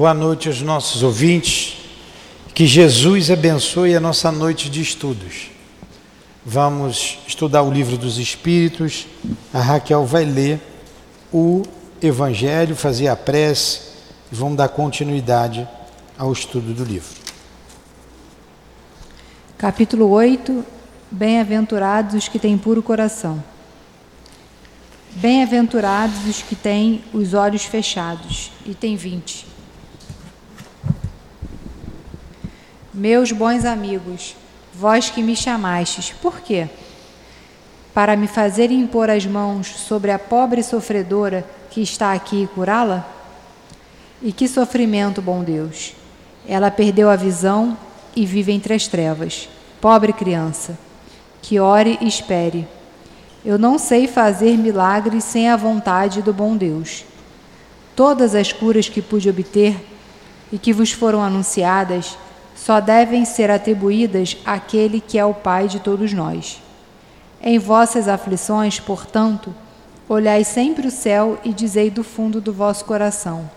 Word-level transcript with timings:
Boa 0.00 0.14
noite 0.14 0.48
aos 0.48 0.62
nossos 0.62 1.02
ouvintes. 1.02 1.76
Que 2.54 2.66
Jesus 2.66 3.30
abençoe 3.30 3.94
a 3.94 4.00
nossa 4.00 4.32
noite 4.32 4.70
de 4.70 4.80
estudos. 4.80 5.50
Vamos 6.42 7.18
estudar 7.26 7.62
o 7.62 7.70
livro 7.70 7.98
dos 7.98 8.16
Espíritos. 8.16 9.06
A 9.52 9.60
Raquel 9.60 10.06
vai 10.06 10.24
ler 10.24 10.58
o 11.30 11.64
Evangelho, 12.00 12.74
fazer 12.74 13.08
a 13.08 13.14
prece 13.14 13.80
e 14.32 14.34
vamos 14.34 14.56
dar 14.56 14.70
continuidade 14.70 15.68
ao 16.16 16.32
estudo 16.32 16.72
do 16.72 16.82
livro. 16.82 17.14
Capítulo 19.58 20.08
8 20.08 20.64
Bem-aventurados 21.10 22.14
os 22.14 22.26
que 22.26 22.38
têm 22.38 22.56
puro 22.56 22.82
coração. 22.82 23.44
Bem-aventurados 25.16 26.26
os 26.26 26.40
que 26.40 26.56
têm 26.56 27.04
os 27.12 27.34
olhos 27.34 27.66
fechados. 27.66 28.50
Item 28.64 28.96
20. 28.96 29.49
Meus 32.92 33.30
bons 33.30 33.64
amigos, 33.64 34.34
vós 34.74 35.10
que 35.10 35.22
me 35.22 35.36
chamastes, 35.36 36.10
por 36.20 36.40
quê? 36.40 36.68
Para 37.94 38.16
me 38.16 38.26
fazer 38.26 38.72
impor 38.72 39.08
as 39.08 39.24
mãos 39.24 39.68
sobre 39.68 40.10
a 40.10 40.18
pobre 40.18 40.60
sofredora 40.60 41.46
que 41.70 41.80
está 41.80 42.12
aqui 42.12 42.42
e 42.42 42.46
curá-la? 42.48 43.08
E 44.20 44.32
que 44.32 44.48
sofrimento, 44.48 45.22
bom 45.22 45.44
Deus! 45.44 45.92
Ela 46.48 46.68
perdeu 46.68 47.08
a 47.08 47.14
visão 47.14 47.78
e 48.16 48.26
vive 48.26 48.50
entre 48.50 48.74
as 48.74 48.88
trevas. 48.88 49.48
Pobre 49.80 50.12
criança, 50.12 50.76
que 51.40 51.60
ore 51.60 51.96
e 52.00 52.08
espere. 52.08 52.66
Eu 53.44 53.56
não 53.56 53.78
sei 53.78 54.08
fazer 54.08 54.58
milagres 54.58 55.22
sem 55.22 55.48
a 55.48 55.56
vontade 55.56 56.22
do 56.22 56.32
bom 56.32 56.56
Deus. 56.56 57.04
Todas 57.94 58.34
as 58.34 58.52
curas 58.52 58.88
que 58.88 59.00
pude 59.00 59.30
obter 59.30 59.76
e 60.52 60.58
que 60.58 60.72
vos 60.72 60.90
foram 60.90 61.22
anunciadas 61.22 62.18
só 62.60 62.78
devem 62.78 63.24
ser 63.24 63.50
atribuídas 63.50 64.36
àquele 64.44 65.00
que 65.00 65.18
é 65.18 65.24
o 65.24 65.32
Pai 65.32 65.66
de 65.66 65.80
todos 65.80 66.12
nós. 66.12 66.60
Em 67.42 67.58
vossas 67.58 68.06
aflições, 68.06 68.78
portanto, 68.78 69.54
olhai 70.06 70.44
sempre 70.44 70.86
o 70.86 70.90
céu 70.90 71.38
e 71.42 71.54
dizei 71.54 71.88
do 71.88 72.04
fundo 72.04 72.38
do 72.38 72.52
vosso 72.52 72.84
coração: 72.84 73.50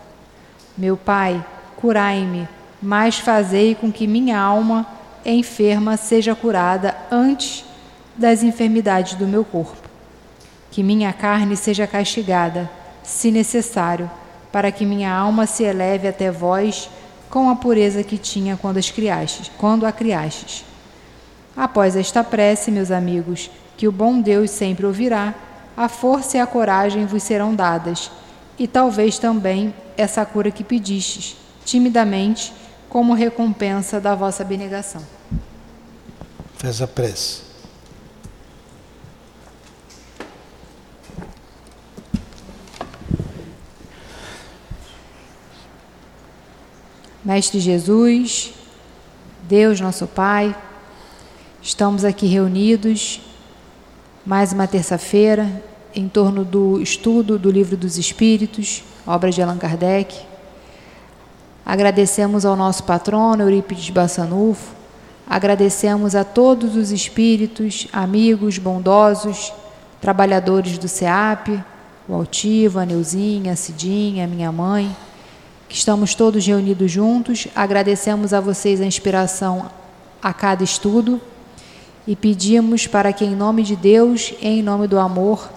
Meu 0.77 0.95
Pai, 0.95 1.45
curai-me, 1.75 2.47
mas 2.81 3.19
fazei 3.19 3.75
com 3.75 3.91
que 3.91 4.07
minha 4.07 4.39
alma 4.39 4.87
enferma 5.25 5.97
seja 5.97 6.33
curada 6.33 6.95
antes 7.11 7.65
das 8.15 8.41
enfermidades 8.41 9.15
do 9.15 9.27
meu 9.27 9.43
corpo. 9.43 9.89
Que 10.71 10.81
minha 10.81 11.11
carne 11.11 11.57
seja 11.57 11.85
castigada, 11.85 12.71
se 13.03 13.31
necessário, 13.31 14.09
para 14.49 14.71
que 14.71 14.85
minha 14.85 15.13
alma 15.13 15.45
se 15.45 15.63
eleve 15.63 16.07
até 16.07 16.31
vós 16.31 16.89
com 17.33 17.49
a 17.49 17.55
pureza 17.55 18.03
que 18.03 18.15
tinha 18.15 18.55
quando, 18.55 18.77
as 18.77 18.91
criastes, 18.91 19.49
quando 19.57 19.87
a 19.87 19.91
criastes. 19.91 20.63
Após 21.57 21.95
esta 21.95 22.23
prece, 22.23 22.69
meus 22.69 22.91
amigos, 22.91 23.49
que 23.75 23.87
o 23.87 23.91
bom 23.91 24.21
Deus 24.21 24.51
sempre 24.51 24.85
ouvirá, 24.85 25.33
a 25.75 25.89
força 25.89 26.37
e 26.37 26.39
a 26.39 26.45
coragem 26.45 27.07
vos 27.07 27.23
serão 27.23 27.55
dadas, 27.55 28.11
e 28.55 28.67
talvez 28.67 29.17
também 29.17 29.73
essa 29.97 30.23
cura 30.23 30.51
que 30.51 30.63
pedistes, 30.63 31.35
timidamente, 31.65 32.53
como 32.87 33.15
recompensa 33.15 33.99
da 33.99 34.13
vossa 34.13 34.43
abnegação. 34.43 35.01
Faz 36.57 36.83
a 36.83 36.87
prece. 36.87 37.52
Mestre 47.25 47.57
Jesus, 47.61 48.53
Deus 49.43 49.79
nosso 49.79 50.05
Pai, 50.05 50.53
estamos 51.61 52.03
aqui 52.03 52.25
reunidos 52.25 53.21
mais 54.25 54.51
uma 54.51 54.67
terça-feira 54.67 55.49
em 55.95 56.09
torno 56.09 56.43
do 56.43 56.81
estudo 56.81 57.39
do 57.39 57.49
Livro 57.49 57.77
dos 57.77 57.97
Espíritos, 57.97 58.83
obra 59.07 59.31
de 59.31 59.41
Allan 59.41 59.57
Kardec. 59.57 60.19
Agradecemos 61.65 62.45
ao 62.45 62.57
nosso 62.57 62.83
patrono 62.83 63.43
Eurípides 63.43 63.89
Bassanufo, 63.89 64.73
agradecemos 65.25 66.15
a 66.15 66.25
todos 66.25 66.75
os 66.75 66.91
espíritos, 66.91 67.87
amigos, 67.93 68.57
bondosos, 68.57 69.53
trabalhadores 70.01 70.77
do 70.77 70.89
SEAP, 70.89 71.63
o 72.05 72.15
Altivo, 72.15 72.79
a 72.79 72.85
Neuzinha, 72.85 73.53
a 73.53 73.55
Cidinha, 73.55 74.25
a 74.25 74.27
minha 74.27 74.51
mãe, 74.51 74.93
que 75.73 75.79
estamos 75.79 76.13
todos 76.13 76.45
reunidos 76.45 76.91
juntos. 76.91 77.47
Agradecemos 77.55 78.31
a 78.31 78.39
vocês 78.39 78.79
a 78.79 78.85
inspiração 78.85 79.71
a 80.21 80.31
cada 80.31 80.63
estudo 80.63 81.19
e 82.05 82.15
pedimos 82.15 82.85
para 82.85 83.11
que, 83.11 83.25
em 83.25 83.35
nome 83.35 83.63
de 83.63 83.75
Deus 83.75 84.35
e 84.39 84.47
em 84.47 84.61
nome 84.61 84.87
do 84.87 84.99
amor, 84.99 85.49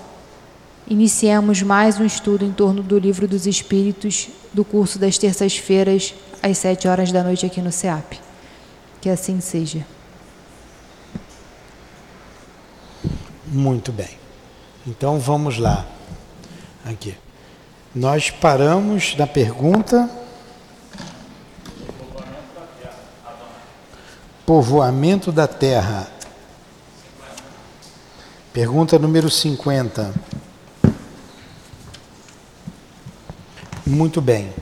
iniciemos 0.89 1.61
mais 1.61 2.01
um 2.01 2.05
estudo 2.07 2.47
em 2.47 2.51
torno 2.51 2.83
do 2.83 2.99
Livro 2.99 3.29
dos 3.29 3.47
Espíritos 3.47 4.29
do 4.55 4.65
curso 4.65 4.99
das 4.99 5.19
terças-feiras, 5.19 6.15
às 6.43 6.57
sete 6.57 6.89
horas 6.89 7.13
da 7.13 7.23
noite, 7.23 7.45
aqui 7.45 7.61
no 7.61 7.71
SEAP. 7.71 8.15
Que 9.03 9.11
assim 9.11 9.39
seja. 9.43 9.87
Muito 13.47 13.93
bem. 13.93 14.17
Então 14.87 15.19
vamos 15.19 15.59
lá. 15.59 15.85
Aqui. 16.87 17.15
Nós 17.97 18.29
paramos 18.29 19.17
na 19.17 19.27
pergunta. 19.27 20.11
Povoamento 24.45 25.33
da 25.33 25.47
Terra. 25.49 26.07
Pergunta 28.53 28.99
número 28.99 29.31
50. 29.31 30.13
Muito 33.87 34.21
bem. 34.21 34.53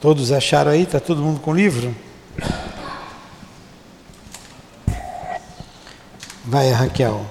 Todos 0.00 0.32
acharam 0.32 0.70
aí? 0.70 0.84
Está 0.84 0.98
todo 0.98 1.20
mundo 1.20 1.40
com 1.40 1.50
o 1.50 1.54
livro? 1.54 1.94
Vai, 6.42 6.70
Raquel. 6.70 7.26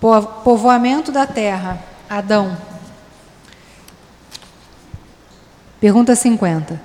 Povoamento 0.00 1.12
da 1.12 1.26
Terra. 1.26 1.84
Adão. 2.08 2.69
Pergunta 5.80 6.14
50. 6.14 6.78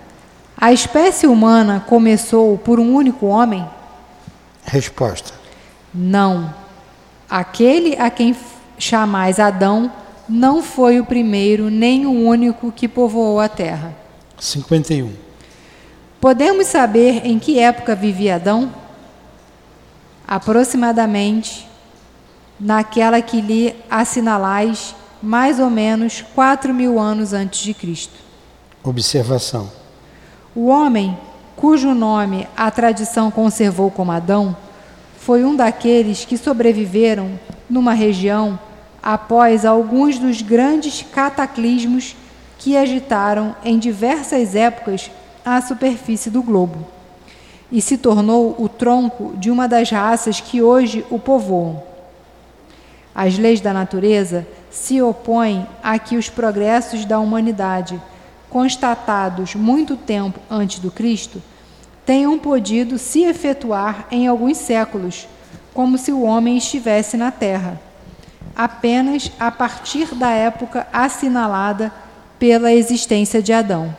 A 0.56 0.72
espécie 0.72 1.28
humana 1.28 1.84
começou 1.86 2.58
por 2.58 2.80
um 2.80 2.96
único 2.96 3.26
homem? 3.26 3.68
Resposta: 4.64 5.34
Não. 5.94 6.54
Aquele 7.30 7.98
a 8.00 8.10
quem 8.10 8.34
chamais 8.78 9.38
Adão 9.38 9.92
não 10.30 10.64
foi 10.64 11.00
o 11.00 11.06
primeiro 11.06 11.70
nem 11.70 12.06
o 12.06 12.12
único 12.12 12.72
que 12.72 12.88
povoou 12.88 13.40
a 13.40 13.50
terra. 13.50 13.94
51. 14.40 15.12
Podemos 16.22 16.68
saber 16.68 17.26
em 17.26 17.38
que 17.38 17.60
época 17.60 17.96
vivia 17.96 18.36
Adão? 18.36 18.74
Aproximadamente 20.26 21.68
naquela 22.58 23.22
que 23.22 23.42
lhe 23.42 23.76
assinalais, 23.90 24.96
mais 25.22 25.60
ou 25.60 25.70
menos 25.70 26.24
quatro 26.34 26.74
mil 26.74 26.98
anos 26.98 27.34
antes 27.34 27.60
de 27.60 27.74
Cristo. 27.74 28.25
Observação. 28.86 29.72
O 30.56 30.68
homem 30.68 31.18
cujo 31.56 31.96
nome 31.96 32.48
a 32.56 32.70
tradição 32.70 33.32
conservou 33.32 33.90
como 33.90 34.12
Adão 34.12 34.56
foi 35.18 35.44
um 35.44 35.56
daqueles 35.56 36.24
que 36.24 36.38
sobreviveram 36.38 37.32
numa 37.68 37.94
região 37.94 38.60
após 39.02 39.66
alguns 39.66 40.20
dos 40.20 40.44
grandes 40.44 41.02
cataclismos 41.02 42.16
que 42.60 42.78
agitaram 42.78 43.56
em 43.64 43.80
diversas 43.80 44.56
épocas 44.56 45.10
a 45.44 45.60
superfície 45.62 46.30
do 46.30 46.44
globo 46.44 46.86
e 47.72 47.82
se 47.82 47.98
tornou 47.98 48.56
o 48.60 48.70
tronco 48.70 49.34
de 49.36 49.50
uma 49.50 49.68
das 49.68 49.90
raças 49.90 50.40
que 50.40 50.62
hoje 50.62 51.04
o 51.10 51.18
povoam. 51.18 51.82
As 53.16 53.36
leis 53.36 53.60
da 53.62 53.74
natureza 53.74 54.46
se 54.70 55.02
opõem 55.02 55.66
a 55.82 55.98
que 55.98 56.18
os 56.18 56.30
progressos 56.30 57.04
da 57.04 57.20
humanidade 57.20 58.00
constatados 58.56 59.54
muito 59.54 59.98
tempo 59.98 60.40
antes 60.50 60.80
do 60.80 60.90
Cristo, 60.90 61.44
tenham 62.06 62.40
podido 62.40 62.98
se 62.98 63.26
efetuar 63.26 64.08
em 64.10 64.28
alguns 64.28 64.56
séculos, 64.56 65.28
como 65.74 65.98
se 65.98 66.14
o 66.14 66.22
homem 66.22 66.56
estivesse 66.56 67.18
na 67.18 67.32
Terra, 67.32 67.78
apenas 68.56 69.30
a 69.38 69.52
partir 69.52 70.16
da 70.16 70.30
época 70.30 70.88
assinalada 70.94 71.92
pela 72.40 72.72
existência 72.72 73.42
de 73.42 73.52
Adão. 73.52 73.94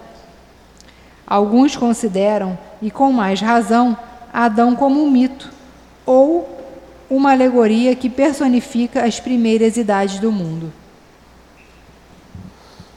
Alguns 1.26 1.76
consideram, 1.76 2.58
e 2.80 2.90
com 2.90 3.12
mais 3.12 3.42
razão, 3.42 3.94
Adão 4.32 4.74
como 4.74 5.04
um 5.04 5.10
mito 5.10 5.50
ou 6.06 6.64
uma 7.10 7.32
alegoria 7.32 7.94
que 7.94 8.08
personifica 8.08 9.04
as 9.04 9.20
primeiras 9.20 9.76
idades 9.76 10.18
do 10.18 10.32
mundo. 10.32 10.72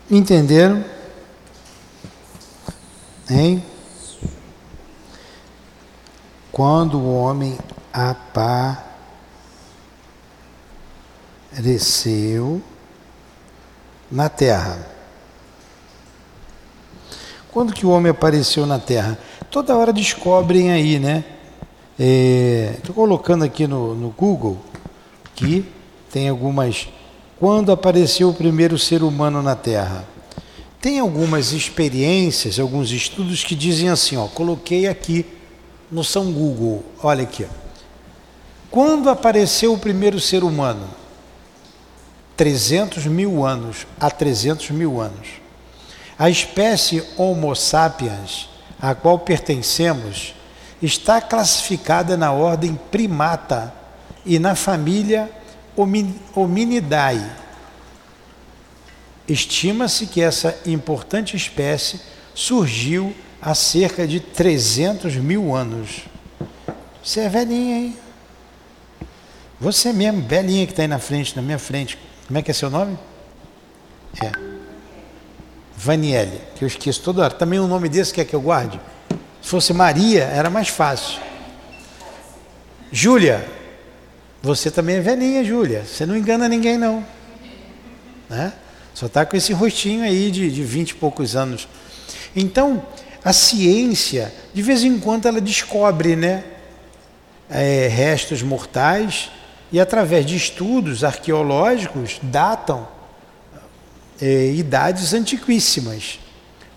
Entenderam? 0.10 0.99
Hein? 3.30 3.64
Quando 6.52 6.98
o 7.00 7.16
homem 7.16 7.58
apareceu 11.52 12.62
na 14.12 14.30
terra. 14.30 14.88
Quando 17.52 17.74
que 17.74 17.86
o 17.86 17.90
homem 17.90 18.12
apareceu 18.12 18.66
na 18.66 18.80
terra? 18.80 19.18
Toda 19.52 19.76
hora 19.76 19.94
descobrem 19.94 20.72
aí, 20.72 21.00
né? 21.00 21.24
Estou 21.98 22.94
é, 22.94 22.96
colocando 22.96 23.44
aqui 23.44 23.68
no, 23.68 23.94
no 23.94 24.10
Google 24.10 24.58
que 25.36 25.66
tem 26.12 26.30
algumas. 26.30 26.88
Quando 27.40 27.72
apareceu 27.72 28.30
o 28.30 28.34
primeiro 28.34 28.78
ser 28.78 29.04
humano 29.04 29.42
na 29.42 29.56
Terra? 29.56 30.06
Tem 30.82 31.00
algumas 31.00 31.52
experiências, 31.52 32.58
alguns 32.58 32.92
estudos 32.92 33.44
que 33.44 33.54
dizem 33.56 33.90
assim, 33.90 34.16
ó, 34.16 34.28
coloquei 34.28 34.88
aqui 34.88 35.26
no 35.92 36.04
São 36.04 36.32
Google, 36.32 36.84
olha 37.04 37.24
aqui. 37.24 37.46
Quando 38.72 39.10
apareceu 39.10 39.74
o 39.74 39.80
primeiro 39.80 40.20
ser 40.20 40.44
humano? 40.44 40.88
300 42.38 43.08
mil 43.08 43.46
anos, 43.46 43.86
há 44.00 44.10
300 44.10 44.70
mil 44.70 45.02
anos. 45.02 45.28
A 46.18 46.30
espécie 46.30 47.04
Homo 47.18 47.54
sapiens, 47.56 48.48
a 48.82 48.96
qual 48.96 49.20
pertencemos, 49.20 50.34
está 50.82 51.20
classificada 51.20 52.16
na 52.16 52.32
ordem 52.32 52.80
primata 52.90 53.74
e 54.26 54.40
na 54.40 54.56
família 54.56 55.30
Hominidae. 56.34 57.26
Estima-se 59.30 60.08
que 60.08 60.22
essa 60.22 60.58
importante 60.66 61.38
espécie 61.38 62.02
surgiu 62.34 63.16
há 63.40 63.54
cerca 63.54 64.08
de 64.08 64.20
300 64.20 65.16
mil 65.18 65.56
anos. 65.56 66.02
Você 67.04 67.22
é 67.22 67.30
velhinha, 67.30 67.78
hein? 67.78 67.98
Você 69.60 69.94
mesmo, 69.94 70.22
velhinha 70.22 70.66
que 70.66 70.72
está 70.72 70.82
aí 70.82 70.88
na 70.88 71.00
frente, 71.00 71.36
na 71.36 71.42
minha 71.42 71.60
frente. 71.60 71.98
Como 72.28 72.40
é 72.40 72.42
que 72.42 72.50
é 72.50 72.54
seu 72.54 72.70
nome? 72.70 72.98
É. 74.22 74.32
Vanielle, 75.78 76.42
que 76.56 76.64
eu 76.64 76.68
esqueço 76.68 77.02
toda 77.02 77.24
hora. 77.24 77.34
Também 77.34 77.60
um 77.60 77.68
nome 77.68 77.88
desse 77.88 78.14
quer 78.14 78.26
que 78.26 78.36
eu 78.36 78.42
guarde? 78.42 78.80
Se 79.42 79.50
fosse 79.50 79.74
Maria, 79.74 80.24
era 80.24 80.50
mais 80.50 80.70
fácil. 80.70 81.22
Júlia, 82.92 83.48
você 84.42 84.72
também 84.72 84.96
é 84.96 85.02
velhinha, 85.02 85.44
Júlia. 85.44 85.86
Você 85.86 86.06
não 86.06 86.16
engana 86.18 86.50
ninguém, 86.50 86.78
não. 86.78 87.06
Né? 88.30 88.54
Só 88.94 89.06
está 89.06 89.26
com 89.26 89.36
esse 89.36 89.54
rostinho 89.54 90.04
aí 90.04 90.32
de, 90.32 90.52
de 90.52 90.64
20 90.64 90.90
e 90.90 90.96
poucos 90.96 91.36
anos. 91.36 91.68
Então, 92.36 92.86
a 93.24 93.34
ciência, 93.34 94.34
de 94.54 94.62
vez 94.62 94.84
em 94.84 95.00
quando, 95.00 95.28
ela 95.28 95.42
descobre 95.42 96.16
né, 96.16 96.44
é, 97.50 97.88
restos 97.88 98.42
mortais 98.42 99.30
e, 99.72 99.80
através 99.80 100.26
de 100.26 100.36
estudos 100.36 101.04
arqueológicos, 101.04 102.20
datam 102.24 102.88
é, 104.22 104.52
idades 104.52 105.14
antiquíssimas. 105.14 106.20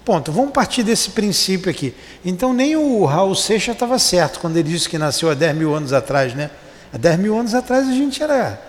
Ponto. 0.05 0.33
Vamos 0.33 0.51
partir 0.51 0.83
desse 0.83 1.11
princípio 1.11 1.71
aqui. 1.71 1.95
Então, 2.25 2.53
nem 2.53 2.75
o 2.77 3.05
Raul 3.05 3.35
Seixas 3.37 3.75
estava 3.75 3.99
certo 3.99 4.41
quando 4.41 4.57
ele 4.57 4.69
disse 4.69 4.89
que 4.89 4.99
nasceu 4.99 5.31
há 5.31 5.35
10 5.35 5.57
mil 5.57 5.75
anos 5.75 5.93
atrás, 5.93 6.35
né? 6.35 6.51
Há 6.93 6.99
10 6.99 7.19
mil 7.21 7.39
anos 7.39 7.55
atrás 7.55 7.89
a 7.89 7.93
gente 7.93 8.23
era. 8.23 8.61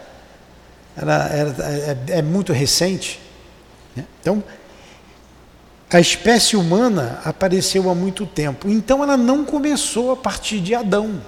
era, 0.96 1.14
era 1.28 1.50
é, 2.08 2.20
é, 2.20 2.22
muito 2.22 2.54
recente. 2.54 3.20
Né? 3.96 4.06
Então, 4.22 4.44
a 5.92 6.00
espécie 6.00 6.56
humana 6.56 7.20
apareceu 7.24 7.90
há 7.90 7.96
muito 7.96 8.26
tempo. 8.26 8.68
Então, 8.70 9.04
ela 9.04 9.16
não 9.16 9.46
começou 9.46 10.12
a 10.12 10.16
partir 10.16 10.60
de 10.60 10.74
Adão. 10.74 11.22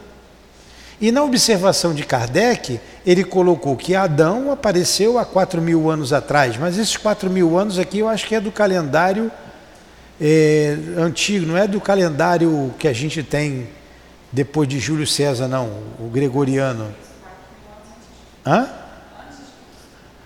E 1.00 1.12
na 1.12 1.24
observação 1.24 1.94
de 1.94 2.04
Kardec, 2.04 2.80
ele 3.06 3.24
colocou 3.24 3.76
que 3.76 3.96
Adão 3.96 4.52
apareceu 4.52 5.20
há 5.20 5.26
4 5.26 5.62
mil 5.62 5.90
anos 5.90 6.14
atrás, 6.14 6.58
mas 6.58 6.78
esses 6.78 6.96
4 6.96 7.30
mil 7.30 7.58
anos 7.58 7.78
aqui 7.78 8.00
eu 8.00 8.08
acho 8.08 8.26
que 8.26 8.34
é 8.34 8.40
do 8.40 8.52
calendário 8.52 9.30
é, 10.20 10.78
antigo, 10.98 11.46
não 11.46 11.58
é 11.58 11.68
do 11.68 11.82
calendário 11.82 12.74
que 12.80 12.88
a 12.88 12.94
gente 12.94 13.22
tem 13.22 13.68
depois 14.32 14.68
de 14.68 14.80
Júlio 14.80 15.06
César, 15.06 15.48
não, 15.48 15.68
o 16.00 16.10
gregoriano. 16.12 16.94
Hã? 18.46 18.70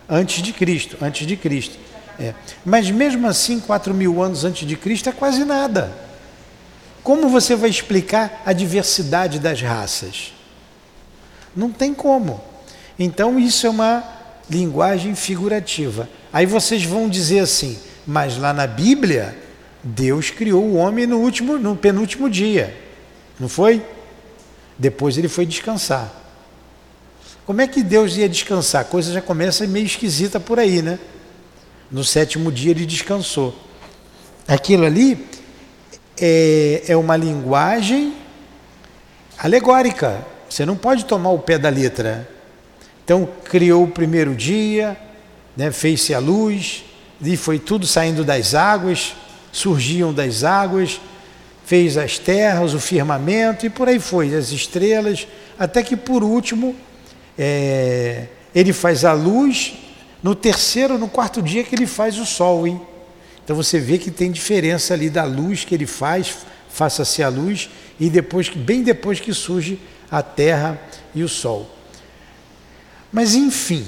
Antes 0.07 0.41
de 0.41 0.53
Cristo, 0.53 0.97
antes 1.01 1.27
de 1.27 1.35
Cristo. 1.35 1.77
É. 2.19 2.33
Mas 2.65 2.91
mesmo 2.91 3.27
assim, 3.27 3.59
4 3.59 3.93
mil 3.93 4.21
anos 4.21 4.43
antes 4.43 4.67
de 4.67 4.75
Cristo 4.75 5.09
é 5.09 5.11
quase 5.11 5.45
nada. 5.45 5.91
Como 7.03 7.29
você 7.29 7.55
vai 7.55 7.69
explicar 7.69 8.41
a 8.45 8.51
diversidade 8.51 9.39
das 9.39 9.61
raças? 9.61 10.33
Não 11.55 11.71
tem 11.71 11.93
como. 11.93 12.41
Então 12.97 13.39
isso 13.39 13.65
é 13.65 13.69
uma 13.69 14.03
linguagem 14.49 15.15
figurativa. 15.15 16.09
Aí 16.33 16.45
vocês 16.45 16.83
vão 16.83 17.07
dizer 17.07 17.39
assim, 17.39 17.79
mas 18.05 18.37
lá 18.37 18.53
na 18.53 18.67
Bíblia 18.67 19.37
Deus 19.81 20.29
criou 20.29 20.63
o 20.63 20.75
homem 20.75 21.07
no 21.07 21.19
último, 21.19 21.57
no 21.57 21.75
penúltimo 21.75 22.29
dia, 22.29 22.75
não 23.39 23.47
foi? 23.47 23.81
Depois 24.77 25.17
ele 25.17 25.29
foi 25.29 25.45
descansar. 25.45 26.13
Como 27.45 27.61
é 27.61 27.67
que 27.67 27.81
Deus 27.81 28.17
ia 28.17 28.29
descansar? 28.29 28.81
A 28.81 28.85
coisa 28.85 29.11
já 29.11 29.21
começa 29.21 29.65
meio 29.65 29.85
esquisita 29.85 30.39
por 30.39 30.59
aí, 30.59 30.81
né? 30.81 30.99
No 31.91 32.03
sétimo 32.03 32.51
dia 32.51 32.71
ele 32.71 32.85
descansou. 32.85 33.55
Aquilo 34.47 34.85
ali 34.85 35.25
é, 36.19 36.83
é 36.87 36.97
uma 36.97 37.15
linguagem 37.15 38.13
alegórica. 39.37 40.25
Você 40.49 40.65
não 40.65 40.75
pode 40.75 41.05
tomar 41.05 41.31
o 41.31 41.39
pé 41.39 41.57
da 41.57 41.69
letra. 41.69 42.29
Então 43.03 43.27
criou 43.43 43.85
o 43.85 43.91
primeiro 43.91 44.35
dia, 44.35 44.95
né, 45.57 45.71
fez-se 45.71 46.13
a 46.13 46.19
luz, 46.19 46.85
e 47.21 47.35
foi 47.35 47.57
tudo 47.57 47.87
saindo 47.87 48.23
das 48.23 48.53
águas, 48.53 49.15
surgiam 49.51 50.13
das 50.13 50.43
águas, 50.43 51.01
fez 51.65 51.97
as 51.97 52.17
terras, 52.17 52.73
o 52.73 52.79
firmamento 52.79 53.65
e 53.65 53.69
por 53.69 53.87
aí 53.87 53.99
foi, 53.99 54.35
as 54.35 54.51
estrelas, 54.51 55.27
até 55.57 55.81
que 55.83 55.95
por 55.95 56.23
último 56.23 56.75
é, 57.37 58.25
ele 58.53 58.73
faz 58.73 59.03
a 59.03 59.13
luz, 59.13 59.73
no 60.21 60.35
terceiro, 60.35 60.97
no 60.97 61.07
quarto 61.07 61.41
dia 61.41 61.63
que 61.63 61.73
ele 61.73 61.87
faz 61.87 62.17
o 62.17 62.25
sol, 62.25 62.67
hein? 62.67 62.79
Então 63.43 63.55
você 63.55 63.79
vê 63.79 63.97
que 63.97 64.11
tem 64.11 64.31
diferença 64.31 64.93
ali 64.93 65.09
da 65.09 65.23
luz 65.23 65.63
que 65.63 65.73
ele 65.73 65.87
faz, 65.87 66.37
faça-se 66.69 67.23
a 67.23 67.29
luz, 67.29 67.69
e 67.99 68.09
depois, 68.09 68.49
bem 68.49 68.83
depois 68.83 69.19
que 69.19 69.33
surge 69.33 69.79
a 70.11 70.21
terra 70.21 70.79
e 71.15 71.23
o 71.23 71.29
sol. 71.29 71.69
Mas 73.11 73.33
enfim, 73.33 73.85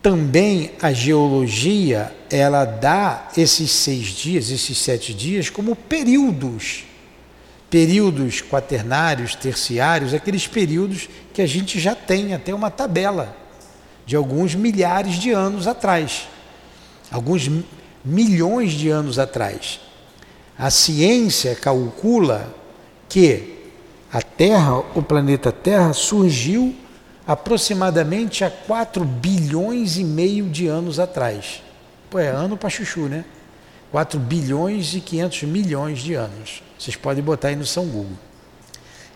também 0.00 0.72
a 0.80 0.92
geologia 0.92 2.14
ela 2.30 2.64
dá 2.64 3.28
esses 3.36 3.70
seis 3.70 4.06
dias, 4.06 4.50
esses 4.50 4.78
sete 4.78 5.12
dias, 5.12 5.50
como 5.50 5.76
períodos, 5.76 6.84
períodos 7.68 8.40
quaternários, 8.40 9.34
terciários, 9.34 10.14
aqueles 10.14 10.46
períodos 10.46 11.08
que 11.34 11.42
a 11.42 11.46
gente 11.46 11.78
já 11.78 11.94
tem 11.94 12.32
até 12.32 12.54
uma 12.54 12.70
tabela 12.70 13.36
de 14.08 14.16
alguns 14.16 14.54
milhares 14.54 15.16
de 15.16 15.32
anos 15.32 15.66
atrás, 15.66 16.28
alguns 17.10 17.50
milhões 18.02 18.72
de 18.72 18.88
anos 18.88 19.18
atrás. 19.18 19.80
A 20.58 20.70
ciência 20.70 21.54
calcula 21.54 22.54
que 23.06 23.66
a 24.10 24.22
Terra, 24.22 24.78
o 24.94 25.02
planeta 25.02 25.52
Terra, 25.52 25.92
surgiu 25.92 26.74
aproximadamente 27.26 28.42
há 28.42 28.50
4 28.50 29.04
bilhões 29.04 29.98
e 29.98 30.04
meio 30.04 30.48
de 30.48 30.66
anos 30.66 30.98
atrás. 30.98 31.62
Pô, 32.08 32.18
é 32.18 32.28
ano 32.28 32.56
para 32.56 32.70
chuchu, 32.70 33.10
né? 33.10 33.26
4 33.92 34.18
bilhões 34.18 34.94
e 34.94 35.02
500 35.02 35.42
milhões 35.42 35.98
de 35.98 36.14
anos. 36.14 36.62
Vocês 36.78 36.96
podem 36.96 37.22
botar 37.22 37.48
aí 37.48 37.56
no 37.56 37.66
São 37.66 37.84
Google. 37.84 38.16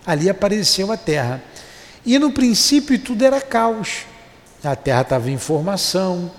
Ali 0.05 0.29
apareceu 0.29 0.93
a 0.93 0.99
Terra. 0.99 1.43
E 2.05 2.19
no 2.19 2.31
princípio 2.31 2.99
tudo 2.99 3.25
era 3.25 3.41
caos. 3.41 4.12
A 4.63 4.77
Terra 4.77 5.03
estava 5.03 5.31
em 5.31 5.39
formação, 5.39 6.31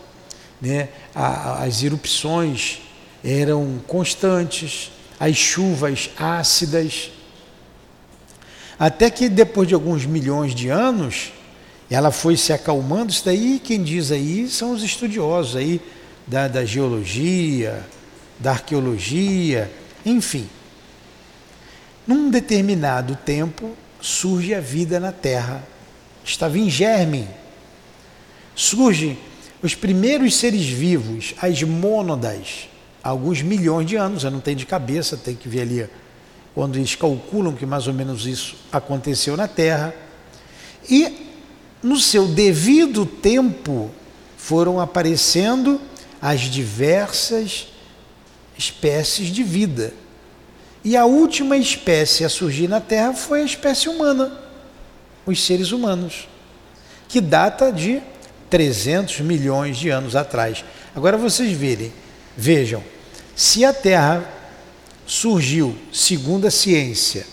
né? 0.61 0.89
as 1.13 1.83
erupções 1.83 2.81
eram 3.23 3.81
constantes, 3.87 4.91
as 5.19 5.35
chuvas 5.35 6.09
ácidas. 6.17 7.11
Até 8.79 9.09
que 9.09 9.29
depois 9.29 9.67
de 9.67 9.73
alguns 9.73 10.05
milhões 10.05 10.55
de 10.55 10.69
anos, 10.69 11.31
ela 11.89 12.11
foi 12.11 12.35
se 12.35 12.51
acalmando. 12.51 13.11
Isso 13.11 13.25
daí, 13.25 13.61
quem 13.63 13.83
diz 13.83 14.11
aí, 14.11 14.47
são 14.49 14.73
os 14.73 14.83
estudiosos 14.83 15.55
aí 15.55 15.81
da, 16.25 16.47
da 16.47 16.65
geologia, 16.65 17.85
da 18.39 18.51
arqueologia, 18.51 19.71
enfim. 20.05 20.49
Num 22.05 22.29
determinado 22.29 23.15
tempo 23.15 23.71
surge 24.01 24.53
a 24.53 24.59
vida 24.59 24.99
na 24.99 25.11
Terra. 25.11 25.63
Estava 26.23 26.57
em 26.57 26.69
germe. 26.69 27.27
Surgem 28.55 29.17
os 29.61 29.75
primeiros 29.75 30.35
seres 30.35 30.65
vivos, 30.65 31.33
as 31.41 31.63
mônadas. 31.63 32.69
alguns 33.01 33.41
milhões 33.41 33.87
de 33.87 33.95
anos, 33.95 34.23
eu 34.23 34.31
não 34.31 34.39
tenho 34.39 34.57
de 34.57 34.65
cabeça, 34.65 35.17
tem 35.17 35.35
que 35.35 35.49
ver 35.49 35.61
ali 35.61 35.89
quando 36.53 36.77
eles 36.77 36.95
calculam 36.95 37.53
que 37.53 37.65
mais 37.65 37.87
ou 37.87 37.93
menos 37.93 38.25
isso 38.25 38.55
aconteceu 38.71 39.35
na 39.35 39.47
Terra. 39.47 39.93
E 40.89 41.29
no 41.81 41.97
seu 41.97 42.27
devido 42.27 43.05
tempo 43.05 43.89
foram 44.37 44.79
aparecendo 44.79 45.81
as 46.21 46.41
diversas 46.41 47.67
espécies 48.57 49.27
de 49.27 49.43
vida. 49.43 49.93
E 50.83 50.95
a 50.95 51.05
última 51.05 51.57
espécie 51.57 52.23
a 52.23 52.29
surgir 52.29 52.67
na 52.67 52.79
Terra 52.79 53.13
foi 53.13 53.41
a 53.41 53.45
espécie 53.45 53.89
humana, 53.89 54.37
os 55.25 55.43
seres 55.43 55.71
humanos, 55.71 56.27
que 57.07 57.21
data 57.21 57.71
de 57.71 58.01
300 58.53 59.21
milhões 59.21 59.77
de 59.77 59.89
anos 59.89 60.15
atrás. 60.15 60.63
Agora 60.95 61.17
vocês 61.17 61.51
verem, 61.53 61.91
vejam, 62.37 62.83
se 63.35 63.65
a 63.65 63.73
Terra 63.73 64.23
surgiu, 65.07 65.75
segundo 65.91 66.45
a 66.45 66.51
ciência, 66.51 67.25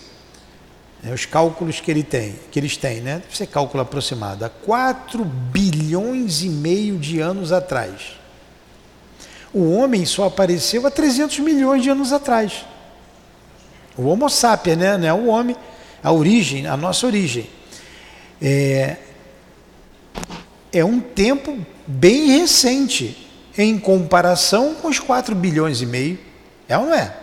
né, 1.03 1.13
os 1.13 1.27
cálculos 1.27 1.79
que, 1.79 1.91
ele 1.91 2.01
tem, 2.01 2.39
que 2.49 2.59
eles 2.59 2.75
têm, 2.75 3.01
né, 3.01 3.21
ser 3.31 3.45
cálculo 3.45 3.83
aproximado, 3.83 4.43
há 4.43 4.49
4 4.49 5.23
bilhões 5.23 6.41
e 6.41 6.49
meio 6.49 6.97
de 6.97 7.19
anos 7.19 7.51
atrás. 7.51 8.13
O 9.53 9.73
homem 9.73 10.07
só 10.07 10.25
apareceu 10.25 10.87
há 10.87 10.89
300 10.89 11.37
milhões 11.37 11.83
de 11.83 11.89
anos 11.89 12.11
atrás. 12.11 12.65
O 13.95 14.07
Homo 14.07 14.27
sapiens, 14.27 14.75
né, 14.75 14.97
né 14.97 15.13
o 15.13 15.27
homem, 15.27 15.55
a 16.01 16.11
origem, 16.11 16.65
a 16.65 16.75
nossa 16.75 17.05
origem. 17.05 17.47
É, 18.41 18.97
é 20.71 20.83
um 20.83 20.99
tempo 20.99 21.57
bem 21.85 22.39
recente 22.39 23.27
em 23.57 23.77
comparação 23.77 24.75
com 24.75 24.87
os 24.87 24.99
4 24.99 25.35
bilhões 25.35 25.81
e 25.81 25.85
meio. 25.85 26.17
É 26.67 26.77
ou 26.77 26.85
não 26.85 26.93
é? 26.93 27.13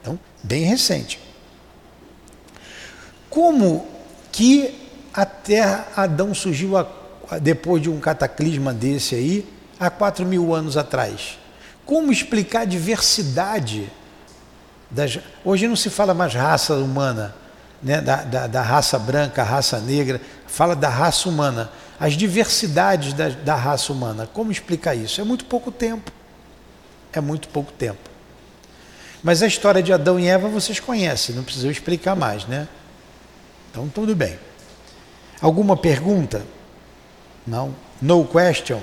Então, 0.00 0.18
bem 0.42 0.64
recente. 0.64 1.18
Como 3.30 3.86
que 4.30 4.74
a 5.12 5.24
Terra, 5.24 5.88
Adão 5.96 6.34
surgiu 6.34 6.76
a, 6.76 6.86
depois 7.40 7.82
de 7.82 7.88
um 7.88 7.98
cataclisma 7.98 8.74
desse 8.74 9.14
aí, 9.14 9.46
há 9.80 9.88
4 9.88 10.26
mil 10.26 10.54
anos 10.54 10.76
atrás? 10.76 11.38
Como 11.86 12.12
explicar 12.12 12.60
a 12.60 12.64
diversidade 12.64 13.90
das. 14.90 15.18
Hoje 15.44 15.66
não 15.66 15.76
se 15.76 15.90
fala 15.90 16.14
mais 16.14 16.34
raça 16.34 16.74
humana, 16.74 17.34
né? 17.82 18.00
da, 18.00 18.22
da, 18.22 18.46
da 18.46 18.62
raça 18.62 18.98
branca, 18.98 19.42
raça 19.42 19.78
negra, 19.80 20.20
fala 20.46 20.76
da 20.76 20.88
raça 20.88 21.28
humana. 21.28 21.70
As 21.98 22.14
diversidades 22.14 23.12
da, 23.12 23.28
da 23.28 23.54
raça 23.54 23.92
humana. 23.92 24.28
Como 24.32 24.50
explicar 24.50 24.94
isso? 24.94 25.20
É 25.20 25.24
muito 25.24 25.44
pouco 25.44 25.70
tempo. 25.70 26.10
É 27.12 27.20
muito 27.20 27.48
pouco 27.48 27.72
tempo. 27.72 28.10
Mas 29.22 29.42
a 29.42 29.46
história 29.46 29.82
de 29.82 29.92
Adão 29.92 30.20
e 30.20 30.28
Eva 30.28 30.48
vocês 30.48 30.78
conhecem, 30.78 31.34
não 31.34 31.42
precisa 31.42 31.70
explicar 31.70 32.14
mais, 32.14 32.44
né? 32.46 32.68
Então 33.70 33.88
tudo 33.88 34.14
bem. 34.14 34.38
Alguma 35.40 35.76
pergunta? 35.76 36.44
Não? 37.46 37.74
No 38.02 38.24
question? 38.26 38.80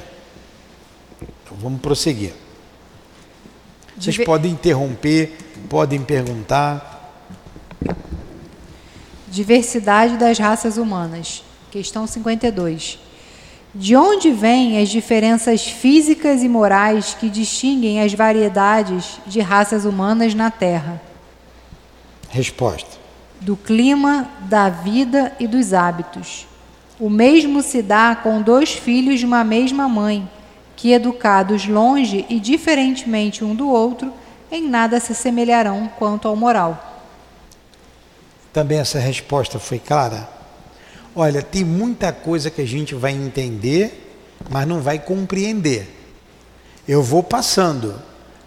Então 1.21 1.57
vamos 1.57 1.79
prosseguir. 1.79 2.33
Vocês 3.95 4.15
Diver... 4.15 4.25
podem 4.25 4.51
interromper, 4.51 5.37
podem 5.69 6.01
perguntar. 6.03 7.13
Diversidade 9.27 10.17
das 10.17 10.39
raças 10.39 10.77
humanas. 10.77 11.43
Questão 11.71 12.05
52. 12.05 12.99
De 13.73 13.95
onde 13.95 14.29
vêm 14.29 14.81
as 14.81 14.89
diferenças 14.89 15.63
físicas 15.63 16.43
e 16.43 16.49
morais 16.49 17.15
que 17.17 17.29
distinguem 17.29 18.01
as 18.01 18.13
variedades 18.13 19.19
de 19.25 19.39
raças 19.39 19.85
humanas 19.85 20.35
na 20.35 20.51
Terra? 20.51 21.01
Resposta: 22.29 22.97
Do 23.39 23.55
clima, 23.55 24.29
da 24.41 24.67
vida 24.67 25.33
e 25.39 25.47
dos 25.47 25.71
hábitos. 25.71 26.45
O 26.99 27.09
mesmo 27.09 27.61
se 27.61 27.81
dá 27.81 28.17
com 28.21 28.41
dois 28.41 28.73
filhos 28.73 29.21
de 29.21 29.25
uma 29.25 29.45
mesma 29.45 29.87
mãe, 29.87 30.29
que, 30.75 30.91
educados 30.91 31.65
longe 31.65 32.25
e 32.27 32.37
diferentemente 32.37 33.45
um 33.45 33.55
do 33.55 33.69
outro, 33.69 34.11
em 34.51 34.67
nada 34.67 34.99
se 34.99 35.15
semelharão 35.15 35.89
quanto 35.97 36.27
ao 36.27 36.35
moral. 36.35 37.07
Também 38.51 38.79
essa 38.79 38.99
resposta 38.99 39.57
foi 39.57 39.79
clara? 39.79 40.40
Olha, 41.15 41.41
tem 41.41 41.65
muita 41.65 42.13
coisa 42.13 42.49
que 42.49 42.61
a 42.61 42.67
gente 42.67 42.95
vai 42.95 43.11
entender, 43.11 44.11
mas 44.49 44.67
não 44.67 44.79
vai 44.79 44.97
compreender. 44.97 45.87
Eu 46.87 47.03
vou 47.03 47.21
passando, 47.21 47.95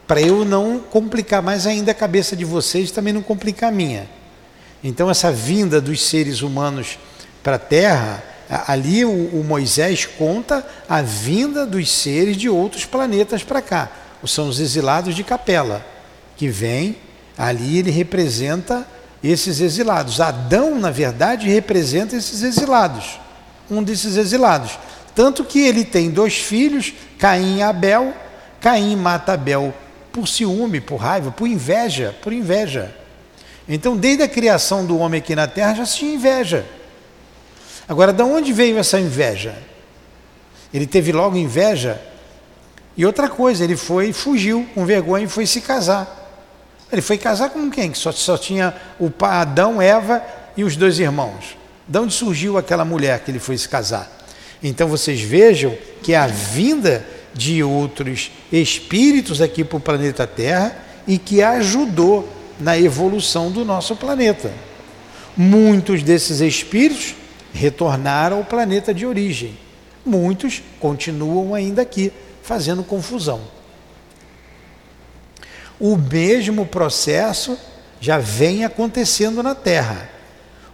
para 0.06 0.20
eu 0.20 0.44
não 0.44 0.78
complicar 0.78 1.42
mais 1.42 1.66
ainda 1.66 1.92
a 1.92 1.94
cabeça 1.94 2.34
de 2.34 2.44
vocês, 2.44 2.90
também 2.90 3.12
não 3.12 3.22
complicar 3.22 3.68
a 3.68 3.72
minha. 3.72 4.08
Então, 4.82 5.10
essa 5.10 5.30
vinda 5.30 5.80
dos 5.80 6.02
seres 6.02 6.42
humanos 6.42 6.98
para 7.42 7.56
a 7.56 7.58
Terra, 7.58 8.22
ali 8.66 9.04
o, 9.04 9.10
o, 9.10 9.44
Moisés 9.44 10.06
conta 10.06 10.66
a 10.88 11.02
vinda 11.02 11.66
dos 11.66 11.90
seres 11.90 12.36
de 12.36 12.48
outros 12.48 12.84
planetas 12.84 13.42
para 13.42 13.60
cá. 13.60 13.90
São 14.26 14.48
os 14.48 14.58
exilados 14.58 15.14
de 15.14 15.22
Capela, 15.22 15.84
que 16.34 16.48
vêm, 16.48 16.96
ali 17.36 17.78
ele 17.78 17.90
representa 17.90 18.86
esses 19.30 19.60
exilados. 19.60 20.20
Adão, 20.20 20.78
na 20.78 20.90
verdade, 20.90 21.48
representa 21.48 22.14
esses 22.14 22.42
exilados, 22.42 23.18
um 23.70 23.82
desses 23.82 24.16
exilados. 24.16 24.78
Tanto 25.14 25.44
que 25.44 25.60
ele 25.60 25.84
tem 25.84 26.10
dois 26.10 26.36
filhos, 26.36 26.92
Caim 27.18 27.58
e 27.58 27.62
Abel. 27.62 28.12
Caim 28.60 28.96
mata 28.96 29.32
Abel 29.32 29.72
por 30.12 30.28
ciúme, 30.28 30.80
por 30.80 30.96
raiva, 30.96 31.30
por 31.30 31.46
inveja, 31.46 32.14
por 32.22 32.32
inveja. 32.32 32.94
Então, 33.68 33.96
desde 33.96 34.22
a 34.22 34.28
criação 34.28 34.84
do 34.84 34.98
homem 34.98 35.18
aqui 35.18 35.34
na 35.34 35.46
terra 35.46 35.74
já 35.74 35.86
se 35.86 35.98
tinha 35.98 36.14
inveja. 36.14 36.66
Agora, 37.88 38.12
de 38.12 38.22
onde 38.22 38.52
veio 38.52 38.78
essa 38.78 39.00
inveja? 39.00 39.56
Ele 40.72 40.86
teve 40.86 41.12
logo 41.12 41.36
inveja. 41.36 42.00
E 42.96 43.06
outra 43.06 43.28
coisa, 43.28 43.64
ele 43.64 43.76
foi, 43.76 44.12
fugiu 44.12 44.68
com 44.74 44.84
vergonha 44.84 45.24
e 45.24 45.28
foi 45.28 45.46
se 45.46 45.60
casar. 45.60 46.23
Ele 46.92 47.02
foi 47.02 47.18
casar 47.18 47.50
com 47.50 47.70
quem? 47.70 47.90
Que 47.90 47.98
só, 47.98 48.12
só 48.12 48.38
tinha 48.38 48.74
o 48.98 49.10
pai 49.10 49.36
Adão, 49.36 49.80
Eva 49.80 50.22
e 50.56 50.64
os 50.64 50.76
dois 50.76 50.98
irmãos. 50.98 51.56
De 51.86 51.98
onde 51.98 52.14
surgiu 52.14 52.56
aquela 52.56 52.84
mulher 52.84 53.20
que 53.20 53.30
ele 53.30 53.38
foi 53.38 53.58
se 53.58 53.68
casar? 53.68 54.10
Então 54.62 54.88
vocês 54.88 55.20
vejam 55.20 55.76
que 56.02 56.14
a 56.14 56.26
vinda 56.26 57.04
de 57.34 57.62
outros 57.62 58.30
espíritos 58.52 59.42
aqui 59.42 59.64
para 59.64 59.76
o 59.76 59.80
planeta 59.80 60.26
Terra 60.26 60.76
e 61.06 61.18
que 61.18 61.42
ajudou 61.42 62.28
na 62.58 62.78
evolução 62.78 63.50
do 63.50 63.64
nosso 63.64 63.96
planeta. 63.96 64.52
Muitos 65.36 66.02
desses 66.02 66.40
espíritos 66.40 67.14
retornaram 67.52 68.38
ao 68.38 68.44
planeta 68.44 68.94
de 68.94 69.04
origem. 69.04 69.58
Muitos 70.06 70.62
continuam 70.78 71.54
ainda 71.54 71.82
aqui, 71.82 72.12
fazendo 72.42 72.84
confusão. 72.84 73.40
O 75.78 75.96
mesmo 75.96 76.66
processo 76.66 77.58
já 78.00 78.18
vem 78.18 78.64
acontecendo 78.64 79.42
na 79.42 79.54
Terra. 79.54 80.08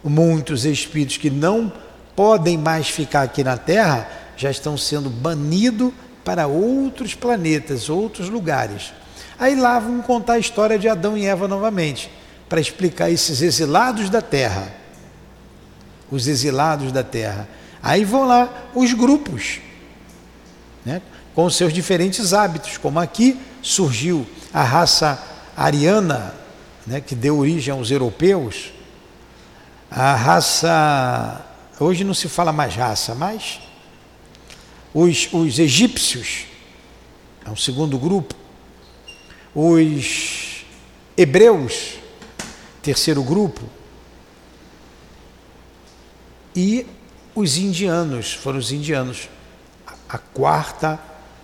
Muitos 0.03 0.65
espíritos 0.65 1.17
que 1.17 1.31
não 1.31 1.73
podem 2.17 2.59
mais 2.59 2.89
ficar 2.89 3.23
aqui 3.23 3.43
na 3.45 3.57
Terra 3.57 4.09
já 4.37 4.51
estão 4.51 4.77
sendo 4.77 5.09
banidos 5.09 5.93
para 6.25 6.47
outros 6.47 7.15
planetas, 7.15 7.89
outros 7.89 8.29
lugares. 8.29 8.93
Aí 9.39 9.55
lá 9.55 9.79
vamos 9.79 10.05
contar 10.05 10.35
a 10.35 10.39
história 10.39 10.79
de 10.79 10.89
Adão 10.89 11.17
e 11.17 11.25
Eva 11.25 11.49
novamente, 11.49 12.11
para 12.49 12.61
explicar 12.61 13.11
esses 13.11 13.41
exilados 13.41 14.11
da 14.11 14.21
Terra. 14.21 14.71
Os 16.11 16.27
exilados 16.27 16.93
da 16.93 17.03
Terra. 17.03 17.49
Aí 17.83 18.05
vão 18.05 18.27
lá 18.27 18.69
os 18.75 18.93
grupos, 18.93 19.61
né, 20.85 21.01
com 21.35 21.49
seus 21.49 21.73
diferentes 21.73 22.33
hábitos, 22.33 22.77
como 22.77 22.99
aqui 22.99 23.41
surgiu 23.63 24.27
a 24.53 24.63
raça 24.63 25.23
ariana, 25.57 26.35
né, 26.87 27.01
que 27.01 27.15
deu 27.15 27.39
origem 27.39 27.73
aos 27.73 27.91
europeus, 27.91 28.73
a 29.91 30.15
raça. 30.15 31.47
Hoje 31.79 32.05
não 32.05 32.15
se 32.15 32.29
fala 32.29 32.53
mais 32.53 32.75
raça, 32.75 33.15
mas 33.15 33.61
os, 34.93 35.29
os 35.33 35.59
egípcios, 35.59 36.47
é 37.45 37.51
um 37.51 37.57
segundo 37.57 37.99
grupo, 37.99 38.35
os 39.55 40.65
hebreus, 41.17 41.99
terceiro 42.83 43.23
grupo, 43.23 43.63
e 46.55 46.87
os 47.35 47.57
indianos, 47.57 48.33
foram 48.35 48.59
os 48.59 48.73
indianos, 48.73 49.29
a 50.09 50.19
quarta, 50.19 50.99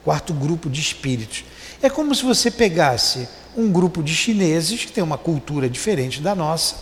quarto 0.06 0.32
grupo 0.32 0.70
de 0.70 0.80
espíritos. 0.80 1.44
É 1.82 1.90
como 1.90 2.14
se 2.14 2.24
você 2.24 2.48
pegasse 2.48 3.28
um 3.56 3.72
grupo 3.72 4.04
de 4.04 4.14
chineses 4.14 4.84
que 4.84 4.92
tem 4.92 5.02
uma 5.02 5.18
cultura 5.18 5.68
diferente 5.68 6.20
da 6.20 6.32
nossa, 6.32 6.76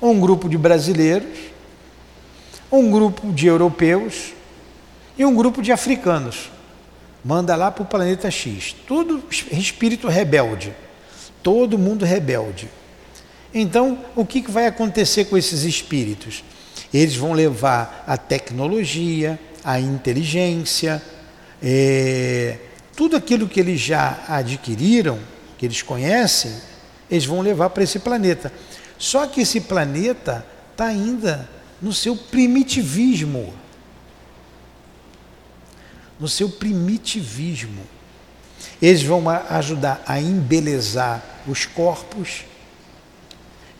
um 0.00 0.18
grupo 0.18 0.48
de 0.48 0.56
brasileiros, 0.56 1.28
um 2.72 2.90
grupo 2.90 3.30
de 3.30 3.46
europeus 3.46 4.32
e 5.18 5.24
um 5.26 5.34
grupo 5.34 5.60
de 5.60 5.70
africanos. 5.70 6.50
manda 7.22 7.54
lá 7.56 7.70
para 7.70 7.82
o 7.82 7.86
planeta 7.86 8.30
X. 8.30 8.74
Tudo 8.86 9.22
espírito 9.52 10.08
rebelde. 10.08 10.72
Todo 11.42 11.76
mundo 11.76 12.06
rebelde. 12.06 12.70
Então, 13.52 13.98
o 14.14 14.24
que, 14.24 14.40
que 14.40 14.50
vai 14.50 14.66
acontecer 14.66 15.26
com 15.26 15.36
esses 15.36 15.64
espíritos? 15.64 16.42
Eles 16.94 17.16
vão 17.16 17.34
levar 17.34 18.02
a 18.06 18.16
tecnologia, 18.16 19.38
a 19.62 19.78
inteligência, 19.78 21.02
é, 21.62 22.58
tudo 22.94 23.16
aquilo 23.16 23.48
que 23.48 23.60
eles 23.60 23.80
já 23.80 24.24
adquiriram, 24.28 25.18
que 25.58 25.66
eles 25.66 25.82
conhecem, 25.82 26.54
eles 27.10 27.24
vão 27.24 27.40
levar 27.40 27.70
para 27.70 27.82
esse 27.82 27.98
planeta. 27.98 28.52
Só 28.98 29.26
que 29.26 29.42
esse 29.42 29.60
planeta 29.60 30.44
está 30.72 30.86
ainda 30.86 31.48
no 31.80 31.92
seu 31.92 32.16
primitivismo 32.16 33.54
no 36.18 36.28
seu 36.28 36.48
primitivismo. 36.48 37.82
Eles 38.80 39.02
vão 39.02 39.28
ajudar 39.28 40.02
a 40.06 40.20
embelezar 40.20 41.22
os 41.46 41.64
corpos, 41.66 42.44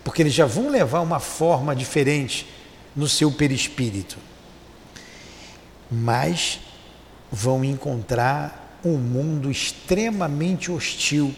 porque 0.05 0.23
eles 0.23 0.35
já 0.35 0.47
vão 0.47 0.69
levar 0.69 1.01
uma 1.01 1.19
forma 1.19 1.75
diferente 1.75 2.47
no 2.95 3.09
seu 3.09 3.31
perispírito. 3.33 4.19
Mas 5.91 6.61
vão 7.31 7.65
encontrar 7.65 8.81
um 8.85 8.97
mundo 8.97 9.51
extremamente 9.51 10.71
hostil, 10.71 11.35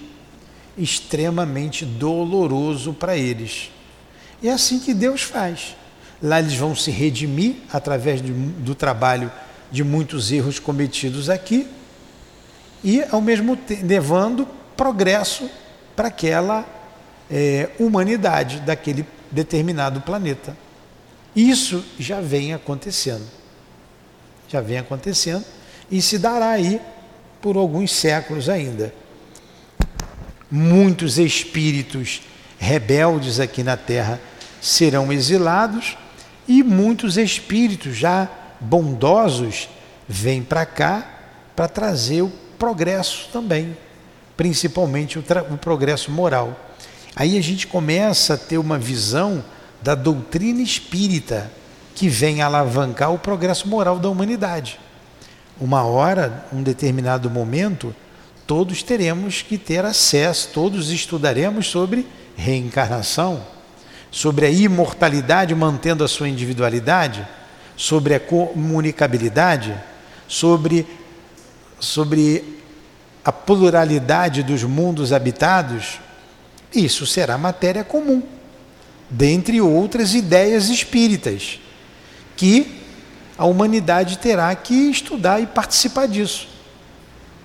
extremamente 0.76 1.84
doloroso 1.84 2.92
para 2.92 3.16
eles. 3.16 3.70
E 4.42 4.48
é 4.48 4.52
assim 4.52 4.78
que 4.78 4.92
Deus 4.92 5.22
faz. 5.22 5.76
Lá 6.22 6.40
eles 6.40 6.54
vão 6.54 6.74
se 6.74 6.90
redimir 6.90 7.56
através 7.72 8.20
do, 8.20 8.32
do 8.62 8.74
trabalho 8.74 9.30
de 9.70 9.82
muitos 9.82 10.30
erros 10.30 10.58
cometidos 10.58 11.30
aqui 11.30 11.66
e, 12.82 13.02
ao 13.10 13.20
mesmo 13.20 13.56
tempo, 13.56 13.86
levando 13.86 14.48
progresso 14.76 15.50
para 15.96 16.08
aquela 16.08 16.64
é, 17.30 17.70
humanidade 17.78 18.60
daquele 18.60 19.06
determinado 19.30 20.00
planeta. 20.00 20.56
Isso 21.34 21.84
já 21.98 22.20
vem 22.20 22.54
acontecendo. 22.54 23.26
Já 24.48 24.60
vem 24.60 24.78
acontecendo 24.78 25.44
e 25.90 26.02
se 26.02 26.18
dará 26.18 26.50
aí 26.50 26.80
por 27.40 27.56
alguns 27.56 27.92
séculos 27.92 28.48
ainda. 28.48 28.92
Muitos 30.50 31.18
espíritos 31.18 32.22
rebeldes 32.58 33.38
aqui 33.38 33.62
na 33.62 33.76
Terra 33.76 34.20
serão 34.60 35.12
exilados 35.12 35.96
e 36.46 36.62
muitos 36.62 37.16
espíritos 37.16 37.96
já 37.96 38.28
bondosos 38.60 39.68
vêm 40.08 40.42
para 40.42 40.64
cá 40.66 41.06
para 41.54 41.68
trazer 41.68 42.22
o 42.22 42.32
progresso 42.58 43.28
também, 43.32 43.76
principalmente 44.36 45.18
o, 45.18 45.24
o 45.50 45.58
progresso 45.58 46.10
moral. 46.10 46.58
Aí 47.14 47.36
a 47.36 47.42
gente 47.42 47.66
começa 47.66 48.34
a 48.34 48.38
ter 48.38 48.58
uma 48.58 48.78
visão 48.78 49.44
da 49.82 49.94
doutrina 49.94 50.62
espírita 50.62 51.50
que 51.94 52.08
vem 52.08 52.42
alavancar 52.42 53.12
o 53.12 53.18
progresso 53.18 53.68
moral 53.68 53.98
da 53.98 54.08
humanidade. 54.08 54.78
Uma 55.60 55.82
hora, 55.84 56.46
um 56.52 56.62
determinado 56.62 57.28
momento, 57.28 57.94
todos 58.46 58.82
teremos 58.82 59.42
que 59.42 59.58
ter 59.58 59.84
acesso, 59.84 60.50
todos 60.52 60.90
estudaremos 60.90 61.66
sobre 61.66 62.06
reencarnação, 62.36 63.44
sobre 64.10 64.46
a 64.46 64.50
imortalidade 64.50 65.54
mantendo 65.54 66.04
a 66.04 66.08
sua 66.08 66.28
individualidade 66.28 67.26
sobre 67.78 68.12
a 68.12 68.18
comunicabilidade, 68.20 69.72
sobre, 70.26 70.84
sobre 71.78 72.58
a 73.24 73.30
pluralidade 73.30 74.42
dos 74.42 74.64
mundos 74.64 75.12
habitados, 75.12 76.00
isso 76.74 77.06
será 77.06 77.38
matéria 77.38 77.84
comum, 77.84 78.20
dentre 79.08 79.60
outras 79.60 80.12
ideias 80.12 80.68
espíritas, 80.68 81.60
que 82.36 82.77
a 83.38 83.46
humanidade 83.46 84.18
terá 84.18 84.52
que 84.56 84.74
estudar 84.90 85.40
e 85.40 85.46
participar 85.46 86.08
disso, 86.08 86.48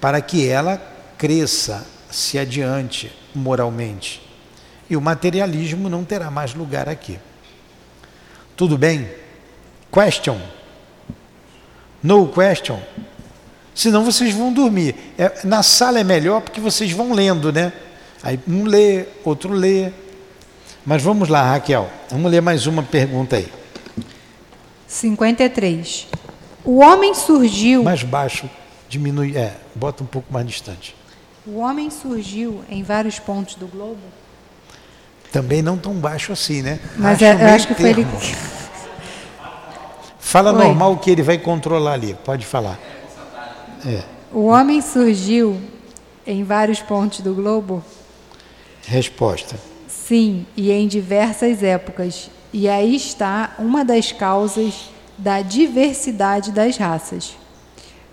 para 0.02 0.20
que 0.20 0.48
ela 0.48 0.82
cresça, 1.20 1.86
se 2.10 2.40
adiante 2.40 3.12
moralmente. 3.34 4.22
E 4.90 4.98
o 4.98 5.02
materialismo 5.02 5.88
não 5.88 6.04
terá 6.04 6.32
mais 6.32 6.54
lugar 6.56 6.90
aqui. 6.90 7.20
Tudo 8.58 8.78
bem? 8.78 9.08
Question. 9.92 10.40
No 12.02 12.28
question. 12.28 12.80
Senão 13.74 14.04
vocês 14.04 14.34
vão 14.34 14.52
dormir. 14.52 14.96
É, 15.18 15.42
na 15.44 15.64
sala 15.64 16.00
é 16.00 16.04
melhor 16.04 16.42
porque 16.42 16.60
vocês 16.60 16.92
vão 16.92 17.14
lendo, 17.14 17.52
né? 17.52 17.72
Aí 18.22 18.40
um 18.48 18.66
lê, 18.66 19.06
outro 19.24 19.54
lê. 19.54 19.92
Mas 20.86 21.02
vamos 21.02 21.30
lá, 21.30 21.52
Raquel. 21.52 21.90
Vamos 22.10 22.30
ler 22.30 22.42
mais 22.42 22.68
uma 22.68 22.84
pergunta 22.84 23.38
aí. 23.38 23.63
53. 24.94 26.08
O 26.64 26.80
homem 26.80 27.14
surgiu. 27.16 27.84
Mais 27.84 28.04
baixo, 28.04 28.48
diminui. 28.88 29.36
É, 29.36 29.56
bota 29.74 30.04
um 30.04 30.06
pouco 30.06 30.32
mais 30.32 30.46
distante. 30.46 30.96
O 31.46 31.58
homem 31.58 31.90
surgiu 31.90 32.64
em 32.70 32.84
vários 32.84 33.20
pontos 33.20 33.56
do 33.56 33.68
globo? 33.68 34.00
Também 35.32 35.64
não 35.64 35.78
tão 35.78 35.96
baixo 35.96 36.32
assim, 36.32 36.62
né? 36.62 36.80
Mas 36.96 37.16
acho, 37.16 37.26
é, 37.26 37.44
eu 37.44 37.56
acho 37.56 37.68
que 37.68 37.74
foi 37.74 37.90
ele. 37.90 38.08
Fala 40.20 40.54
Oi. 40.54 40.64
normal 40.64 40.96
que 40.98 41.10
ele 41.10 41.24
vai 41.24 41.40
controlar 41.40 41.94
ali. 41.94 42.16
Pode 42.24 42.46
falar. 42.46 42.80
É. 43.86 44.04
O 44.32 44.46
homem 44.46 44.80
surgiu 44.80 45.60
em 46.26 46.44
vários 46.44 46.82
pontos 46.82 47.22
do 47.22 47.34
globo? 47.34 47.84
Resposta. 48.86 49.56
Sim, 49.88 50.46
e 50.56 50.72
em 50.72 50.88
diversas 50.88 51.64
épocas. 51.64 52.30
E 52.54 52.70
aí 52.70 52.96
está 52.96 53.56
uma 53.58 53.84
das 53.84 54.12
causas 54.12 54.92
da 55.18 55.42
diversidade 55.42 56.52
das 56.52 56.78
raças. 56.78 57.36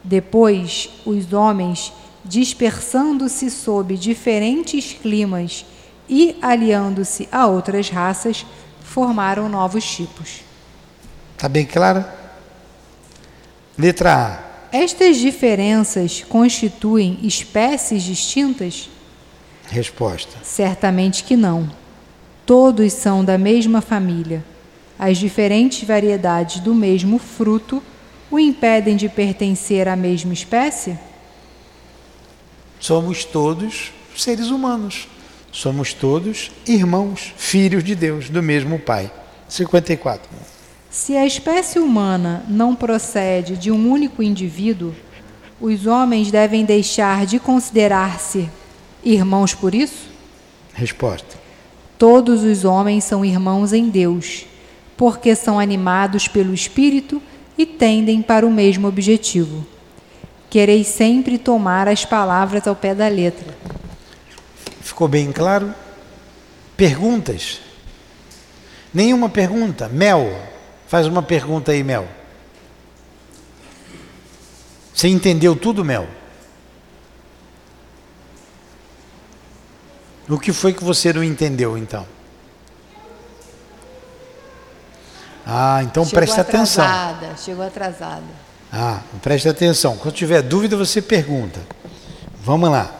Depois, 0.02 0.88
os 1.04 1.30
homens, 1.34 1.92
dispersando-se 2.24 3.50
sob 3.50 3.96
diferentes 3.98 4.94
climas 4.94 5.66
e 6.08 6.38
aliando-se 6.40 7.28
a 7.30 7.46
outras 7.46 7.90
raças, 7.90 8.46
formaram 8.82 9.46
novos 9.46 9.84
tipos. 9.84 10.40
Está 11.36 11.46
bem 11.48 11.66
claro? 11.66 12.04
Letra 13.78 14.14
A. 14.14 14.50
Estas 14.76 15.18
diferenças 15.18 16.24
constituem 16.28 17.18
espécies 17.22 18.02
distintas? 18.02 18.88
Resposta. 19.68 20.36
Certamente 20.42 21.24
que 21.24 21.36
não. 21.36 21.79
Todos 22.50 22.94
são 22.94 23.24
da 23.24 23.38
mesma 23.38 23.80
família. 23.80 24.44
As 24.98 25.18
diferentes 25.18 25.86
variedades 25.86 26.58
do 26.58 26.74
mesmo 26.74 27.16
fruto 27.16 27.80
o 28.28 28.40
impedem 28.40 28.96
de 28.96 29.08
pertencer 29.08 29.86
à 29.86 29.94
mesma 29.94 30.32
espécie? 30.32 30.98
Somos 32.80 33.24
todos 33.24 33.92
seres 34.16 34.48
humanos. 34.48 35.06
Somos 35.52 35.94
todos 35.94 36.50
irmãos, 36.66 37.32
filhos 37.36 37.84
de 37.84 37.94
Deus, 37.94 38.28
do 38.28 38.42
mesmo 38.42 38.80
Pai. 38.80 39.12
54. 39.48 40.28
Se 40.90 41.16
a 41.16 41.24
espécie 41.24 41.78
humana 41.78 42.44
não 42.48 42.74
procede 42.74 43.56
de 43.56 43.70
um 43.70 43.88
único 43.88 44.24
indivíduo, 44.24 44.92
os 45.60 45.86
homens 45.86 46.32
devem 46.32 46.64
deixar 46.64 47.26
de 47.26 47.38
considerar-se 47.38 48.50
irmãos 49.04 49.54
por 49.54 49.72
isso? 49.72 50.10
Resposta: 50.74 51.39
Todos 52.00 52.42
os 52.42 52.64
homens 52.64 53.04
são 53.04 53.24
irmãos 53.24 53.72
em 53.72 53.88
Deus, 53.88 54.44
porque 54.96 55.36
são 55.36 55.60
animados 55.60 56.26
pelo 56.26 56.52
Espírito 56.52 57.22
e 57.56 57.64
tendem 57.64 58.20
para 58.22 58.44
o 58.44 58.50
mesmo 58.50 58.88
objetivo. 58.88 59.64
Quereis 60.48 60.88
sempre 60.88 61.38
tomar 61.38 61.86
as 61.86 62.04
palavras 62.04 62.66
ao 62.66 62.74
pé 62.74 62.92
da 62.92 63.06
letra. 63.06 63.56
Ficou 64.80 65.06
bem 65.06 65.30
claro? 65.30 65.72
Perguntas? 66.76 67.60
Nenhuma 68.92 69.28
pergunta? 69.28 69.88
Mel, 69.88 70.28
Faz 70.90 71.06
uma 71.06 71.22
pergunta 71.22 71.70
aí, 71.70 71.84
Mel. 71.84 72.04
Você 74.92 75.06
entendeu 75.06 75.54
tudo, 75.54 75.84
Mel? 75.84 76.08
O 80.30 80.38
que 80.38 80.52
foi 80.52 80.72
que 80.72 80.84
você 80.84 81.12
não 81.12 81.24
entendeu, 81.24 81.76
então? 81.76 82.06
Ah, 85.44 85.80
então 85.82 86.04
chegou 86.04 86.22
atrasada, 86.22 86.48
atenção. 86.48 87.36
Chegou 87.36 87.64
atrasada. 87.66 88.22
Ah, 88.72 89.00
presta 89.20 89.50
atenção. 89.50 89.96
Quando 89.96 90.14
tiver 90.14 90.40
dúvida, 90.42 90.76
você 90.76 91.02
pergunta. 91.02 91.60
Vamos 92.44 92.70
lá. 92.70 92.90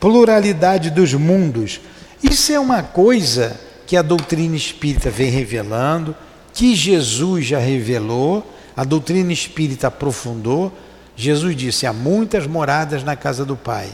Pluralidade 0.00 0.90
dos 0.90 1.12
mundos. 1.12 1.80
Isso 2.22 2.52
é 2.52 2.58
uma 2.58 2.82
coisa 2.82 3.60
que 3.86 3.96
a 3.96 4.02
doutrina 4.02 4.56
espírita 4.56 5.10
vem 5.10 5.30
revelando 5.30 6.16
que 6.52 6.74
Jesus 6.74 7.46
já 7.46 7.58
revelou, 7.58 8.44
a 8.76 8.84
doutrina 8.84 9.32
espírita 9.32 9.86
aprofundou, 9.88 10.72
Jesus 11.16 11.56
disse: 11.56 11.86
há 11.86 11.92
muitas 11.92 12.46
moradas 12.46 13.02
na 13.04 13.16
casa 13.16 13.44
do 13.44 13.56
Pai. 13.56 13.88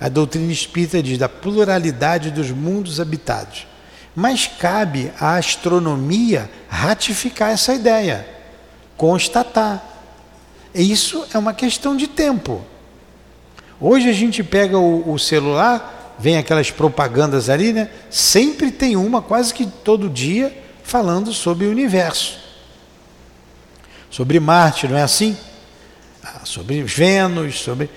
A 0.00 0.08
doutrina 0.08 0.52
espírita 0.52 1.02
diz 1.02 1.18
da 1.18 1.28
pluralidade 1.28 2.30
dos 2.30 2.50
mundos 2.50 3.00
habitados. 3.00 3.66
Mas 4.14 4.46
cabe 4.46 5.12
à 5.18 5.36
astronomia 5.36 6.50
ratificar 6.68 7.50
essa 7.50 7.74
ideia, 7.74 8.26
constatar. 8.96 9.82
Isso 10.74 11.26
é 11.32 11.38
uma 11.38 11.52
questão 11.52 11.96
de 11.96 12.06
tempo. 12.06 12.64
Hoje 13.80 14.08
a 14.08 14.12
gente 14.12 14.42
pega 14.42 14.78
o, 14.78 15.12
o 15.12 15.18
celular, 15.18 16.14
vem 16.18 16.36
aquelas 16.36 16.70
propagandas 16.70 17.48
ali, 17.48 17.72
né? 17.72 17.90
Sempre 18.10 18.70
tem 18.70 18.96
uma, 18.96 19.20
quase 19.20 19.52
que 19.52 19.66
todo 19.66 20.08
dia, 20.08 20.56
falando 20.82 21.32
sobre 21.32 21.66
o 21.66 21.70
universo. 21.70 22.38
Sobre 24.10 24.38
Marte, 24.38 24.86
não 24.86 24.96
é 24.96 25.02
assim? 25.02 25.36
Ah, 26.22 26.40
sobre 26.44 26.82
Vênus, 26.82 27.60
sobre 27.60 27.90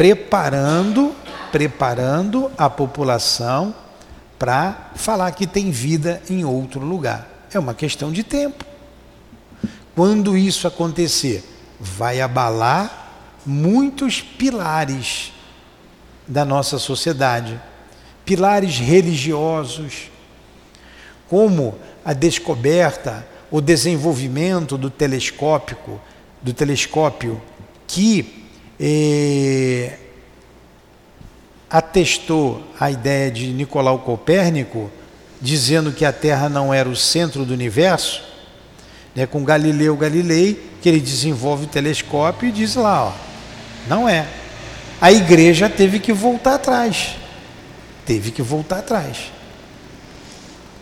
preparando, 0.00 1.14
preparando 1.52 2.50
a 2.56 2.70
população 2.70 3.74
para 4.38 4.92
falar 4.94 5.30
que 5.32 5.46
tem 5.46 5.70
vida 5.70 6.22
em 6.30 6.42
outro 6.42 6.80
lugar. 6.80 7.28
É 7.52 7.58
uma 7.58 7.74
questão 7.74 8.10
de 8.10 8.22
tempo. 8.22 8.64
Quando 9.94 10.38
isso 10.38 10.66
acontecer, 10.66 11.44
vai 11.78 12.18
abalar 12.18 13.10
muitos 13.44 14.22
pilares 14.22 15.34
da 16.26 16.46
nossa 16.46 16.78
sociedade, 16.78 17.60
pilares 18.24 18.78
religiosos, 18.78 20.10
como 21.28 21.78
a 22.02 22.14
descoberta, 22.14 23.28
o 23.50 23.60
desenvolvimento 23.60 24.78
do 24.78 24.88
telescópico, 24.88 26.00
do 26.40 26.54
telescópio 26.54 27.38
que 27.86 28.39
atestou 31.68 32.62
a 32.78 32.90
ideia 32.90 33.30
de 33.30 33.48
Nicolau 33.48 33.98
Copérnico, 33.98 34.90
dizendo 35.40 35.92
que 35.92 36.04
a 36.04 36.12
Terra 36.12 36.48
não 36.48 36.72
era 36.72 36.88
o 36.88 36.96
centro 36.96 37.44
do 37.44 37.52
universo, 37.52 38.22
né, 39.14 39.26
com 39.26 39.44
Galileu 39.44 39.96
Galilei, 39.96 40.70
que 40.80 40.88
ele 40.88 41.00
desenvolve 41.00 41.64
o 41.64 41.68
telescópio 41.68 42.48
e 42.48 42.52
diz 42.52 42.74
lá, 42.74 43.06
ó, 43.06 43.12
não 43.86 44.08
é. 44.08 44.26
A 45.00 45.12
igreja 45.12 45.68
teve 45.68 45.98
que 45.98 46.12
voltar 46.12 46.54
atrás. 46.54 47.16
Teve 48.06 48.30
que 48.30 48.42
voltar 48.42 48.78
atrás. 48.78 49.30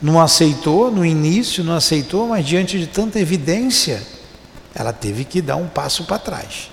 Não 0.00 0.20
aceitou 0.20 0.90
no 0.90 1.04
início, 1.04 1.64
não 1.64 1.74
aceitou, 1.74 2.28
mas 2.28 2.46
diante 2.46 2.78
de 2.78 2.86
tanta 2.86 3.18
evidência, 3.18 4.02
ela 4.74 4.92
teve 4.92 5.24
que 5.24 5.42
dar 5.42 5.56
um 5.56 5.66
passo 5.66 6.04
para 6.04 6.18
trás 6.18 6.70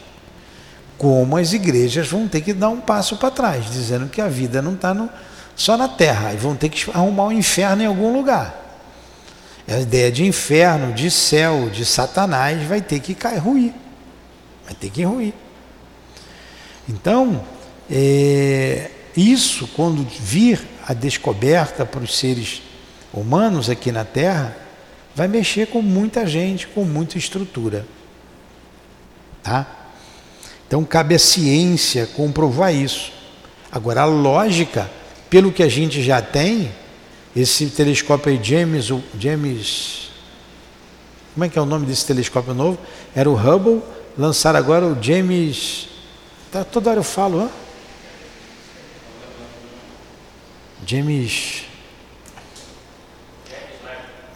como 0.97 1.37
as 1.37 1.53
igrejas 1.53 2.07
vão 2.07 2.27
ter 2.27 2.41
que 2.41 2.53
dar 2.53 2.69
um 2.69 2.79
passo 2.79 3.17
para 3.17 3.31
trás, 3.31 3.69
dizendo 3.69 4.07
que 4.07 4.21
a 4.21 4.27
vida 4.27 4.61
não 4.61 4.73
está 4.73 5.09
só 5.55 5.77
na 5.77 5.87
terra, 5.87 6.33
e 6.33 6.37
vão 6.37 6.55
ter 6.55 6.69
que 6.69 6.89
arrumar 6.91 7.25
um 7.25 7.31
inferno 7.31 7.83
em 7.83 7.85
algum 7.85 8.13
lugar. 8.13 8.63
A 9.67 9.79
ideia 9.79 10.11
de 10.11 10.23
inferno, 10.23 10.93
de 10.93 11.09
céu, 11.09 11.69
de 11.69 11.85
Satanás 11.85 12.61
vai 12.63 12.81
ter 12.81 12.99
que 12.99 13.15
cair, 13.15 13.39
ruir. 13.39 13.73
Vai 14.63 14.75
ter 14.75 14.89
que 14.89 15.03
ruir. 15.03 15.33
Então, 16.87 17.43
é, 17.89 18.91
isso, 19.17 19.67
quando 19.75 20.03
vir 20.03 20.61
a 20.87 20.93
descoberta 20.93 21.85
para 21.85 22.03
os 22.03 22.17
seres 22.17 22.61
humanos 23.13 23.69
aqui 23.69 23.91
na 23.91 24.05
Terra, 24.05 24.55
vai 25.15 25.27
mexer 25.27 25.67
com 25.67 25.81
muita 25.81 26.27
gente, 26.27 26.67
com 26.67 26.83
muita 26.83 27.17
estrutura. 27.17 27.87
Tá? 29.41 29.65
Então 30.67 30.83
cabe 30.83 31.15
à 31.15 31.19
ciência 31.19 32.07
comprovar 32.07 32.73
isso. 32.73 33.11
Agora, 33.71 34.01
a 34.01 34.05
lógica, 34.05 34.89
pelo 35.29 35.51
que 35.51 35.61
a 35.61 35.69
gente 35.69 36.01
já 36.01 36.21
tem, 36.21 36.71
esse 37.35 37.67
telescópio 37.67 38.31
aí, 38.31 38.39
James, 38.41 38.89
James. 39.19 40.09
Como 41.33 41.43
é 41.43 41.49
que 41.49 41.59
é 41.59 41.61
o 41.61 41.65
nome 41.65 41.85
desse 41.85 42.05
telescópio 42.05 42.53
novo? 42.53 42.77
Era 43.13 43.29
o 43.29 43.35
Hubble, 43.35 43.81
lançaram 44.17 44.57
agora 44.57 44.85
o 44.85 45.01
James. 45.01 45.89
Tá, 46.51 46.63
toda 46.63 46.89
hora 46.89 46.99
eu 46.99 47.03
falo, 47.03 47.41
hã? 47.41 47.49
James. 50.85 51.63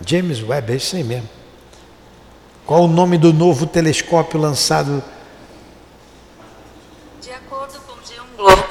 James 0.05 0.43
Webb, 0.43 0.73
é 0.73 0.75
isso 0.75 0.95
aí 0.95 1.03
mesmo. 1.03 1.29
Qual 2.65 2.83
o 2.83 2.87
nome 2.87 3.17
do 3.17 3.33
novo 3.33 3.65
telescópio 3.65 4.39
lançado? 4.39 5.03
Globo. 8.39 8.63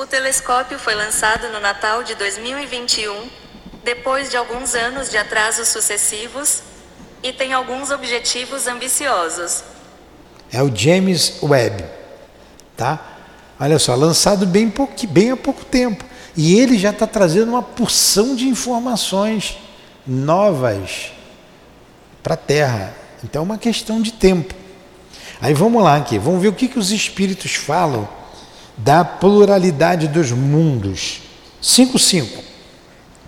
O 0.00 0.06
telescópio 0.06 0.78
foi 0.78 0.94
lançado 0.94 1.48
no 1.50 1.60
Natal 1.60 2.02
de 2.02 2.14
2021, 2.14 3.28
depois 3.84 4.30
de 4.30 4.36
alguns 4.38 4.74
anos 4.74 5.10
de 5.10 5.18
atrasos 5.18 5.68
sucessivos, 5.68 6.62
e 7.22 7.34
tem 7.34 7.52
alguns 7.52 7.90
objetivos 7.90 8.66
ambiciosos. 8.66 9.62
É 10.50 10.62
o 10.62 10.74
James 10.74 11.34
Webb, 11.42 11.84
tá? 12.78 12.98
Olha 13.60 13.78
só, 13.78 13.94
lançado 13.94 14.46
bem, 14.46 14.70
pouco, 14.70 15.06
bem 15.06 15.32
há 15.32 15.36
pouco 15.36 15.66
tempo. 15.66 16.02
E 16.34 16.58
ele 16.58 16.78
já 16.78 16.92
está 16.92 17.06
trazendo 17.06 17.50
uma 17.50 17.62
porção 17.62 18.34
de 18.34 18.48
informações 18.48 19.58
novas 20.06 21.12
para 22.22 22.32
a 22.32 22.38
Terra. 22.38 22.94
Então 23.22 23.42
é 23.42 23.44
uma 23.44 23.58
questão 23.58 24.00
de 24.00 24.14
tempo. 24.14 24.54
Aí 25.42 25.52
vamos 25.52 25.82
lá 25.82 25.96
aqui, 25.96 26.18
vamos 26.18 26.40
ver 26.40 26.48
o 26.48 26.54
que, 26.54 26.68
que 26.68 26.78
os 26.78 26.90
espíritos 26.90 27.54
falam 27.54 28.08
da 28.82 29.04
pluralidade 29.04 30.08
dos 30.08 30.32
mundos. 30.32 31.22
5.5. 31.62 32.40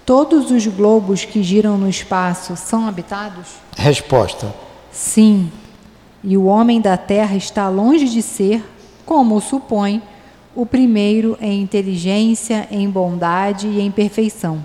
Todos 0.07 0.51
os 0.51 0.67
globos 0.67 1.25
que 1.25 1.43
giram 1.43 1.77
no 1.77 1.89
espaço 1.89 2.57
são 2.57 2.87
habitados? 2.87 3.49
Resposta: 3.77 4.53
Sim. 4.91 5.51
E 6.25 6.37
o 6.37 6.45
homem 6.45 6.81
da 6.81 6.97
Terra 6.97 7.37
está 7.37 7.69
longe 7.69 8.09
de 8.09 8.23
ser, 8.23 8.65
como 9.05 9.41
supõe, 9.41 10.01
o 10.55 10.65
primeiro 10.65 11.37
em 11.41 11.61
inteligência, 11.61 12.67
em 12.71 12.89
bondade 12.89 13.67
e 13.67 13.81
em 13.81 13.91
perfeição. 13.91 14.65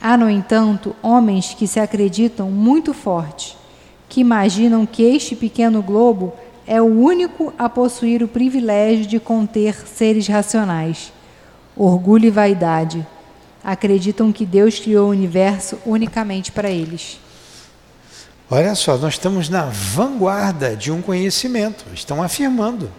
Há, 0.00 0.16
no 0.16 0.28
entanto, 0.28 0.94
homens 1.02 1.54
que 1.54 1.66
se 1.66 1.78
acreditam 1.78 2.50
muito 2.50 2.92
fortes, 2.92 3.56
que 4.08 4.20
imaginam 4.20 4.84
que 4.84 5.02
este 5.02 5.36
pequeno 5.36 5.82
globo 5.82 6.32
é 6.66 6.80
o 6.80 6.86
único 6.86 7.52
a 7.58 7.68
possuir 7.68 8.22
o 8.22 8.28
privilégio 8.28 9.06
de 9.06 9.18
conter 9.18 9.74
seres 9.86 10.26
racionais. 10.28 11.12
Orgulho 11.76 12.26
e 12.26 12.30
vaidade. 12.30 13.06
Acreditam 13.62 14.32
que 14.32 14.46
Deus 14.46 14.78
criou 14.78 15.08
o 15.08 15.10
universo 15.10 15.78
unicamente 15.84 16.52
para 16.52 16.70
eles. 16.70 17.18
Olha 18.50 18.74
só, 18.74 18.96
nós 18.96 19.14
estamos 19.14 19.48
na 19.48 19.66
vanguarda 19.66 20.74
de 20.74 20.90
um 20.90 21.00
conhecimento, 21.00 21.84
estão 21.94 22.22
afirmando. 22.22 22.90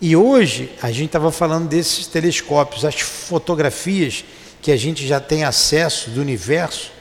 E 0.00 0.14
hoje 0.14 0.70
a 0.82 0.92
gente 0.92 1.06
estava 1.06 1.32
falando 1.32 1.68
desses 1.68 2.06
telescópios, 2.06 2.84
as 2.84 3.00
fotografias 3.00 4.24
que 4.60 4.70
a 4.70 4.76
gente 4.76 5.06
já 5.06 5.18
tem 5.18 5.42
acesso 5.42 6.10
do 6.10 6.20
universo, 6.20 6.92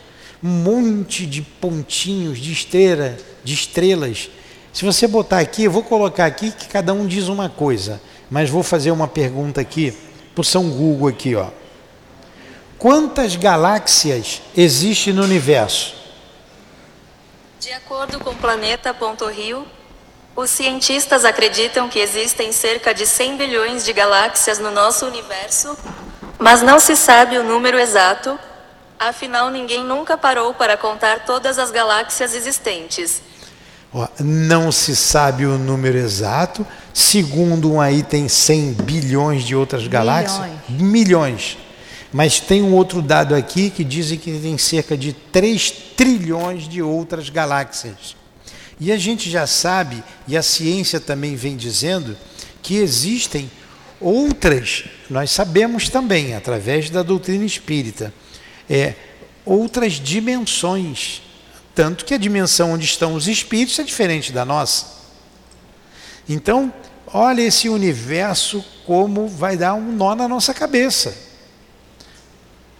um 0.43 0.49
monte 0.49 1.25
de 1.25 1.41
pontinhos 1.41 2.39
de 2.39 2.51
estrela, 2.53 3.17
de 3.43 3.53
estrelas 3.53 4.29
se 4.75 4.83
você 4.83 5.07
botar 5.07 5.39
aqui, 5.39 5.63
eu 5.63 5.71
vou 5.71 5.83
colocar 5.83 6.25
aqui 6.25 6.51
que 6.51 6.67
cada 6.67 6.91
um 6.91 7.07
diz 7.07 7.29
uma 7.29 7.47
coisa, 7.47 8.01
mas 8.29 8.49
vou 8.49 8.61
fazer 8.61 8.91
uma 8.91 9.07
pergunta 9.07 9.61
aqui 9.61 9.97
para 10.35 10.43
São 10.43 10.69
Google 10.69 11.07
aqui, 11.07 11.33
ó. 11.33 11.47
Quantas 12.77 13.37
galáxias 13.37 14.41
existem 14.53 15.13
no 15.13 15.23
universo? 15.23 15.95
De 17.57 17.71
acordo 17.71 18.19
com 18.19 18.35
Planeta.rio, 18.35 19.65
os 20.35 20.49
cientistas 20.49 21.23
acreditam 21.23 21.87
que 21.87 21.99
existem 21.99 22.51
cerca 22.51 22.93
de 22.93 23.07
100 23.07 23.37
bilhões 23.37 23.85
de 23.85 23.93
galáxias 23.93 24.59
no 24.59 24.71
nosso 24.71 25.05
universo, 25.05 25.77
mas 26.37 26.61
não 26.61 26.81
se 26.81 26.97
sabe 26.97 27.37
o 27.37 27.45
número 27.45 27.79
exato, 27.79 28.37
afinal 28.99 29.49
ninguém 29.49 29.85
nunca 29.85 30.17
parou 30.17 30.53
para 30.53 30.75
contar 30.75 31.23
todas 31.23 31.57
as 31.57 31.71
galáxias 31.71 32.35
existentes. 32.35 33.21
Ó, 33.97 34.09
não 34.19 34.73
se 34.73 34.93
sabe 34.93 35.45
o 35.45 35.57
número 35.57 35.97
exato. 35.97 36.67
Segundo 36.93 37.71
um 37.71 37.79
aí 37.79 38.03
tem 38.03 38.27
100 38.27 38.73
bilhões 38.73 39.45
de 39.45 39.55
outras 39.55 39.87
galáxias. 39.87 40.51
Milhões. 40.67 40.91
Milhões. 40.91 41.57
Mas 42.11 42.41
tem 42.41 42.61
um 42.61 42.73
outro 42.73 43.01
dado 43.01 43.33
aqui 43.33 43.69
que 43.69 43.85
dizem 43.85 44.17
que 44.17 44.37
tem 44.37 44.57
cerca 44.57 44.97
de 44.97 45.13
3 45.13 45.71
trilhões 45.95 46.67
de 46.67 46.81
outras 46.81 47.29
galáxias. 47.29 48.17
E 48.81 48.91
a 48.91 48.97
gente 48.97 49.29
já 49.29 49.47
sabe, 49.47 50.03
e 50.27 50.35
a 50.35 50.43
ciência 50.43 50.99
também 50.99 51.37
vem 51.37 51.55
dizendo, 51.55 52.17
que 52.61 52.75
existem 52.75 53.49
outras, 54.01 54.83
nós 55.09 55.31
sabemos 55.31 55.87
também, 55.87 56.35
através 56.35 56.89
da 56.89 57.01
doutrina 57.01 57.45
espírita, 57.45 58.13
é, 58.69 58.93
outras 59.45 59.93
dimensões 59.93 61.21
tanto 61.75 62.05
que 62.05 62.13
a 62.13 62.17
dimensão 62.17 62.71
onde 62.71 62.85
estão 62.85 63.13
os 63.13 63.27
espíritos 63.27 63.77
é 63.77 63.83
diferente 63.83 64.31
da 64.31 64.45
nossa. 64.45 64.95
Então, 66.27 66.73
olha 67.05 67.41
esse 67.41 67.67
universo 67.67 68.63
como 68.85 69.27
vai 69.27 69.57
dar 69.57 69.73
um 69.73 69.91
nó 69.91 70.15
na 70.15 70.27
nossa 70.27 70.53
cabeça. 70.53 71.15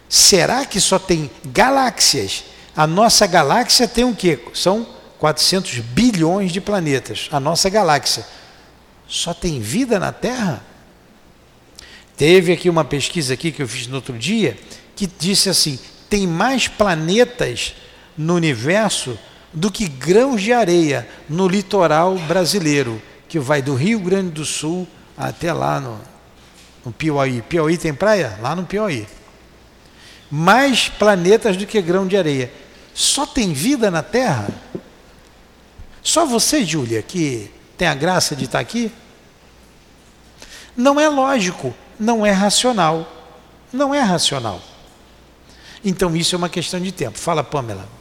Será 0.08 0.64
que 0.64 0.80
só 0.80 0.98
tem 0.98 1.30
galáxias? 1.44 2.44
A 2.74 2.86
nossa 2.86 3.26
galáxia 3.26 3.86
tem 3.86 4.04
o 4.04 4.14
quê? 4.14 4.38
São 4.54 4.86
400 5.18 5.78
bilhões 5.80 6.50
de 6.50 6.60
planetas. 6.60 7.28
A 7.30 7.38
nossa 7.38 7.68
galáxia. 7.68 8.26
Só 9.06 9.34
tem 9.34 9.60
vida 9.60 9.98
na 9.98 10.12
Terra? 10.12 10.64
Teve 12.16 12.52
aqui 12.52 12.70
uma 12.70 12.84
pesquisa 12.84 13.34
aqui 13.34 13.52
que 13.52 13.62
eu 13.62 13.68
fiz 13.68 13.86
no 13.86 13.96
outro 13.96 14.16
dia 14.16 14.58
que 14.94 15.06
disse 15.06 15.48
assim: 15.48 15.78
tem 16.08 16.26
mais 16.26 16.66
planetas 16.66 17.74
no 18.16 18.34
universo 18.34 19.18
do 19.52 19.70
que 19.70 19.88
grãos 19.88 20.42
de 20.42 20.52
areia 20.52 21.08
no 21.28 21.48
litoral 21.48 22.16
brasileiro, 22.18 23.00
que 23.28 23.38
vai 23.38 23.62
do 23.62 23.74
Rio 23.74 23.98
Grande 24.00 24.30
do 24.30 24.44
Sul 24.44 24.86
até 25.16 25.52
lá 25.52 25.80
no, 25.80 25.98
no 26.84 26.92
Piauí. 26.92 27.42
Piauí 27.42 27.78
tem 27.78 27.94
praia? 27.94 28.38
Lá 28.40 28.54
no 28.54 28.64
Piauí. 28.64 29.06
Mais 30.30 30.88
planetas 30.88 31.56
do 31.56 31.66
que 31.66 31.80
grão 31.80 32.06
de 32.06 32.16
areia. 32.16 32.52
Só 32.92 33.26
tem 33.26 33.52
vida 33.52 33.90
na 33.90 34.02
Terra? 34.02 34.48
Só 36.02 36.24
você, 36.24 36.64
Júlia, 36.64 37.02
que 37.02 37.50
tem 37.76 37.88
a 37.88 37.94
graça 37.94 38.36
de 38.36 38.44
estar 38.44 38.60
aqui? 38.60 38.92
Não 40.76 41.00
é 41.00 41.08
lógico, 41.08 41.74
não 41.98 42.24
é 42.24 42.30
racional. 42.30 43.12
Não 43.72 43.94
é 43.94 44.00
racional. 44.00 44.60
Então 45.84 46.16
isso 46.16 46.34
é 46.34 46.38
uma 46.38 46.48
questão 46.48 46.80
de 46.80 46.92
tempo. 46.92 47.18
Fala, 47.18 47.42
Pamela. 47.42 47.95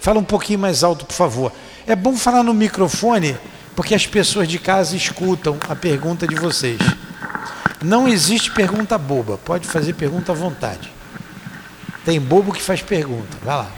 Fala 0.00 0.18
um 0.18 0.24
pouquinho 0.24 0.58
mais 0.58 0.82
alto, 0.82 1.06
por 1.06 1.14
favor. 1.14 1.52
É 1.86 1.94
bom 1.94 2.16
falar 2.16 2.42
no 2.42 2.54
microfone, 2.54 3.36
porque 3.76 3.94
as 3.94 4.06
pessoas 4.06 4.48
de 4.48 4.58
casa 4.58 4.96
escutam 4.96 5.58
a 5.68 5.76
pergunta 5.76 6.26
de 6.26 6.34
vocês. 6.34 6.80
Não 7.82 8.08
existe 8.08 8.50
pergunta 8.50 8.98
boba, 8.98 9.38
pode 9.38 9.66
fazer 9.66 9.94
pergunta 9.94 10.32
à 10.32 10.34
vontade. 10.34 10.90
Tem 12.04 12.20
bobo 12.20 12.52
que 12.52 12.62
faz 12.62 12.82
pergunta, 12.82 13.36
vai 13.44 13.56
lá. 13.56 13.70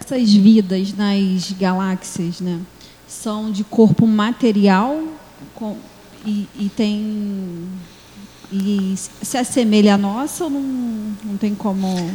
Essas 0.00 0.32
vidas 0.32 0.92
nas 0.94 1.52
galáxias, 1.52 2.40
né? 2.40 2.60
são 3.10 3.50
de 3.50 3.64
corpo 3.64 4.06
material 4.06 5.02
com, 5.54 5.76
e, 6.24 6.48
e, 6.58 6.68
tem 6.68 7.68
e 8.52 8.94
se 8.96 9.36
assemelha 9.36 9.94
à 9.94 9.98
nossa 9.98 10.44
ou 10.44 10.50
não, 10.50 11.16
não 11.24 11.36
tem 11.36 11.54
como? 11.54 12.12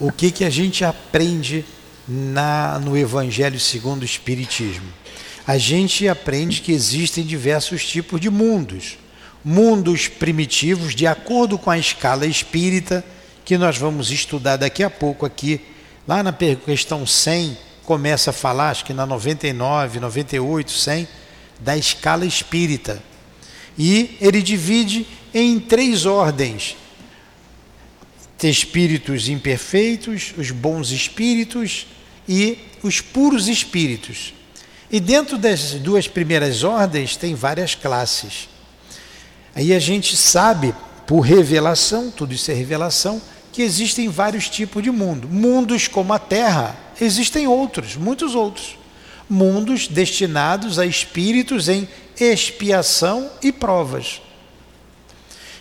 O 0.00 0.10
que 0.10 0.30
que 0.30 0.44
a 0.44 0.50
gente 0.50 0.84
aprende 0.84 1.64
na 2.08 2.78
no 2.78 2.96
Evangelho 2.96 3.60
segundo 3.60 4.02
o 4.02 4.04
Espiritismo? 4.04 4.86
A 5.46 5.58
gente 5.58 6.08
aprende 6.08 6.62
que 6.62 6.72
existem 6.72 7.24
diversos 7.24 7.86
tipos 7.86 8.20
de 8.20 8.30
mundos. 8.30 8.96
Mundos 9.44 10.08
primitivos 10.08 10.94
de 10.94 11.06
acordo 11.06 11.58
com 11.58 11.70
a 11.70 11.78
escala 11.78 12.26
espírita 12.26 13.04
que 13.44 13.58
nós 13.58 13.76
vamos 13.76 14.10
estudar 14.10 14.56
daqui 14.56 14.82
a 14.82 14.88
pouco 14.88 15.26
aqui. 15.26 15.60
Lá 16.08 16.22
na 16.22 16.32
questão 16.32 17.06
100 17.06 17.58
começa 17.84 18.30
a 18.30 18.32
falar, 18.32 18.70
acho 18.70 18.86
que 18.86 18.94
na 18.94 19.04
99, 19.04 20.00
98, 20.00 20.72
100, 20.72 21.08
da 21.60 21.76
escala 21.76 22.24
espírita. 22.24 23.02
E 23.78 24.16
ele 24.20 24.40
divide 24.40 25.06
em 25.34 25.58
três 25.58 26.06
ordens: 26.06 26.76
espíritos 28.42 29.28
imperfeitos, 29.28 30.32
os 30.38 30.50
bons 30.50 30.90
espíritos 30.90 31.86
e 32.28 32.58
os 32.82 33.00
puros 33.00 33.48
espíritos. 33.48 34.32
E 34.90 35.00
dentro 35.00 35.36
das 35.36 35.72
duas 35.72 36.06
primeiras 36.06 36.62
ordens 36.62 37.16
tem 37.16 37.34
várias 37.34 37.74
classes. 37.74 38.48
Aí 39.54 39.72
a 39.72 39.78
gente 39.78 40.16
sabe, 40.16 40.74
por 41.06 41.20
revelação, 41.20 42.10
tudo 42.10 42.34
isso 42.34 42.50
é 42.50 42.54
revelação, 42.54 43.20
que 43.52 43.62
existem 43.62 44.08
vários 44.08 44.48
tipos 44.48 44.82
de 44.82 44.90
mundo. 44.90 45.28
Mundos 45.28 45.88
como 45.88 46.12
a 46.12 46.18
Terra, 46.18 46.76
existem 47.00 47.46
outros, 47.46 47.96
muitos 47.96 48.34
outros. 48.34 48.76
Mundos 49.28 49.88
destinados 49.88 50.78
a 50.78 50.84
espíritos 50.84 51.68
em 51.68 51.88
expiação 52.18 53.30
e 53.42 53.50
provas, 53.50 54.20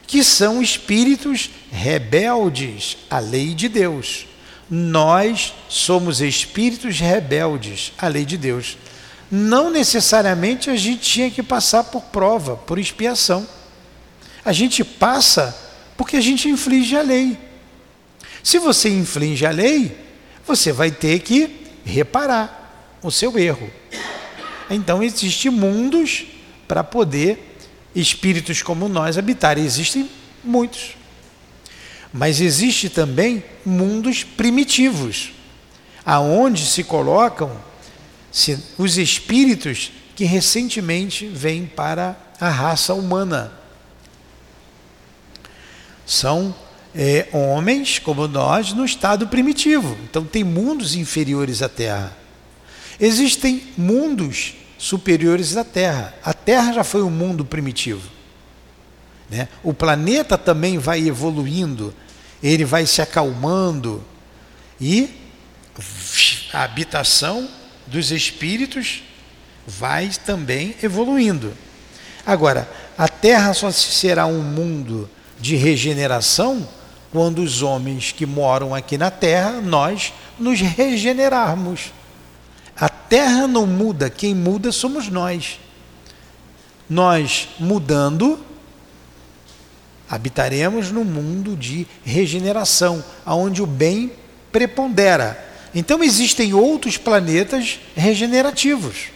que 0.06 0.24
são 0.24 0.62
espíritos 0.62 1.50
rebeldes 1.72 2.98
à 3.10 3.20
lei 3.20 3.54
de 3.54 3.68
Deus. 3.68 4.28
Nós 4.70 5.54
somos 5.68 6.22
espíritos 6.22 7.00
rebeldes 7.00 7.94
à 7.98 8.08
lei 8.08 8.26
de 8.26 8.38
Deus. 8.38 8.78
Não 9.30 9.70
necessariamente 9.70 10.70
a 10.70 10.76
gente 10.76 11.02
tinha 11.02 11.32
que 11.32 11.42
passar 11.42 11.86
por 11.86 12.02
prova, 12.04 12.56
por 12.56 12.78
expiação. 12.78 13.48
A 14.46 14.54
gente 14.54 14.84
passa 14.84 15.58
porque 15.98 16.18
a 16.18 16.22
gente 16.22 16.50
inflige 16.50 16.96
a 16.96 17.02
lei. 17.02 17.38
Se 18.44 18.60
você 18.60 18.90
inflige 18.90 19.46
a 19.46 19.52
lei, 19.52 19.98
você 20.46 20.72
vai 20.72 20.92
ter 20.92 21.20
que 21.20 21.68
reparar 21.86 22.98
o 23.02 23.10
seu 23.10 23.38
erro. 23.38 23.72
Então 24.70 25.02
existem 25.02 25.52
mundos 25.52 26.26
para 26.68 26.84
poder 26.84 27.53
espíritos 27.96 28.62
como 28.62 28.90
nós 28.90 29.18
habitar. 29.18 29.58
Existem 29.58 30.10
muitos. 30.44 30.96
Mas 32.12 32.40
existe 32.40 32.90
também 32.90 33.44
mundos 33.66 34.24
primitivos, 34.24 35.32
aonde 36.06 36.66
se 36.66 36.84
colocam 36.84 37.52
os 38.78 38.98
espíritos 38.98 39.92
que 40.16 40.26
recentemente 40.26 41.28
vêm 41.28 41.66
para 41.66 42.16
a 42.40 42.50
raça 42.50 42.94
humana. 42.94 43.52
São 46.06 46.54
é, 46.94 47.28
homens 47.32 47.98
como 47.98 48.28
nós 48.28 48.74
no 48.74 48.86
estado 48.86 49.28
primitivo. 49.28 49.98
Então, 50.04 50.24
tem 50.24 50.44
mundos 50.44 50.96
inferiores 50.96 51.62
à 51.62 51.70
Terra. 51.70 52.16
Existem 53.00 53.64
mundos 53.76 54.54
superiores 54.84 55.56
à 55.56 55.64
Terra. 55.64 56.14
A 56.22 56.34
Terra 56.34 56.74
já 56.74 56.84
foi 56.84 57.02
um 57.04 57.10
mundo 57.10 57.46
primitivo. 57.46 58.06
Né? 59.30 59.48
O 59.64 59.74
planeta 59.74 60.38
também 60.38 60.78
vai 60.78 61.08
evoluindo, 61.08 61.94
ele 62.44 62.66
vai 62.66 62.86
se 62.86 63.02
acalmando 63.02 64.04
e 64.82 65.10
a 66.52 66.64
habitação 66.64 67.48
dos 67.88 68.12
espíritos 68.12 69.04
vai 69.66 70.12
também 70.26 70.76
evoluindo. 70.84 71.54
Agora, 72.26 72.70
a 72.98 73.08
Terra 73.08 73.54
só 73.54 73.72
será 73.72 74.26
um 74.26 74.42
mundo 74.42 75.10
de 75.40 75.56
regeneração 75.56 76.68
quando 77.10 77.40
os 77.40 77.62
homens 77.62 78.12
que 78.12 78.26
moram 78.26 78.76
aqui 78.76 78.98
na 78.98 79.10
terra, 79.10 79.62
nós 79.62 80.12
nos 80.38 80.60
regenerarmos. 80.60 81.94
A 82.76 82.90
terra 82.90 83.48
não 83.48 83.68
muda, 83.68 84.10
quem 84.10 84.34
muda 84.34 84.72
somos 84.72 85.08
nós. 85.10 85.60
Nós 86.90 87.50
mudando, 87.60 88.44
habitaremos 90.10 90.92
no 90.92 91.04
mundo 91.04 91.56
de 91.56 91.88
regeneração, 92.04 93.04
onde 93.26 93.62
o 93.62 93.68
bem 93.68 94.12
prepondera. 94.52 95.52
Então 95.74 96.04
existem 96.04 96.54
outros 96.54 96.98
planetas 96.98 97.80
regenerativos. 97.96 99.08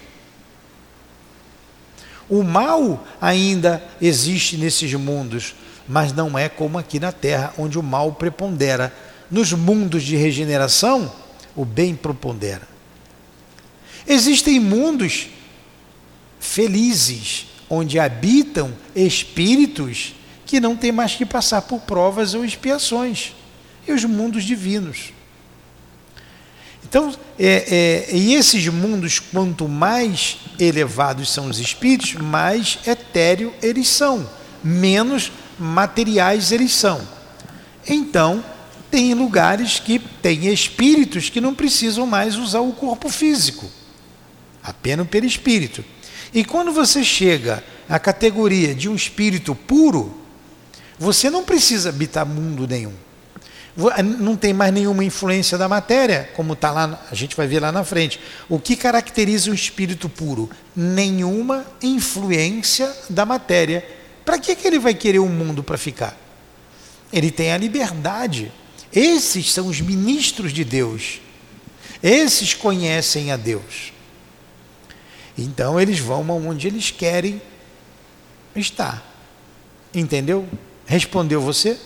O 2.30 2.43
mal 2.43 3.06
ainda 3.22 3.82
existe 4.02 4.58
nesses 4.58 4.93
mundos, 4.96 5.56
mas 5.88 6.12
não 6.12 6.38
é 6.38 6.50
como 6.50 6.78
aqui 6.78 7.00
na 7.00 7.12
Terra, 7.12 7.54
onde 7.58 7.80
o 7.80 7.84
mal 7.84 8.13
prepondera. 8.13 8.93
Nos 9.30 9.54
mundos 9.54 10.04
de 10.04 10.15
regeneração, 10.15 11.12
o 11.56 11.63
bem 11.63 11.96
prepondera. 11.96 12.77
Existem 14.08 14.60
mundos 14.60 15.28
felizes, 16.39 17.48
onde 17.70 18.00
habitam 18.00 18.74
espíritos 18.96 20.15
que 20.46 20.60
não 20.60 20.76
têm 20.76 20.91
mais 20.91 21.15
que 21.15 21.26
passar 21.26 21.62
por 21.63 21.82
provas 21.82 22.34
ou 22.34 22.46
expiações, 22.46 23.34
e 23.88 23.91
os 23.91 24.06
mundos 24.06 24.43
divinos. 24.43 25.12
Então, 26.84 27.13
é, 27.38 28.08
é, 28.10 28.15
e 28.15 28.34
esses 28.34 28.65
mundos, 28.67 29.20
quanto 29.20 29.67
mais 29.67 30.38
elevados 30.58 31.30
são 31.30 31.50
os 31.50 31.60
espíritos, 31.60 32.13
mais 32.13 32.80
etéreo 32.88 33.54
eles 33.62 33.89
são, 33.89 34.28
menos 34.63 35.32
materiais 35.60 36.54
eles 36.54 36.74
são. 36.74 37.06
Então, 37.86 38.43
tem 38.89 39.13
lugares 39.13 39.80
que 39.80 40.00
tem 40.00 40.48
espíritos 40.48 41.30
que 41.30 41.41
não 41.41 41.54
precisam 41.54 42.08
mais 42.08 42.38
usar 42.38 42.62
o 42.62 42.72
corpo 42.72 43.10
físico, 43.10 43.70
apenas 44.68 45.08
pelo 45.08 45.26
espírito. 45.26 45.84
E 46.34 46.44
quando 46.44 46.72
você 46.72 47.04
chega 47.04 47.64
à 47.88 47.98
categoria 47.98 48.76
de 48.76 48.90
um 48.90 48.96
espírito 48.96 49.56
puro, 49.56 50.16
você 51.00 51.30
não 51.30 51.44
precisa 51.44 51.90
habitar 51.90 52.26
mundo 52.26 52.68
nenhum. 52.68 52.94
vo- 53.76 53.92
não 54.04 54.36
tem 54.36 54.54
mais 54.54 54.74
nenhuma 54.74 55.04
influência 55.04 55.56
da 55.58 55.70
matéria, 55.70 56.30
como 56.36 56.54
está 56.54 56.72
lá, 56.72 57.06
a 57.12 57.14
gente 57.14 57.36
vai 57.36 57.46
ver 57.46 57.60
lá 57.60 57.72
na 57.72 57.84
frente. 57.84 58.20
O 58.50 58.60
que 58.60 58.76
caracteriza 58.76 59.52
o 59.52 59.54
espírito 59.54 60.10
puro? 60.10 60.50
Nenhuma 60.76 61.64
influência 61.84 62.92
da 63.10 63.24
matéria. 63.26 63.86
Para 64.26 64.40
que, 64.40 64.56
que 64.56 64.68
ele 64.68 64.80
vai 64.80 64.96
querer 64.96 65.20
um 65.20 65.30
mundo 65.30 65.62
para 65.64 65.78
ficar? 65.78 66.18
Ele 67.14 67.30
tem 67.30 67.52
a 67.54 67.58
liberdade. 67.58 68.52
Esses 68.92 69.54
são 69.54 69.68
os 69.68 69.80
ministros 69.80 70.52
de 70.52 70.64
Deus. 70.64 71.22
Esses 72.02 72.54
conhecem 72.56 73.32
a 73.32 73.38
Deus. 73.38 73.94
Então 75.38 75.80
eles 75.80 76.00
vão 76.00 76.26
aonde 76.32 76.67
eles 76.67 76.89
querem 76.91 77.41
estar. 78.56 79.04
Entendeu? 79.93 80.47
Respondeu 80.86 81.41
você? 81.41 81.78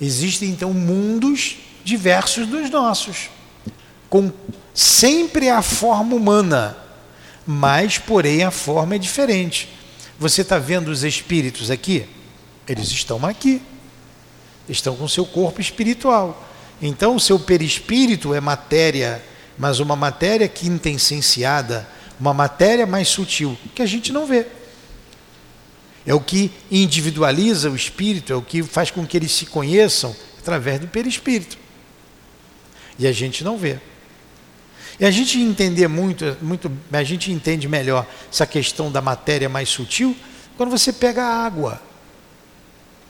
Existem 0.00 0.50
então 0.50 0.72
mundos 0.72 1.56
diversos 1.84 2.46
dos 2.46 2.70
nossos, 2.70 3.30
com 4.08 4.32
sempre 4.74 5.48
a 5.48 5.62
forma 5.62 6.14
humana, 6.14 6.76
mas 7.46 7.98
porém 7.98 8.44
a 8.44 8.50
forma 8.50 8.94
é 8.94 8.98
diferente. 8.98 9.68
Você 10.18 10.42
está 10.42 10.58
vendo 10.58 10.88
os 10.88 11.02
espíritos 11.02 11.70
aqui? 11.70 12.06
Eles 12.68 12.88
estão 12.90 13.24
aqui, 13.24 13.62
estão 14.68 14.94
com 14.94 15.08
seu 15.08 15.24
corpo 15.24 15.60
espiritual. 15.60 16.46
Então 16.80 17.16
o 17.16 17.20
seu 17.20 17.38
perispírito 17.38 18.34
é 18.34 18.40
matéria, 18.40 19.24
mas 19.58 19.80
uma 19.80 19.96
matéria 19.96 20.46
quintessenciada, 20.46 21.88
uma 22.18 22.32
matéria 22.32 22.86
mais 22.86 23.08
sutil, 23.08 23.58
que 23.74 23.82
a 23.82 23.86
gente 23.86 24.12
não 24.12 24.26
vê. 24.26 24.46
É 26.06 26.14
o 26.14 26.20
que 26.20 26.50
individualiza 26.70 27.70
o 27.70 27.76
espírito, 27.76 28.32
é 28.32 28.36
o 28.36 28.42
que 28.42 28.62
faz 28.62 28.90
com 28.90 29.06
que 29.06 29.16
eles 29.16 29.32
se 29.32 29.46
conheçam 29.46 30.14
através 30.38 30.80
do 30.80 30.86
perispírito. 30.86 31.58
E 32.98 33.06
a 33.06 33.12
gente 33.12 33.44
não 33.44 33.58
vê. 33.58 33.78
E 34.98 35.04
a 35.04 35.10
gente 35.10 35.38
entender 35.38 35.86
muito, 35.86 36.36
muito, 36.40 36.70
a 36.92 37.04
gente 37.04 37.30
entende 37.30 37.68
melhor 37.68 38.06
essa 38.32 38.46
questão 38.46 38.90
da 38.90 39.00
matéria 39.00 39.48
mais 39.48 39.68
sutil 39.68 40.16
quando 40.56 40.70
você 40.70 40.92
pega 40.92 41.22
a 41.22 41.44
água. 41.44 41.80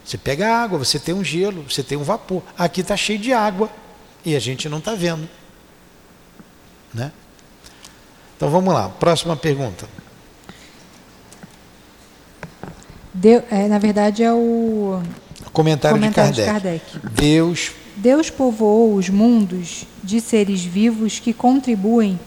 Você 0.05 0.17
pega 0.17 0.47
a 0.47 0.63
água, 0.63 0.79
você 0.79 0.99
tem 0.99 1.15
um 1.15 1.23
gelo, 1.23 1.63
você 1.69 1.81
tem 1.81 1.97
um 1.97 2.03
vapor. 2.03 2.43
Aqui 2.57 2.81
está 2.81 2.97
cheio 2.97 3.19
de 3.19 3.31
água 3.31 3.69
e 4.25 4.35
a 4.35 4.39
gente 4.39 4.67
não 4.67 4.79
está 4.79 4.93
vendo. 4.93 5.27
Né? 6.93 7.11
Então 8.35 8.49
vamos 8.49 8.73
lá, 8.73 8.89
próxima 8.89 9.35
pergunta. 9.35 9.87
Deu- 13.13 13.43
é, 13.49 13.67
na 13.67 13.77
verdade, 13.79 14.23
é 14.23 14.31
o 14.31 15.01
Comentário, 15.51 15.97
comentário 15.97 16.31
de, 16.33 16.41
de 16.41 16.45
Kardec. 16.47 16.81
Kardec. 16.91 17.09
Deus 17.21 17.71
Deus 17.97 18.29
povoou 18.29 18.95
os 18.95 19.09
mundos 19.09 19.83
de 20.01 20.21
seres 20.21 20.63
vivos 20.63 21.19
que 21.19 21.33
contribuem 21.33 22.17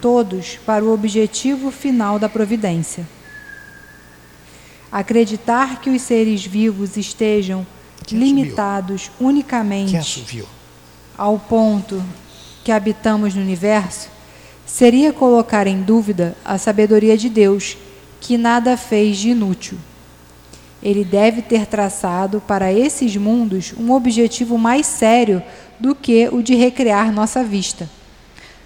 todos 0.00 0.58
para 0.64 0.82
o 0.82 0.92
objetivo 0.94 1.70
final 1.70 2.18
da 2.18 2.30
providência. 2.30 3.06
Acreditar 4.90 5.82
que 5.82 5.90
os 5.90 6.00
seres 6.00 6.46
vivos 6.46 6.96
estejam 6.96 7.66
Quem 8.06 8.18
limitados 8.18 9.10
unicamente 9.20 9.94
ao 11.18 11.38
ponto 11.38 12.02
que 12.68 12.72
habitamos 12.72 13.34
no 13.34 13.40
universo 13.40 14.10
seria 14.66 15.10
colocar 15.10 15.66
em 15.66 15.80
dúvida 15.80 16.36
a 16.44 16.58
sabedoria 16.58 17.16
de 17.16 17.30
Deus, 17.30 17.78
que 18.20 18.36
nada 18.36 18.76
fez 18.76 19.16
de 19.16 19.30
inútil. 19.30 19.78
Ele 20.82 21.02
deve 21.02 21.40
ter 21.40 21.64
traçado 21.64 22.42
para 22.46 22.70
esses 22.70 23.16
mundos 23.16 23.72
um 23.80 23.90
objetivo 23.90 24.58
mais 24.58 24.84
sério 24.84 25.42
do 25.80 25.94
que 25.94 26.28
o 26.30 26.42
de 26.42 26.54
recriar 26.56 27.10
nossa 27.10 27.42
vista. 27.42 27.88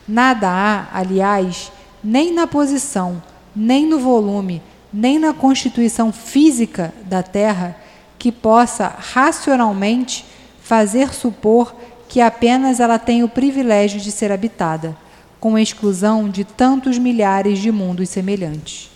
Nada 0.08 0.48
há, 0.50 0.88
aliás, 0.92 1.70
nem 2.02 2.34
na 2.34 2.48
posição, 2.48 3.22
nem 3.54 3.86
no 3.86 4.00
volume, 4.00 4.60
nem 4.92 5.16
na 5.16 5.32
constituição 5.32 6.12
física 6.12 6.92
da 7.04 7.22
Terra 7.22 7.76
que 8.18 8.32
possa 8.32 8.92
racionalmente 8.98 10.24
fazer 10.60 11.14
supor 11.14 11.72
que 12.12 12.20
apenas 12.20 12.78
ela 12.78 12.98
tem 12.98 13.24
o 13.24 13.28
privilégio 13.28 13.98
de 13.98 14.12
ser 14.12 14.30
habitada, 14.30 14.94
com 15.40 15.58
exclusão 15.58 16.28
de 16.28 16.44
tantos 16.44 16.98
milhares 16.98 17.58
de 17.58 17.72
mundos 17.72 18.10
semelhantes. 18.10 18.90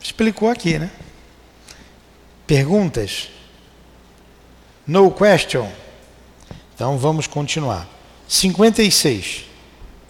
Explicou 0.00 0.50
aqui, 0.50 0.76
né? 0.76 0.90
Perguntas? 2.48 3.28
No 4.84 5.08
question? 5.12 5.68
Então 6.74 6.98
vamos 6.98 7.28
continuar. 7.28 7.88
56. 8.26 9.44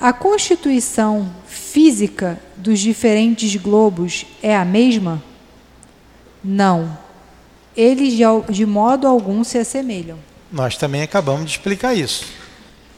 A 0.00 0.10
constituição 0.10 1.30
física 1.46 2.40
dos 2.56 2.80
diferentes 2.80 3.54
globos 3.56 4.24
é 4.42 4.56
a 4.56 4.64
mesma? 4.64 5.22
Não. 6.42 6.96
Eles 7.76 8.14
de, 8.14 8.24
de 8.50 8.64
modo 8.64 9.06
algum 9.06 9.44
se 9.44 9.58
assemelham. 9.58 10.31
Nós 10.52 10.76
também 10.76 11.02
acabamos 11.02 11.46
de 11.46 11.52
explicar 11.52 11.94
isso. 11.94 12.26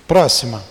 Próxima. 0.08 0.62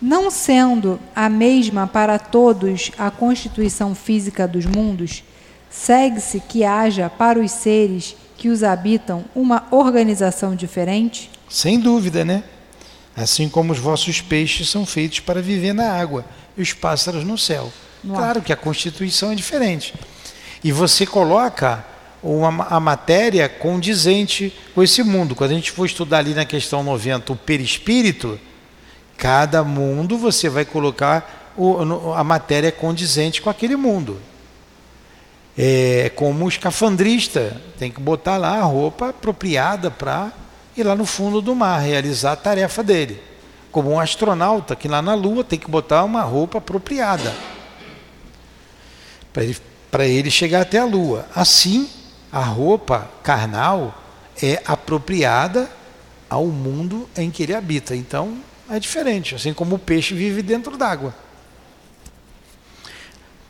Não 0.00 0.30
sendo 0.30 1.00
a 1.14 1.28
mesma 1.28 1.86
para 1.86 2.18
todos 2.18 2.92
a 2.96 3.10
constituição 3.10 3.94
física 3.94 4.46
dos 4.46 4.64
mundos, 4.64 5.24
segue-se 5.68 6.38
que 6.40 6.64
haja 6.64 7.10
para 7.10 7.40
os 7.40 7.50
seres 7.50 8.14
que 8.36 8.48
os 8.48 8.62
habitam 8.62 9.24
uma 9.34 9.66
organização 9.70 10.54
diferente? 10.54 11.30
Sem 11.48 11.80
dúvida, 11.80 12.24
né? 12.24 12.44
Assim 13.16 13.48
como 13.48 13.72
os 13.72 13.78
vossos 13.78 14.20
peixes 14.20 14.68
são 14.68 14.86
feitos 14.86 15.20
para 15.20 15.42
viver 15.42 15.72
na 15.72 15.90
água 15.90 16.24
e 16.56 16.62
os 16.62 16.72
pássaros 16.72 17.24
no 17.24 17.36
céu. 17.36 17.72
No 18.04 18.14
ar. 18.14 18.18
claro 18.18 18.42
que 18.42 18.52
a 18.52 18.56
constituição 18.56 19.32
é 19.32 19.34
diferente. 19.34 19.94
E 20.62 20.70
você 20.70 21.06
coloca 21.06 21.84
uma, 22.26 22.66
a 22.66 22.80
matéria 22.80 23.48
condizente 23.48 24.52
com 24.74 24.82
esse 24.82 25.02
mundo. 25.02 25.34
Quando 25.34 25.50
a 25.52 25.54
gente 25.54 25.70
for 25.70 25.86
estudar 25.86 26.18
ali 26.18 26.34
na 26.34 26.44
questão 26.44 26.82
90 26.82 27.32
o 27.32 27.36
perispírito, 27.36 28.38
cada 29.16 29.62
mundo 29.62 30.18
você 30.18 30.48
vai 30.48 30.64
colocar 30.64 31.52
o- 31.56 32.12
a 32.14 32.24
matéria 32.24 32.72
condizente 32.72 33.40
com 33.40 33.48
aquele 33.48 33.76
mundo. 33.76 34.20
É 35.56 36.10
como 36.14 36.44
o 36.44 36.48
escafandrista, 36.48 37.60
tem 37.78 37.90
que 37.90 38.00
botar 38.00 38.36
lá 38.36 38.58
a 38.58 38.62
roupa 38.64 39.08
apropriada 39.08 39.90
para 39.90 40.30
ir 40.76 40.82
lá 40.82 40.94
no 40.94 41.06
fundo 41.06 41.40
do 41.40 41.54
mar, 41.54 41.78
realizar 41.80 42.32
a 42.32 42.36
tarefa 42.36 42.82
dele. 42.82 43.22
Como 43.72 43.90
um 43.90 43.98
astronauta 44.00 44.76
que 44.76 44.88
lá 44.88 45.00
na 45.00 45.14
Lua 45.14 45.42
tem 45.44 45.58
que 45.58 45.70
botar 45.70 46.04
uma 46.04 46.22
roupa 46.22 46.58
apropriada 46.58 47.32
para 49.32 49.44
ele, 49.44 49.56
para 49.90 50.06
ele 50.06 50.30
chegar 50.30 50.62
até 50.62 50.78
a 50.78 50.84
Lua. 50.84 51.26
Assim, 51.34 51.88
a 52.36 52.44
roupa 52.44 53.10
carnal 53.22 53.94
é 54.42 54.62
apropriada 54.66 55.70
ao 56.28 56.44
mundo 56.48 57.08
em 57.16 57.30
que 57.30 57.42
ele 57.42 57.54
habita. 57.54 57.96
Então, 57.96 58.42
é 58.68 58.78
diferente, 58.78 59.34
assim 59.34 59.54
como 59.54 59.76
o 59.76 59.78
peixe 59.78 60.12
vive 60.12 60.42
dentro 60.42 60.76
d'água. 60.76 61.14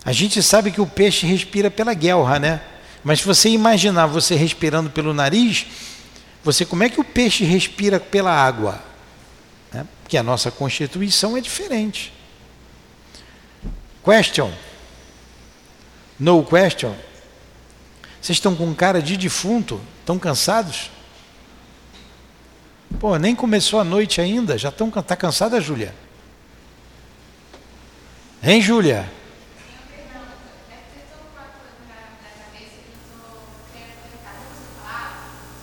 A 0.04 0.12
gente 0.12 0.40
sabe 0.40 0.70
que 0.70 0.80
o 0.80 0.86
peixe 0.86 1.26
respira 1.26 1.68
pela 1.68 1.92
guelra, 1.94 2.38
né? 2.38 2.60
Mas 3.02 3.18
se 3.18 3.26
você 3.26 3.48
imaginar 3.48 4.06
você 4.06 4.36
respirando 4.36 4.88
pelo 4.88 5.12
nariz, 5.12 5.66
você 6.44 6.64
como 6.64 6.84
é 6.84 6.88
que 6.88 7.00
o 7.00 7.04
peixe 7.04 7.42
respira 7.42 7.98
pela 7.98 8.30
água? 8.30 8.80
Né? 9.72 9.84
Porque 10.04 10.16
a 10.16 10.22
nossa 10.22 10.52
constituição 10.52 11.36
é 11.36 11.40
diferente. 11.40 12.12
Question? 14.04 14.52
No 16.20 16.44
question? 16.44 16.94
Vocês 18.26 18.38
estão 18.38 18.56
com 18.56 18.74
cara 18.74 19.00
de 19.00 19.16
defunto? 19.16 19.80
Estão 20.00 20.18
cansados? 20.18 20.90
Pô, 22.98 23.16
nem 23.18 23.36
começou 23.36 23.78
a 23.78 23.84
noite 23.84 24.20
ainda, 24.20 24.58
já 24.58 24.68
estão 24.68 24.90
tá 24.90 25.14
cansada, 25.14 25.60
Júlia? 25.60 25.94
Hein, 28.42 28.60
Júlia? 28.60 29.08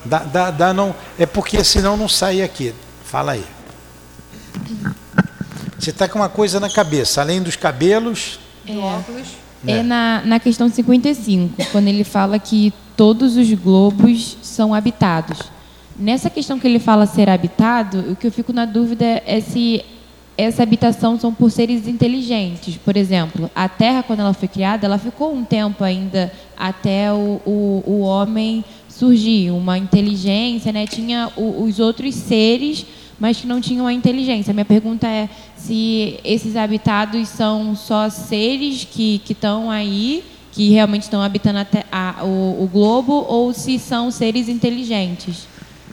Dá, 0.05 0.19
dá, 0.19 0.49
dá 0.49 0.73
não, 0.73 0.95
é 1.19 1.25
porque 1.25 1.61
senão 1.65 1.97
não 1.97 2.07
sai 2.07 2.41
aqui. 2.41 2.73
Fala 3.03 3.33
aí. 3.33 3.45
Você 5.77 5.89
está 5.89 6.07
com 6.07 6.17
uma 6.17 6.29
coisa 6.29 6.61
na 6.61 6.73
cabeça, 6.73 7.19
além 7.19 7.43
dos 7.43 7.57
cabelos. 7.57 8.39
Do 8.63 8.79
óculos. 8.79 9.42
É 9.65 9.83
na, 9.83 10.21
na 10.25 10.39
questão 10.39 10.69
55, 10.69 11.63
quando 11.71 11.87
ele 11.87 12.03
fala 12.03 12.37
que 12.37 12.73
todos 12.97 13.37
os 13.37 13.51
globos 13.53 14.37
são 14.41 14.73
habitados. 14.73 15.39
Nessa 15.97 16.29
questão 16.29 16.59
que 16.59 16.67
ele 16.67 16.79
fala 16.79 17.05
ser 17.05 17.29
habitado, 17.29 18.11
o 18.11 18.15
que 18.15 18.27
eu 18.27 18.31
fico 18.31 18.51
na 18.51 18.65
dúvida 18.65 19.21
é 19.25 19.39
se 19.39 19.83
essa 20.37 20.63
habitação 20.63 21.19
são 21.19 21.33
por 21.33 21.51
seres 21.51 21.87
inteligentes. 21.87 22.77
Por 22.77 22.97
exemplo, 22.97 23.49
a 23.53 23.69
Terra, 23.69 24.03
quando 24.03 24.21
ela 24.21 24.33
foi 24.33 24.47
criada, 24.47 24.85
ela 24.85 24.97
ficou 24.97 25.33
um 25.33 25.43
tempo 25.43 25.83
ainda 25.83 26.31
até 26.57 27.13
o, 27.13 27.39
o, 27.45 27.83
o 27.85 27.99
homem 27.99 28.65
surgir 28.89 29.51
uma 29.51 29.77
inteligência, 29.77 30.71
né? 30.71 30.87
Tinha 30.87 31.31
o, 31.35 31.63
os 31.63 31.79
outros 31.79 32.15
seres, 32.15 32.85
mas 33.19 33.39
que 33.39 33.47
não 33.47 33.61
tinham 33.61 33.85
a 33.85 33.93
inteligência. 33.93 34.53
Minha 34.53 34.65
pergunta 34.65 35.07
é 35.07 35.29
se 35.65 36.19
esses 36.23 36.55
habitados 36.55 37.29
são 37.29 37.75
só 37.75 38.09
seres 38.09 38.83
que 38.83 39.21
estão 39.29 39.71
aí, 39.71 40.25
que 40.51 40.69
realmente 40.71 41.03
estão 41.03 41.21
habitando 41.21 41.59
a, 41.59 41.67
a, 41.91 42.23
o, 42.23 42.63
o, 42.63 42.67
globo, 42.67 43.13
ou 43.13 43.53
se 43.53 43.79
são 43.79 44.11
seres 44.11 44.49
inteligentes. 44.49 45.47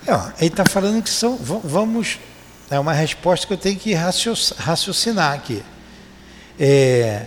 É, 0.07 0.13
ó, 0.13 0.29
ele 0.39 0.49
está 0.49 0.65
falando 0.65 1.03
que 1.03 1.11
são. 1.11 1.37
Vamos. 1.37 2.19
É 2.71 2.79
uma 2.79 2.93
resposta 2.93 3.47
que 3.47 3.53
eu 3.53 3.59
tenho 3.59 3.79
que 3.79 3.95
raciocinar 3.95 5.33
aqui. 5.33 5.63
É, 6.59 7.27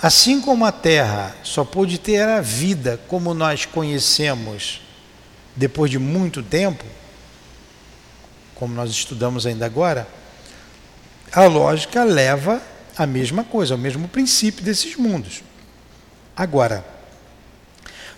assim 0.00 0.40
como 0.40 0.64
a 0.64 0.72
Terra 0.72 1.34
só 1.42 1.64
pôde 1.64 1.98
ter 1.98 2.22
a 2.22 2.40
vida 2.40 3.00
como 3.06 3.34
nós 3.34 3.64
conhecemos 3.66 4.80
depois 5.54 5.90
de 5.90 5.98
muito 5.98 6.42
tempo, 6.42 6.84
como 8.54 8.74
nós 8.74 8.90
estudamos 8.90 9.46
ainda 9.46 9.64
agora, 9.64 10.08
a 11.34 11.46
lógica 11.46 12.04
leva 12.04 12.62
a 12.96 13.06
mesma 13.06 13.42
coisa, 13.42 13.74
ao 13.74 13.78
mesmo 13.78 14.06
princípio 14.06 14.64
desses 14.64 14.94
mundos. 14.96 15.42
Agora, 16.36 16.84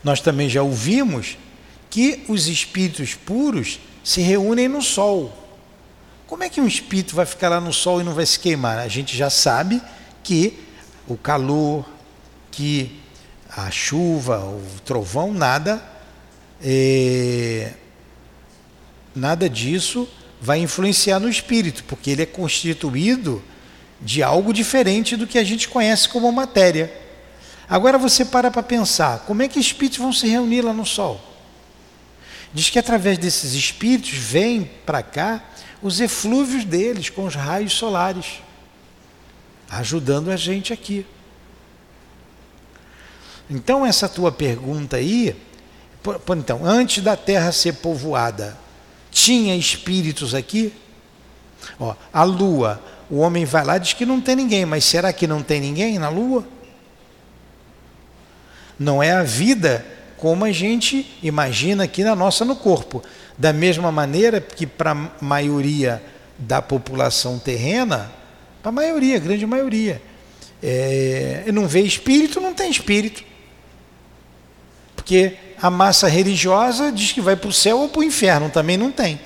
nós 0.04 0.20
também 0.20 0.48
já 0.48 0.62
ouvimos 0.62 1.38
que 1.88 2.24
os 2.28 2.46
espíritos 2.46 3.14
puros 3.14 3.80
se 4.04 4.20
reúnem 4.20 4.68
no 4.68 4.82
Sol. 4.82 5.32
Como 6.26 6.44
é 6.44 6.48
que 6.50 6.60
um 6.60 6.66
espírito 6.66 7.14
vai 7.14 7.24
ficar 7.24 7.48
lá 7.48 7.60
no 7.60 7.72
Sol 7.72 8.00
e 8.00 8.04
não 8.04 8.12
vai 8.12 8.26
se 8.26 8.38
queimar? 8.38 8.78
A 8.78 8.88
gente 8.88 9.16
já 9.16 9.30
sabe 9.30 9.80
que 10.22 10.58
o 11.08 11.16
calor, 11.16 11.88
que 12.50 13.00
a 13.48 13.70
chuva, 13.70 14.40
o 14.40 14.62
trovão, 14.84 15.32
nada, 15.32 15.82
é, 16.62 17.72
nada 19.14 19.48
disso 19.48 20.06
vai 20.40 20.58
influenciar 20.58 21.18
no 21.18 21.28
espírito, 21.28 21.84
porque 21.84 22.10
ele 22.10 22.22
é 22.22 22.26
constituído 22.26 23.42
de 24.00 24.22
algo 24.22 24.52
diferente 24.52 25.16
do 25.16 25.26
que 25.26 25.38
a 25.38 25.44
gente 25.44 25.68
conhece 25.68 26.08
como 26.08 26.30
matéria. 26.30 26.92
Agora 27.68 27.98
você 27.98 28.24
para 28.24 28.50
para 28.50 28.62
pensar, 28.62 29.20
como 29.20 29.42
é 29.42 29.48
que 29.48 29.58
espíritos 29.58 29.98
vão 29.98 30.12
se 30.12 30.28
reunir 30.28 30.62
lá 30.62 30.72
no 30.72 30.86
Sol? 30.86 31.20
Diz 32.52 32.70
que 32.70 32.78
através 32.78 33.18
desses 33.18 33.54
espíritos 33.54 34.12
vêm 34.12 34.70
para 34.84 35.02
cá 35.02 35.42
os 35.82 36.00
eflúvios 36.00 36.64
deles 36.64 37.10
com 37.10 37.24
os 37.24 37.34
raios 37.34 37.72
solares, 37.72 38.40
ajudando 39.68 40.30
a 40.30 40.36
gente 40.36 40.72
aqui. 40.72 41.04
Então 43.48 43.84
essa 43.84 44.08
tua 44.08 44.30
pergunta 44.30 44.96
aí, 44.96 45.36
então, 46.36 46.64
antes 46.64 47.02
da 47.02 47.16
Terra 47.16 47.50
ser 47.50 47.74
povoada, 47.74 48.56
tinha 49.16 49.56
espíritos 49.56 50.34
aqui? 50.34 50.70
Ó, 51.80 51.94
a 52.12 52.22
Lua, 52.22 52.78
o 53.08 53.16
homem 53.16 53.46
vai 53.46 53.64
lá 53.64 53.78
e 53.78 53.80
diz 53.80 53.94
que 53.94 54.04
não 54.04 54.20
tem 54.20 54.36
ninguém, 54.36 54.66
mas 54.66 54.84
será 54.84 55.10
que 55.10 55.26
não 55.26 55.42
tem 55.42 55.58
ninguém 55.58 55.98
na 55.98 56.10
Lua? 56.10 56.46
Não 58.78 59.02
é 59.02 59.12
a 59.12 59.22
vida 59.22 59.86
como 60.18 60.44
a 60.44 60.52
gente 60.52 61.16
imagina 61.22 61.84
aqui 61.84 62.04
na 62.04 62.14
nossa 62.14 62.44
no 62.44 62.54
corpo. 62.54 63.02
Da 63.38 63.54
mesma 63.54 63.90
maneira 63.90 64.38
que 64.38 64.66
para 64.66 64.92
a 64.92 65.10
maioria 65.24 66.02
da 66.38 66.60
população 66.60 67.38
terrena, 67.38 68.12
para 68.62 68.68
a 68.68 68.72
maioria, 68.72 69.18
grande 69.18 69.46
maioria, 69.46 70.02
é, 70.62 71.44
não 71.54 71.66
vê 71.66 71.80
espírito, 71.80 72.38
não 72.38 72.52
tem 72.52 72.70
espírito. 72.70 73.24
Porque 75.06 75.36
a 75.62 75.70
massa 75.70 76.08
religiosa 76.08 76.90
diz 76.90 77.12
que 77.12 77.20
vai 77.20 77.36
para 77.36 77.48
o 77.48 77.52
céu 77.52 77.78
ou 77.78 77.88
para 77.88 78.00
o 78.00 78.02
inferno, 78.02 78.50
também 78.50 78.76
não 78.76 78.90
tem. 78.90 79.20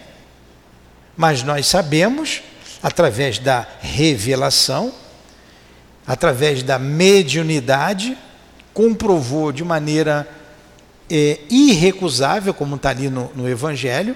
Mas 1.17 1.43
nós 1.43 1.65
sabemos, 1.65 2.43
através 2.83 3.39
da 3.39 3.67
revelação, 3.81 4.93
através 6.07 6.63
da 6.63 6.79
mediunidade, 6.79 8.15
comprovou 8.75 9.53
de 9.53 9.65
maneira 9.65 10.29
é, 11.11 11.41
irrecusável, 11.49 12.53
como 12.53 12.77
está 12.77 12.91
ali 12.91 13.09
no, 13.09 13.33
no 13.35 13.49
Evangelho, 13.49 14.15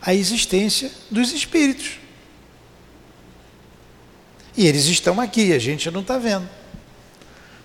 a 0.00 0.14
existência 0.14 0.90
dos 1.10 1.32
espíritos. 1.32 1.98
E 4.56 4.66
eles 4.66 4.86
estão 4.86 5.20
aqui, 5.20 5.52
a 5.52 5.58
gente 5.58 5.90
não 5.90 6.00
está 6.00 6.16
vendo. 6.16 6.48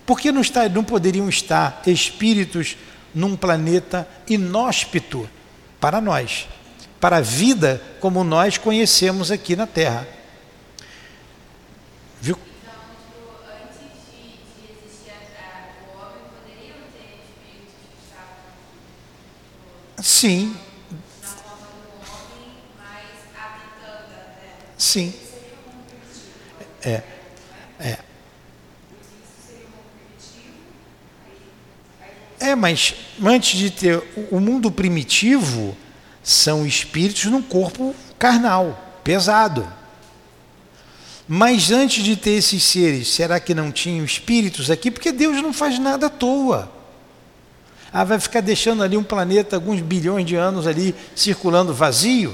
Por 0.09 0.19
que 0.19 0.31
não, 0.31 0.41
está, 0.41 0.67
não 0.67 0.83
poderiam 0.83 1.29
estar 1.29 1.83
espíritos 1.85 2.75
num 3.13 3.35
planeta 3.35 4.09
inóspito 4.27 5.29
para 5.79 6.01
nós, 6.01 6.47
para 6.99 7.17
a 7.17 7.21
vida 7.21 7.79
como 7.99 8.23
nós 8.23 8.57
conhecemos 8.57 9.29
aqui 9.29 9.55
na 9.55 9.67
Terra? 9.67 10.07
Viu? 12.19 12.39
Sim. 20.01 20.57
Sim. 24.75 25.13
É. 26.81 27.03
É. 27.79 28.08
É, 32.49 32.55
mas 32.55 32.95
antes 33.23 33.59
de 33.59 33.69
ter 33.69 34.01
o 34.31 34.39
mundo 34.39 34.71
primitivo, 34.71 35.77
são 36.23 36.65
espíritos 36.65 37.25
num 37.25 37.43
corpo 37.43 37.95
carnal, 38.17 38.99
pesado. 39.03 39.71
Mas 41.27 41.69
antes 41.69 42.03
de 42.03 42.15
ter 42.15 42.31
esses 42.31 42.63
seres, 42.63 43.09
será 43.09 43.39
que 43.39 43.53
não 43.53 43.71
tinham 43.71 44.03
espíritos 44.03 44.71
aqui? 44.71 44.89
Porque 44.89 45.11
Deus 45.11 45.43
não 45.43 45.53
faz 45.53 45.77
nada 45.77 46.07
à 46.07 46.09
toa. 46.09 46.71
Ah, 47.93 48.03
vai 48.03 48.19
ficar 48.19 48.41
deixando 48.41 48.81
ali 48.81 48.97
um 48.97 49.03
planeta 49.03 49.55
alguns 49.55 49.79
bilhões 49.79 50.25
de 50.25 50.35
anos 50.35 50.65
ali 50.65 50.95
circulando 51.15 51.71
vazio? 51.71 52.33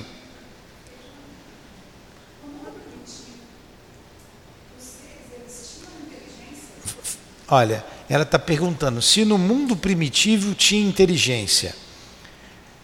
Olha, 7.49 7.85
ela 8.09 8.23
está 8.23 8.37
perguntando 8.37 9.01
se 9.01 9.25
no 9.25 9.37
mundo 9.37 9.75
primitivo 9.75 10.53
tinha 10.53 10.87
inteligência. 10.87 11.75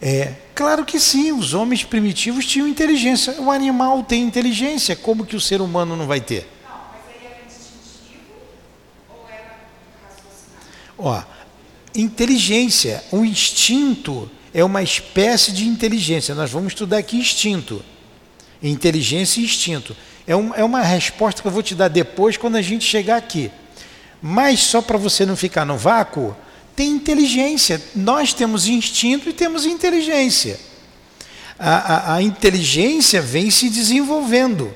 É, 0.02 0.34
claro 0.56 0.84
que 0.84 1.00
sim, 1.00 1.32
os 1.32 1.54
homens 1.54 1.84
primitivos 1.84 2.46
tinham 2.46 2.68
inteligência. 2.68 3.40
O 3.40 3.52
animal 3.52 4.04
tem 4.04 4.24
inteligência, 4.24 4.96
como 4.96 5.26
que 5.26 5.36
o 5.36 5.42
ser 5.42 5.62
humano 5.62 5.96
não 5.96 6.08
vai 6.08 6.20
ter? 6.20 6.50
Não, 6.64 6.72
mas 6.92 7.02
aí 7.08 7.28
era 7.28 7.46
instintivo 7.46 8.34
ou 9.10 9.28
era 9.30 9.60
raciocinado? 10.04 10.96
Ó, 10.98 11.24
inteligência, 11.94 13.04
o 13.12 13.24
instinto 13.24 14.30
é 14.52 14.64
uma 14.64 14.82
espécie 14.82 15.52
de 15.52 15.68
inteligência. 15.68 16.34
Nós 16.34 16.50
vamos 16.50 16.74
estudar 16.74 16.98
aqui 16.98 17.18
instinto. 17.18 17.86
Inteligência 18.62 19.40
e 19.40 19.44
instinto. 19.44 19.96
É, 20.26 20.36
um, 20.36 20.54
é 20.56 20.64
uma 20.64 20.82
resposta 20.82 21.44
que 21.44 21.48
eu 21.48 21.52
vou 21.52 21.62
te 21.62 21.76
dar 21.76 21.90
depois 21.90 22.38
quando 22.38 22.56
a 22.56 22.62
gente 22.62 22.86
chegar 22.86 23.18
aqui. 23.18 23.52
Mas 24.22 24.60
só 24.60 24.82
para 24.82 24.98
você 24.98 25.26
não 25.26 25.36
ficar 25.36 25.66
no 25.66 25.78
vácuo, 25.78 26.36
tem 26.76 26.92
inteligência. 26.92 27.82
Nós 27.96 28.34
temos 28.34 28.68
instinto 28.68 29.30
e 29.30 29.34
temos 29.34 29.66
inteligência. 29.66 30.60
A, 31.58 31.76
a, 31.76 32.16
a 32.16 32.22
inteligência 32.22 33.22
vem 33.22 33.50
se 33.50 33.70
desenvolvendo. 33.70 34.74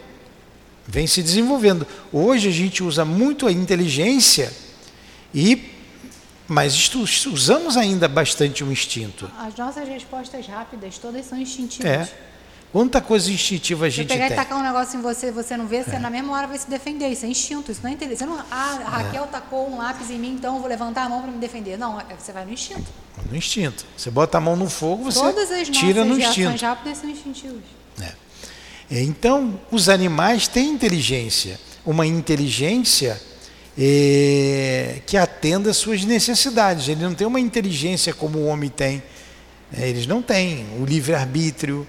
Vem 0.88 1.08
se 1.08 1.22
desenvolvendo. 1.22 1.86
Hoje 2.12 2.50
a 2.50 2.52
gente 2.52 2.84
usa 2.84 3.04
muito 3.06 3.48
a 3.48 3.52
inteligência 3.52 4.52
e 5.34 5.76
mas 6.48 6.94
usamos 7.26 7.76
ainda 7.76 8.08
bastante 8.08 8.64
o 8.64 8.72
instinto. 8.72 9.30
As 9.40 9.56
nossas 9.56 9.88
respostas 9.88 10.46
rápidas, 10.46 10.98
todas 11.00 11.26
são 11.26 11.40
instintivas. 11.40 11.92
É. 11.92 12.08
Quanta 12.76 13.00
coisa 13.00 13.32
instintiva 13.32 13.86
a 13.86 13.90
gente 13.90 14.10
tem. 14.10 14.18
pegar 14.18 14.34
e 14.34 14.36
tacar 14.36 14.60
um 14.60 14.62
negócio 14.62 15.00
em 15.00 15.02
você, 15.02 15.32
você 15.32 15.56
não 15.56 15.66
vê, 15.66 15.82
você 15.82 15.96
é. 15.96 16.00
na 16.00 16.10
mesma 16.10 16.34
hora 16.34 16.46
vai 16.46 16.58
se 16.58 16.70
defender. 16.70 17.08
Isso 17.08 17.26
é 17.26 17.30
instinto, 17.30 17.72
isso 17.72 17.80
não 17.82 17.90
é 17.90 17.94
inteligência. 17.94 18.28
Não, 18.28 18.38
ah, 18.52 18.80
a 18.86 18.90
Raquel 18.98 19.24
é. 19.24 19.28
tacou 19.28 19.72
um 19.72 19.78
lápis 19.78 20.10
em 20.10 20.20
mim, 20.20 20.34
então 20.34 20.56
eu 20.56 20.60
vou 20.60 20.68
levantar 20.68 21.04
a 21.06 21.10
mão 21.10 21.22
para 21.22 21.32
me 21.32 21.38
defender. 21.38 21.78
Não, 21.78 21.98
é, 21.98 22.04
você 22.20 22.34
vai 22.34 22.44
no 22.44 22.52
instinto. 22.52 22.84
No 23.32 23.38
instinto. 23.38 23.86
Você 23.96 24.12
bota 24.12 24.40
a 24.40 24.42
mão 24.42 24.58
no 24.58 24.70
fogo, 24.70 25.06
você 25.06 25.18
Todas 25.18 25.50
as 25.52 25.70
tira 25.70 26.04
no 26.04 26.20
instinto. 26.20 26.48
Todas 26.48 26.56
as 26.56 26.62
rápidas 26.62 26.98
são 26.98 27.10
instintivas. 27.10 27.64
É. 28.02 28.12
é. 28.92 29.02
Então, 29.04 29.58
os 29.72 29.88
animais 29.88 30.50
têm 30.50 30.72
inteligência. 30.72 31.58
Uma 31.86 32.06
inteligência 32.06 33.22
é, 33.80 35.00
que 35.06 35.16
atenda 35.16 35.70
às 35.70 35.78
suas 35.78 36.04
necessidades. 36.04 36.90
Ele 36.90 37.02
não 37.02 37.16
tem 37.16 37.26
uma 37.26 37.40
inteligência 37.40 38.14
como 38.14 38.40
o 38.40 38.48
homem 38.48 38.70
tem. 38.70 39.02
É, 39.72 39.88
eles 39.88 40.06
não 40.06 40.22
têm 40.22 40.66
o 40.78 40.84
livre-arbítrio, 40.84 41.88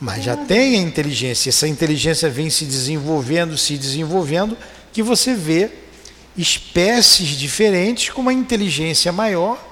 mas 0.00 0.24
já 0.24 0.36
tem 0.36 0.78
a 0.78 0.82
inteligência. 0.82 1.50
Essa 1.50 1.68
inteligência 1.68 2.28
vem 2.28 2.50
se 2.50 2.64
desenvolvendo, 2.64 3.56
se 3.56 3.78
desenvolvendo, 3.78 4.56
que 4.92 5.02
você 5.02 5.34
vê 5.34 5.70
espécies 6.36 7.28
diferentes 7.28 8.10
com 8.10 8.20
uma 8.20 8.32
inteligência 8.32 9.12
maior 9.12 9.62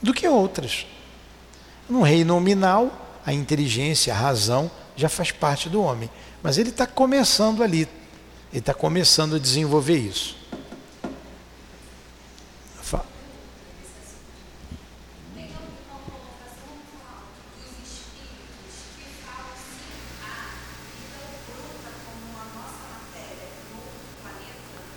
do 0.00 0.14
que 0.14 0.26
outras. 0.26 0.86
No 1.88 2.02
reino 2.02 2.34
nominal, 2.34 3.20
a 3.24 3.32
inteligência, 3.32 4.12
a 4.12 4.16
razão 4.16 4.70
já 4.96 5.08
faz 5.08 5.30
parte 5.30 5.68
do 5.68 5.82
homem. 5.82 6.08
Mas 6.42 6.56
ele 6.56 6.70
está 6.70 6.86
começando 6.86 7.62
ali, 7.62 7.88
ele 8.50 8.60
está 8.60 8.72
começando 8.72 9.36
a 9.36 9.38
desenvolver 9.38 9.98
isso. 9.98 10.36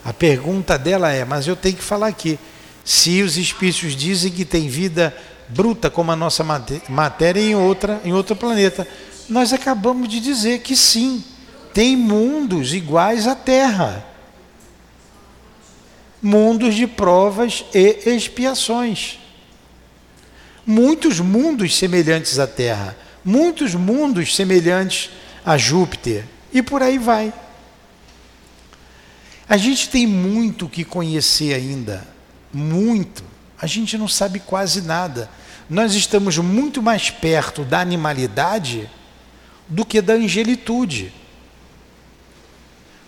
A 0.04 0.12
pergunta 0.14 0.78
dela 0.78 1.12
é: 1.12 1.24
mas 1.24 1.48
eu 1.48 1.56
tenho 1.56 1.76
que 1.76 1.84
falar 1.84 2.08
aqui. 2.08 2.40
Se 2.84 3.22
os 3.22 3.38
espíritos 3.38 3.96
dizem 3.96 4.32
que 4.32 4.44
tem 4.44 4.68
vida 4.68 5.16
bruta 5.48 5.90
como 5.90 6.12
a 6.12 6.16
nossa 6.16 6.44
matéria 6.90 7.42
em 7.42 7.56
outra, 7.56 8.02
em 8.04 8.14
outro 8.14 8.36
planeta, 8.36 8.88
nós 9.30 9.54
acabamos 9.54 10.08
de 10.10 10.20
dizer 10.20 10.60
que 10.60 10.76
sim, 10.76 11.24
tem 11.74 11.96
mundos 11.96 12.74
iguais 12.74 13.28
à 13.28 13.36
Terra. 13.36 14.06
Mundos 16.22 16.76
de 16.76 16.86
provas 16.86 17.66
e 17.74 18.10
expiações. 18.10 19.20
Muitos 20.66 21.20
mundos 21.20 21.76
semelhantes 21.76 22.38
à 22.38 22.46
Terra, 22.46 22.96
muitos 23.26 23.74
mundos 23.74 24.36
semelhantes 24.36 25.10
a 25.44 25.58
Júpiter, 25.58 26.24
e 26.54 26.62
por 26.62 26.84
aí 26.84 27.00
vai. 27.00 27.34
A 29.52 29.58
gente 29.58 29.90
tem 29.90 30.08
muito 30.08 30.70
que 30.70 30.86
conhecer 30.86 31.54
ainda, 31.54 32.08
muito. 32.54 33.22
A 33.62 33.68
gente 33.68 33.98
não 33.98 34.08
sabe 34.08 34.40
quase 34.40 34.82
nada. 34.82 35.30
Nós 35.70 35.94
estamos 35.94 36.38
muito 36.38 36.82
mais 36.82 37.10
perto 37.10 37.66
da 37.66 37.82
animalidade 37.82 38.90
do 39.68 39.84
que 39.84 40.02
da 40.02 40.14
angelitude. 40.14 41.12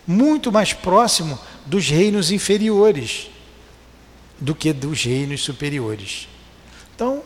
Muito 0.06 0.52
mais 0.52 0.74
próximo 0.74 1.40
dos 1.66 1.88
reinos 1.88 2.30
inferiores 2.30 3.30
do 4.38 4.54
que 4.54 4.74
dos 4.74 5.02
reinos 5.02 5.42
superiores. 5.42 6.28
Então, 6.94 7.24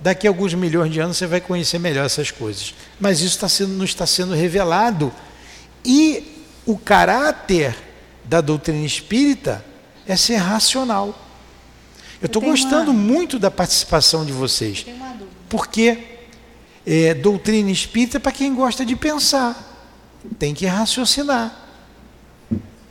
daqui 0.00 0.26
a 0.26 0.30
alguns 0.30 0.54
milhões 0.54 0.90
de 0.90 0.98
anos 0.98 1.18
você 1.18 1.26
vai 1.26 1.42
conhecer 1.42 1.78
melhor 1.78 2.06
essas 2.06 2.30
coisas. 2.30 2.74
Mas 2.98 3.20
isso 3.20 3.34
está 3.34 3.50
sendo, 3.50 3.74
não 3.74 3.84
está 3.84 4.06
sendo 4.06 4.32
revelado. 4.32 5.12
E 5.84 6.31
o 6.66 6.78
caráter 6.78 7.76
da 8.24 8.40
doutrina 8.40 8.84
espírita 8.84 9.64
é 10.06 10.16
ser 10.16 10.36
racional. 10.36 11.18
Eu 12.20 12.26
estou 12.26 12.40
gostando 12.40 12.90
uma... 12.92 13.00
muito 13.00 13.38
da 13.38 13.50
participação 13.50 14.24
de 14.24 14.32
vocês. 14.32 14.86
Porque 15.48 15.98
é, 16.86 17.14
doutrina 17.14 17.70
espírita 17.70 18.18
é 18.18 18.20
para 18.20 18.32
quem 18.32 18.54
gosta 18.54 18.84
de 18.84 18.94
pensar. 18.94 19.70
Tem 20.38 20.54
que 20.54 20.66
raciocinar. 20.66 21.52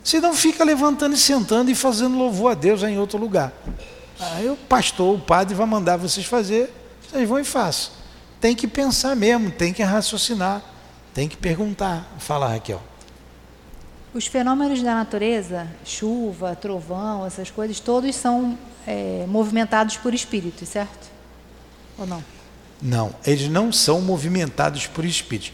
Se 0.04 0.20
não 0.20 0.34
fica 0.34 0.64
levantando 0.64 1.14
e 1.14 1.18
sentando 1.18 1.70
e 1.70 1.74
fazendo 1.74 2.18
louvor 2.18 2.52
a 2.52 2.54
Deus 2.54 2.82
em 2.82 2.98
outro 2.98 3.18
lugar. 3.18 3.52
Aí 4.18 4.48
o 4.48 4.56
pastor, 4.56 5.16
o 5.16 5.18
padre 5.18 5.54
vai 5.54 5.66
mandar 5.66 5.96
vocês 5.96 6.26
fazer, 6.26 6.72
vocês 7.08 7.28
vão 7.28 7.38
e 7.38 7.44
façam. 7.44 7.92
Tem 8.40 8.54
que 8.54 8.66
pensar 8.66 9.16
mesmo, 9.16 9.50
tem 9.50 9.72
que 9.72 9.82
raciocinar, 9.82 10.62
tem 11.14 11.28
que 11.28 11.36
perguntar. 11.36 12.06
Fala, 12.18 12.48
Raquel. 12.48 12.82
Os 14.14 14.26
fenômenos 14.26 14.82
da 14.82 14.94
natureza, 14.94 15.66
chuva, 15.84 16.54
trovão, 16.54 17.24
essas 17.24 17.50
coisas, 17.50 17.80
todos 17.80 18.14
são 18.14 18.58
é, 18.86 19.24
movimentados 19.26 19.96
por 19.96 20.12
espíritos, 20.12 20.68
certo? 20.68 21.10
Ou 21.98 22.06
não? 22.06 22.22
Não, 22.80 23.14
eles 23.24 23.48
não 23.48 23.72
são 23.72 24.02
movimentados 24.02 24.86
por 24.86 25.04
espíritos. 25.04 25.52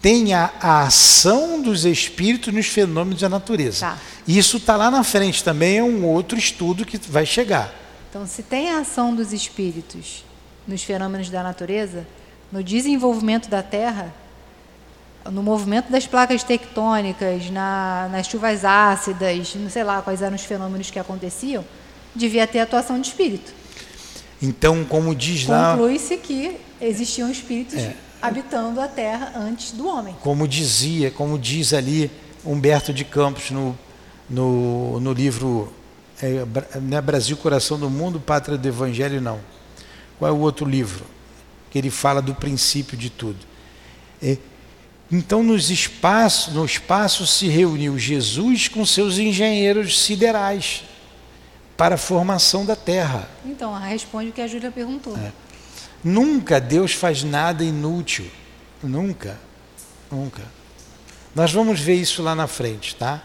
Tem 0.00 0.32
a, 0.32 0.50
a 0.60 0.84
ação 0.84 1.60
dos 1.60 1.84
espíritos 1.84 2.54
nos 2.54 2.66
fenômenos 2.68 3.20
da 3.20 3.28
natureza. 3.28 3.80
Tá. 3.80 3.98
Isso 4.26 4.56
está 4.56 4.76
lá 4.76 4.90
na 4.90 5.04
frente 5.04 5.44
também, 5.44 5.78
é 5.78 5.82
um 5.82 6.06
outro 6.06 6.38
estudo 6.38 6.86
que 6.86 6.96
vai 6.96 7.26
chegar. 7.26 7.70
Então, 8.08 8.26
se 8.26 8.42
tem 8.42 8.70
a 8.70 8.78
ação 8.78 9.14
dos 9.14 9.32
espíritos 9.32 10.24
nos 10.66 10.82
fenômenos 10.82 11.28
da 11.28 11.42
natureza, 11.42 12.06
no 12.50 12.64
desenvolvimento 12.64 13.50
da 13.50 13.62
Terra, 13.62 14.14
no 15.30 15.42
movimento 15.42 15.90
das 15.90 16.06
placas 16.06 16.42
tectônicas, 16.42 17.50
na, 17.50 18.08
nas 18.10 18.26
chuvas 18.26 18.64
ácidas, 18.64 19.54
não 19.54 19.68
sei 19.68 19.84
lá 19.84 20.00
quais 20.02 20.22
eram 20.22 20.36
os 20.36 20.44
fenômenos 20.44 20.90
que 20.90 20.98
aconteciam, 20.98 21.64
devia 22.14 22.46
ter 22.46 22.60
atuação 22.60 23.00
de 23.00 23.08
espírito. 23.08 23.52
Então, 24.40 24.84
como 24.84 25.14
diz 25.14 25.46
lá. 25.46 25.72
Conclui-se 25.72 26.16
que 26.16 26.56
existiam 26.80 27.30
espíritos 27.30 27.78
é, 27.78 27.94
habitando 28.22 28.80
a 28.80 28.88
Terra 28.88 29.32
antes 29.36 29.72
do 29.72 29.86
homem. 29.86 30.16
Como 30.22 30.48
dizia, 30.48 31.10
como 31.10 31.38
diz 31.38 31.74
ali 31.74 32.10
Humberto 32.44 32.92
de 32.92 33.04
Campos 33.04 33.50
no, 33.50 33.78
no, 34.28 34.98
no 34.98 35.12
livro 35.12 35.70
é, 36.22 36.44
não 36.80 36.98
é 36.98 37.00
Brasil, 37.00 37.36
Coração 37.36 37.78
do 37.78 37.88
Mundo, 37.88 38.20
Pátria 38.20 38.58
do 38.58 38.68
Evangelho, 38.68 39.20
não. 39.20 39.40
Qual 40.18 40.30
é 40.30 40.32
o 40.32 40.38
outro 40.38 40.66
livro? 40.68 41.04
Que 41.70 41.78
ele 41.78 41.90
fala 41.90 42.20
do 42.20 42.34
princípio 42.34 42.96
de 42.96 43.08
tudo. 43.08 43.38
É, 44.22 44.36
então, 45.12 45.42
nos 45.42 45.70
espaços, 45.70 46.54
no 46.54 46.64
espaço 46.64 47.26
se 47.26 47.48
reuniu 47.48 47.98
Jesus 47.98 48.68
com 48.68 48.86
seus 48.86 49.18
engenheiros 49.18 50.00
siderais 50.02 50.84
para 51.76 51.96
a 51.96 51.98
formação 51.98 52.64
da 52.64 52.76
terra. 52.76 53.28
Então, 53.44 53.76
responde 53.76 54.28
o 54.30 54.32
que 54.32 54.40
a 54.40 54.46
Júlia 54.46 54.70
perguntou. 54.70 55.16
É. 55.16 55.32
Nunca 56.04 56.60
Deus 56.60 56.92
faz 56.92 57.24
nada 57.24 57.64
inútil. 57.64 58.30
Nunca. 58.82 59.38
Nunca. 60.10 60.42
Nós 61.34 61.52
vamos 61.52 61.80
ver 61.80 61.94
isso 61.94 62.22
lá 62.22 62.34
na 62.34 62.46
frente, 62.46 62.94
tá? 62.94 63.22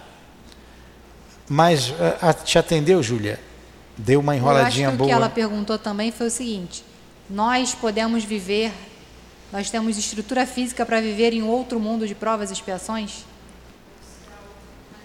Mas 1.47 1.93
a, 2.21 2.29
a, 2.29 2.33
te 2.33 2.57
atendeu, 2.57 3.01
Júlia? 3.03 3.39
Deu 3.97 4.19
uma 4.19 4.35
enroladinha 4.35 4.87
Eu 4.87 4.89
acho 4.89 4.91
que 4.91 4.97
boa. 4.97 5.05
O 5.05 5.09
que 5.09 5.13
ela 5.13 5.29
perguntou 5.29 5.77
também 5.77 6.11
foi 6.11 6.27
o 6.27 6.31
seguinte: 6.31 6.83
nós 7.29 7.73
podemos 7.73 8.23
viver 8.23 8.71
nós 9.55 9.69
temos 9.69 9.97
estrutura 9.97 10.45
física 10.45 10.85
para 10.85 10.99
viver 10.99 11.31
em 11.31 11.41
outro 11.41 11.79
mundo 11.79 12.05
de 12.05 12.13
provas 12.13 12.49
e 12.49 12.53
expiações? 12.53 13.23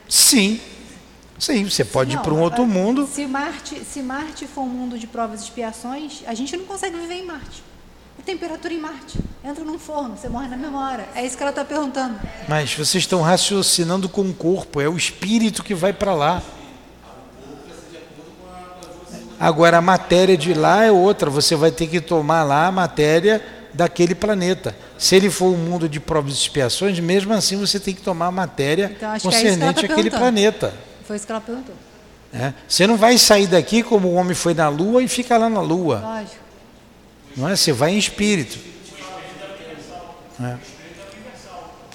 Sim. 0.09 0.61
Sim, 1.39 1.71
você 1.71 1.85
pode 1.85 2.13
não, 2.13 2.21
ir 2.21 2.25
para 2.25 2.35
um 2.35 2.41
outro 2.41 2.67
mundo. 2.67 3.07
Se 3.07 3.27
Marte, 3.27 3.81
se 3.85 4.03
Marte 4.03 4.49
for 4.49 4.63
um 4.63 4.69
mundo 4.69 4.99
de 4.99 5.07
provas 5.07 5.43
e 5.43 5.45
expiações, 5.45 6.25
a 6.27 6.35
gente 6.35 6.57
não 6.57 6.65
consegue 6.65 6.99
viver 6.99 7.15
em 7.15 7.27
Marte. 7.27 7.63
A 8.19 8.23
temperatura 8.23 8.75
em 8.75 8.81
Marte. 8.81 9.21
Entra 9.45 9.65
num 9.65 9.79
forno, 9.79 10.17
você 10.17 10.29
morre 10.29 10.49
na 10.49 10.77
hora. 10.77 11.09
É 11.15 11.25
isso 11.25 11.37
que 11.37 11.45
ela 11.45 11.51
está 11.51 11.65
perguntando. 11.65 12.19
Mas 12.49 12.75
vocês 12.75 13.05
estão 13.05 13.23
raciocinando 13.23 14.09
com 14.09 14.23
o 14.23 14.35
corpo, 14.35 14.81
é 14.81 14.89
o 14.89 14.97
espírito 14.97 15.63
que 15.63 15.77
vai 15.77 15.93
para 15.93 16.13
lá. 16.13 16.43
Agora 19.39 19.79
a 19.79 19.81
matéria 19.81 20.37
de 20.37 20.53
lá 20.55 20.83
é 20.83 20.91
outra, 20.91 21.31
você 21.31 21.55
vai 21.55 21.71
ter 21.71 21.87
que 21.87 22.01
tomar 22.01 22.43
lá 22.43 22.67
a 22.67 22.73
matéria 22.73 23.60
daquele 23.73 24.15
planeta. 24.15 24.75
Se 24.99 25.17
ele 25.17 25.31
for 25.31 25.47
um 25.53 25.57
mundo 25.57 25.89
de 25.89 26.01
provas 26.01 26.35
e 26.35 26.37
expiações, 26.37 26.99
mesmo 27.01 27.33
assim 27.33 27.57
você 27.57 27.79
tem 27.79 27.95
que 27.95 28.03
tomar 28.03 28.31
matéria 28.31 28.93
então, 28.97 29.15
é 29.15 29.21
concernente 29.21 29.87
é 29.87 29.91
àquele 29.91 30.11
planeta. 30.11 30.75
Foi 31.05 31.17
isso 31.17 31.27
que 31.27 31.33
ela 31.33 31.41
perguntou. 31.41 31.75
É? 32.33 32.53
Você 32.69 32.87
não 32.87 32.97
vai 32.97 33.19
sair 33.19 33.49
daqui 33.49 33.83
como 33.83 34.09
o 34.09 34.15
homem 34.15 34.35
foi 34.35 34.55
na 34.55 34.69
Lua 34.69 35.03
e 35.03 35.09
fica 35.09 35.37
lá 35.37 35.49
na 35.49 35.61
Lua. 35.61 36.01
Lógico. 36.01 36.37
Não 37.37 37.49
é? 37.49 37.57
Você 37.57 37.73
vai 37.73 37.93
em 37.93 37.99
espírito. 37.99 38.59
É. 40.41 40.57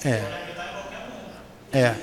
É. 0.09 0.21
é. 1.73 1.95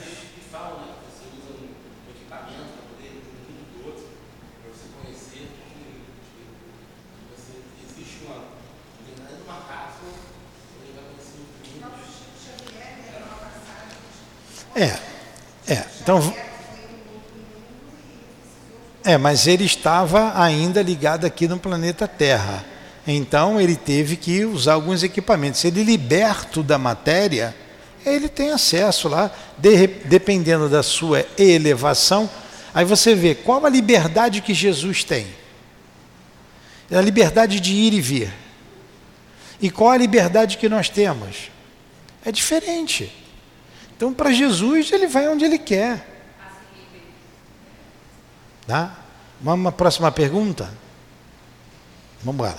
É, 14.74 14.98
é. 15.68 15.84
Então, 16.00 16.34
é, 19.04 19.18
mas 19.18 19.46
ele 19.46 19.64
estava 19.64 20.32
ainda 20.40 20.80
ligado 20.80 21.24
aqui 21.24 21.48
no 21.48 21.58
planeta 21.58 22.06
Terra. 22.06 22.64
Então 23.06 23.60
ele 23.60 23.74
teve 23.74 24.16
que 24.16 24.44
usar 24.44 24.74
alguns 24.74 25.02
equipamentos. 25.02 25.64
Ele 25.64 25.82
liberto 25.82 26.62
da 26.62 26.78
matéria, 26.78 27.54
ele 28.06 28.28
tem 28.28 28.52
acesso 28.52 29.08
lá, 29.08 29.30
de, 29.58 29.86
dependendo 29.86 30.68
da 30.68 30.82
sua 30.82 31.26
elevação. 31.36 32.30
Aí 32.72 32.84
você 32.84 33.14
vê 33.14 33.34
qual 33.34 33.66
a 33.66 33.68
liberdade 33.68 34.40
que 34.40 34.54
Jesus 34.54 35.02
tem. 35.02 35.26
É 36.90 36.96
a 36.96 37.02
liberdade 37.02 37.58
de 37.58 37.72
ir 37.72 37.92
e 37.92 38.00
vir. 38.00 38.32
E 39.60 39.70
qual 39.70 39.90
a 39.90 39.96
liberdade 39.96 40.58
que 40.58 40.68
nós 40.68 40.88
temos? 40.88 41.50
É 42.24 42.30
diferente. 42.30 43.12
Então, 44.02 44.12
para 44.12 44.32
Jesus, 44.32 44.90
ele 44.90 45.06
vai 45.06 45.28
onde 45.28 45.44
ele 45.44 45.58
quer. 45.58 46.04
Tá? 48.66 48.98
À 49.46 49.70
próxima 49.70 50.10
pergunta? 50.10 50.68
Vamos 52.20 52.34
embora. 52.34 52.58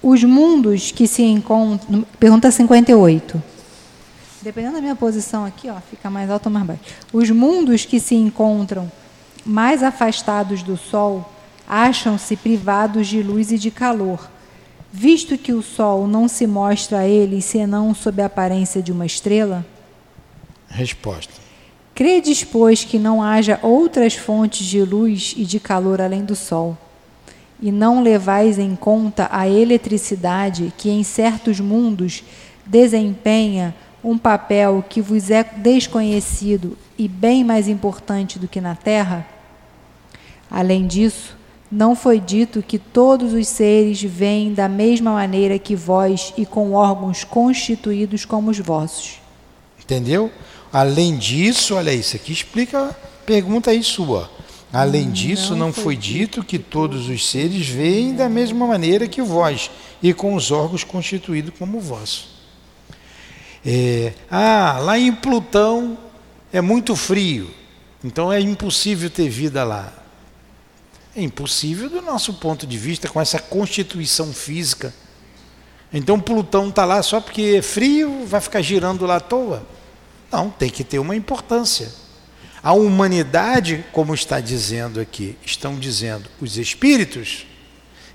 Os 0.00 0.22
mundos 0.22 0.92
que 0.92 1.08
se 1.08 1.24
encontram. 1.24 2.06
Pergunta 2.20 2.52
58. 2.52 3.42
Dependendo 4.42 4.74
da 4.74 4.80
minha 4.80 4.94
posição 4.94 5.44
aqui, 5.44 5.68
ó, 5.68 5.80
fica 5.80 6.08
mais 6.08 6.30
alto 6.30 6.46
ou 6.46 6.52
mais 6.52 6.64
baixo. 6.64 6.82
Os 7.12 7.28
mundos 7.30 7.84
que 7.84 7.98
se 7.98 8.14
encontram 8.14 8.92
mais 9.44 9.82
afastados 9.82 10.62
do 10.62 10.76
Sol 10.76 11.28
acham-se 11.68 12.36
privados 12.36 13.08
de 13.08 13.24
luz 13.24 13.50
e 13.50 13.58
de 13.58 13.72
calor, 13.72 14.30
visto 14.92 15.38
que 15.38 15.52
o 15.52 15.62
Sol 15.62 16.06
não 16.06 16.28
se 16.28 16.46
mostra 16.46 17.00
a 17.00 17.06
eles 17.08 17.44
senão 17.44 17.94
sob 17.94 18.20
a 18.20 18.26
aparência 18.26 18.82
de 18.82 18.92
uma 18.92 19.06
estrela? 19.06 19.64
Resposta. 20.68 21.32
Credes, 21.94 22.44
pois, 22.44 22.84
que 22.84 22.98
não 22.98 23.22
haja 23.22 23.58
outras 23.62 24.14
fontes 24.14 24.66
de 24.66 24.80
luz 24.82 25.34
e 25.36 25.44
de 25.44 25.60
calor 25.60 26.00
além 26.00 26.24
do 26.24 26.34
Sol? 26.34 26.76
E 27.60 27.70
não 27.70 28.02
levais 28.02 28.58
em 28.58 28.74
conta 28.74 29.28
a 29.30 29.46
eletricidade 29.46 30.72
que 30.78 30.88
em 30.88 31.02
certos 31.02 31.60
mundos 31.60 32.24
desempenha 32.64 33.74
um 34.02 34.16
papel 34.16 34.82
que 34.88 35.02
vos 35.02 35.30
é 35.30 35.44
desconhecido 35.44 36.78
e 36.96 37.06
bem 37.06 37.44
mais 37.44 37.68
importante 37.68 38.38
do 38.38 38.48
que 38.48 38.60
na 38.60 38.74
Terra? 38.74 39.26
Além 40.50 40.86
disso, 40.86 41.36
não 41.70 41.94
foi 41.94 42.18
dito 42.18 42.62
que 42.62 42.78
todos 42.78 43.32
os 43.32 43.46
seres 43.46 44.02
vêm 44.02 44.52
da 44.52 44.68
mesma 44.68 45.12
maneira 45.12 45.58
que 45.58 45.76
vós 45.76 46.34
e 46.36 46.44
com 46.44 46.72
órgãos 46.72 47.22
constituídos 47.22 48.24
como 48.24 48.50
os 48.50 48.58
vossos. 48.58 49.20
Entendeu? 49.80 50.30
Além 50.72 51.16
disso, 51.16 51.76
olha 51.76 51.92
isso 51.92 52.16
aqui 52.16 52.32
explica, 52.32 52.96
pergunta 53.24 53.70
aí 53.70 53.82
sua. 53.82 54.30
Além 54.72 55.08
Hum, 55.08 55.12
disso, 55.12 55.56
não 55.56 55.72
foi 55.72 55.96
dito 55.96 56.44
que 56.44 56.58
todos 56.58 57.08
os 57.08 57.28
seres 57.28 57.68
veem 57.68 58.14
da 58.14 58.28
mesma 58.28 58.66
maneira 58.66 59.08
que 59.08 59.20
vós 59.20 59.70
e 60.00 60.14
com 60.14 60.34
os 60.34 60.50
órgãos 60.50 60.84
constituídos 60.84 61.52
como 61.58 61.80
vós. 61.80 62.28
É, 63.64 64.12
ah, 64.30 64.78
lá 64.80 64.98
em 64.98 65.12
Plutão 65.12 65.98
é 66.52 66.60
muito 66.60 66.94
frio, 66.94 67.50
então 68.02 68.32
é 68.32 68.40
impossível 68.40 69.10
ter 69.10 69.28
vida 69.28 69.64
lá. 69.64 69.92
É 71.14 71.22
impossível 71.22 71.88
do 71.90 72.00
nosso 72.00 72.34
ponto 72.34 72.66
de 72.66 72.78
vista, 72.78 73.08
com 73.08 73.20
essa 73.20 73.38
constituição 73.38 74.32
física. 74.32 74.94
Então 75.92 76.20
Plutão 76.20 76.68
está 76.68 76.84
lá 76.84 77.02
só 77.02 77.20
porque 77.20 77.56
é 77.58 77.62
frio, 77.62 78.24
vai 78.26 78.40
ficar 78.40 78.62
girando 78.62 79.04
lá 79.06 79.16
à 79.16 79.20
toa? 79.20 79.66
Não, 80.30 80.48
tem 80.48 80.70
que 80.70 80.84
ter 80.84 80.98
uma 81.00 81.16
importância. 81.16 81.92
A 82.62 82.72
humanidade, 82.72 83.84
como 83.90 84.14
está 84.14 84.38
dizendo 84.38 85.00
aqui, 85.00 85.36
estão 85.44 85.78
dizendo 85.78 86.28
os 86.40 86.56
espíritos, 86.58 87.46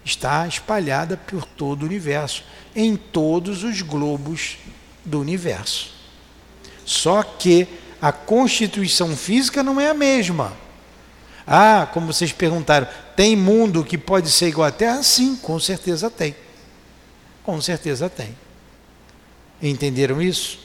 está 0.06 0.48
espalhada 0.48 1.18
por 1.18 1.43
todo 1.43 1.84
o 1.84 1.86
universo, 1.86 2.43
em 2.76 2.96
todos 2.96 3.64
os 3.64 3.82
globos 3.82 4.58
do 5.04 5.20
universo. 5.20 5.91
Só 6.86 7.24
que 7.24 7.68
a 8.02 8.12
constituição 8.12 9.18
física 9.18 9.64
não 9.64 9.82
é 9.82 9.89
a 9.89 9.93
mesma. 9.93 10.54
Ah, 11.48 11.88
como 11.93 12.12
vocês 12.12 12.32
perguntaram, 12.32 12.88
tem 13.16 13.36
mundo 13.36 13.84
que 13.84 13.98
pode 13.98 14.32
ser 14.32 14.48
igual 14.48 14.68
à 14.68 14.72
Terra? 14.72 15.04
Sim, 15.04 15.36
com 15.36 15.60
certeza 15.60 16.10
tem. 16.10 16.36
Com 17.43 17.62
certeza 17.62 18.10
tem. 18.10 18.36
Entenderam 19.62 20.22
isso? 20.22 20.60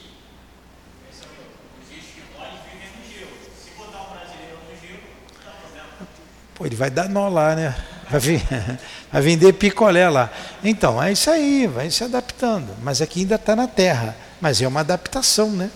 Pô, 6.55 6.65
ele 6.65 6.75
vai 6.75 6.89
dar 6.89 7.07
nó 7.07 7.27
lá, 7.29 7.55
né? 7.55 7.75
Vai, 8.09 8.19
vir, 8.19 8.41
vai 9.11 9.21
vender 9.21 9.53
picolé 9.53 10.09
lá. 10.09 10.29
Então, 10.63 11.01
é 11.01 11.11
isso 11.11 11.29
aí, 11.29 11.67
vai 11.67 11.89
se 11.89 12.03
adaptando. 12.03 12.75
Mas 12.81 13.01
aqui 13.01 13.21
ainda 13.21 13.35
está 13.35 13.55
na 13.55 13.67
Terra. 13.67 14.15
Mas 14.39 14.61
é 14.61 14.67
uma 14.67 14.81
adaptação, 14.81 15.51
né? 15.51 15.69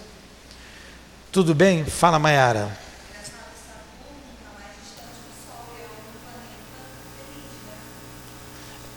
Tudo 1.32 1.53
bem? 1.53 1.86
Fala, 1.86 2.18
Mayara. 2.18 2.84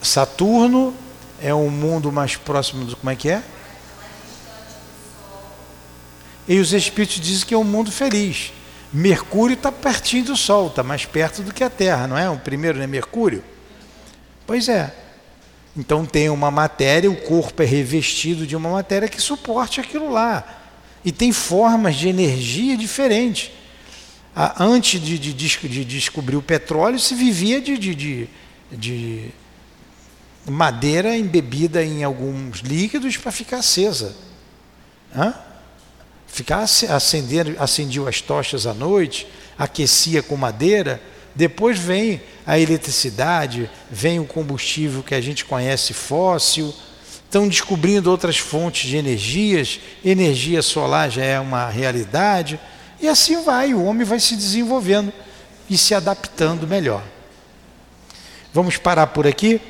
Saturno 0.09 0.95
é 1.41 1.55
um 1.55 1.69
mundo 1.69 2.11
mais 2.11 2.35
próximo 2.35 2.85
do. 2.85 2.97
Como 2.97 3.11
é 3.11 3.17
que 3.17 3.29
é? 3.29 3.43
E 6.49 6.59
os 6.59 6.73
espíritos 6.73 7.21
dizem 7.21 7.47
que 7.47 7.53
é 7.53 7.59
um 7.59 7.65
mundo 7.65 7.93
feliz. 7.93 8.53
Mercúrio 8.91 9.53
está 9.53 9.71
pertinho 9.71 10.25
do 10.25 10.37
Sol, 10.37 10.69
está 10.69 10.83
mais 10.83 11.05
perto 11.05 11.43
do 11.43 11.53
que 11.53 11.63
a 11.63 11.69
Terra, 11.69 12.07
não 12.07 12.17
é? 12.17 12.29
O 12.31 12.39
primeiro 12.39 12.81
é 12.81 12.87
Mercúrio? 12.87 13.45
Pois 14.47 14.67
é. 14.67 14.95
Então 15.77 16.07
tem 16.07 16.31
uma 16.31 16.51
matéria, 16.51 17.11
o 17.11 17.17
corpo 17.17 17.63
é 17.63 17.67
revestido 17.67 18.47
de 18.47 18.57
uma 18.57 18.71
matéria 18.71 19.09
que 19.09 19.21
suporte 19.21 19.79
aquilo 19.79 20.11
lá. 20.11 20.43
E 21.05 21.13
tem 21.13 21.33
formas 21.33 21.97
de 21.97 22.09
energia 22.09 22.79
diferentes. 22.79 23.51
Antes 24.59 25.01
de, 25.01 25.19
de, 25.19 25.35
de 25.35 25.85
descobrir 25.85 26.37
o 26.37 26.43
petróleo, 26.43 26.99
se 26.99 27.15
vivia 27.15 27.61
de, 27.61 27.77
de, 27.77 28.29
de 28.73 29.31
madeira 30.51 31.17
embebida 31.17 31.85
em 31.85 32.05
alguns 32.05 32.59
líquidos 32.59 33.17
para 33.17 33.33
ficar 33.33 33.59
acesa. 33.59 34.15
Hã? 35.15 35.35
Ficar 36.27 36.61
acendendo, 36.61 37.57
acendia 37.59 38.09
as 38.09 38.21
tochas 38.21 38.67
à 38.67 38.75
noite, 38.75 39.27
aquecia 39.59 40.23
com 40.23 40.37
madeira, 40.37 41.01
depois 41.35 41.79
vem 41.79 42.21
a 42.47 42.59
eletricidade, 42.59 43.71
vem 43.91 44.19
o 44.21 44.25
combustível 44.25 45.03
que 45.03 45.15
a 45.15 45.21
gente 45.21 45.45
conhece 45.45 45.95
fóssil, 45.95 46.75
estão 47.25 47.47
descobrindo 47.47 48.11
outras 48.11 48.39
fontes 48.39 48.89
de 48.89 48.97
energias, 48.97 49.81
energia 50.05 50.63
solar 50.63 51.11
já 51.11 51.23
é 51.23 51.39
uma 51.39 51.69
realidade, 51.69 52.59
e 53.01 53.07
assim 53.07 53.43
vai, 53.43 53.75
o 53.75 53.85
homem 53.85 54.05
vai 54.05 54.19
se 54.19 54.35
desenvolvendo 54.35 55.13
e 55.69 55.77
se 55.77 55.95
adaptando 55.95 56.67
melhor. 56.67 57.05
Vamos 58.53 58.77
parar 58.77 59.09
por 59.09 59.27
aqui? 59.27 59.61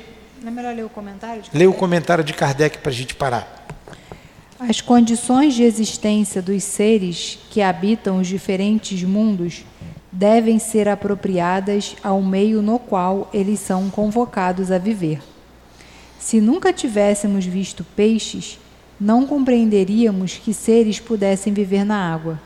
Não 0.42 0.48
é 0.48 0.50
melhor 0.54 0.74
ler 0.74 0.84
o 0.84 0.88
comentário? 0.88 1.42
Lê 1.52 1.66
o 1.66 1.72
comentário 1.72 2.22
de 2.22 2.32
Kardec 2.32 2.78
para 2.78 2.90
a 2.90 2.94
gente 2.94 3.14
parar. 3.14 3.66
As 4.58 4.80
condições 4.80 5.54
de 5.54 5.62
existência 5.62 6.40
dos 6.40 6.62
seres 6.62 7.38
que 7.50 7.60
habitam 7.60 8.18
os 8.18 8.26
diferentes 8.26 9.02
mundos 9.02 9.64
devem 10.12 10.58
ser 10.58 10.88
apropriadas 10.88 11.96
ao 12.02 12.22
meio 12.22 12.62
no 12.62 12.78
qual 12.78 13.28
eles 13.32 13.60
são 13.60 13.90
convocados 13.90 14.70
a 14.70 14.78
viver. 14.78 15.20
Se 16.18 16.40
nunca 16.40 16.72
tivéssemos 16.72 17.44
visto 17.44 17.84
peixes, 17.96 18.58
não 19.00 19.26
compreenderíamos 19.26 20.34
que 20.34 20.54
seres 20.54 20.98
pudessem 20.98 21.52
viver 21.52 21.84
na 21.84 22.12
água. 22.12 22.40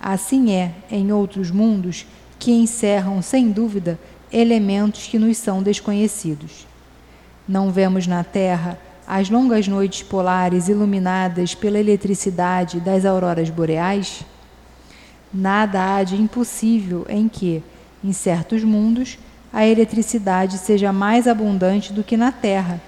Assim 0.00 0.52
é 0.52 0.72
em 0.90 1.12
outros 1.12 1.50
mundos 1.50 2.06
que 2.38 2.52
encerram, 2.52 3.22
sem 3.22 3.50
dúvida, 3.50 3.98
elementos 4.32 5.06
que 5.06 5.18
nos 5.18 5.36
são 5.36 5.62
desconhecidos. 5.62 6.66
Não 7.46 7.70
vemos 7.70 8.06
na 8.06 8.24
Terra 8.24 8.78
as 9.06 9.28
longas 9.28 9.68
noites 9.68 10.02
polares 10.02 10.68
iluminadas 10.68 11.54
pela 11.54 11.78
eletricidade 11.78 12.80
das 12.80 13.04
auroras 13.04 13.50
boreais? 13.50 14.24
Nada 15.32 15.96
há 15.96 16.02
de 16.02 16.16
impossível 16.16 17.04
em 17.08 17.28
que, 17.28 17.62
em 18.02 18.12
certos 18.12 18.64
mundos, 18.64 19.18
a 19.52 19.66
eletricidade 19.66 20.56
seja 20.56 20.92
mais 20.92 21.28
abundante 21.28 21.92
do 21.92 22.02
que 22.02 22.16
na 22.16 22.32
Terra, 22.32 22.80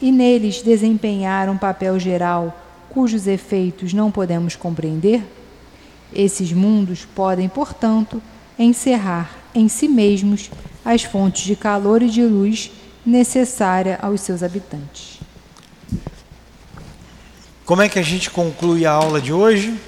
e 0.00 0.10
neles 0.10 0.62
desempenhar 0.62 1.48
um 1.48 1.56
papel 1.56 1.98
geral 2.00 2.60
cujos 2.90 3.28
efeitos 3.28 3.92
não 3.92 4.10
podemos 4.10 4.56
compreender? 4.56 5.22
Esses 6.12 6.52
mundos 6.52 7.04
podem, 7.04 7.48
portanto, 7.48 8.20
encerrar 8.58 9.30
em 9.54 9.68
si 9.68 9.86
mesmos 9.86 10.50
as 10.84 11.04
fontes 11.04 11.44
de 11.44 11.54
calor 11.54 12.02
e 12.02 12.10
de 12.10 12.24
luz 12.24 12.70
necessária 13.04 13.98
aos 14.00 14.20
seus 14.20 14.42
habitantes. 14.42 15.20
Como 17.64 17.82
é 17.82 17.88
que 17.88 17.98
a 17.98 18.02
gente 18.02 18.30
conclui 18.30 18.84
a 18.84 18.92
aula 18.92 19.20
de 19.20 19.32
hoje? 19.32 19.78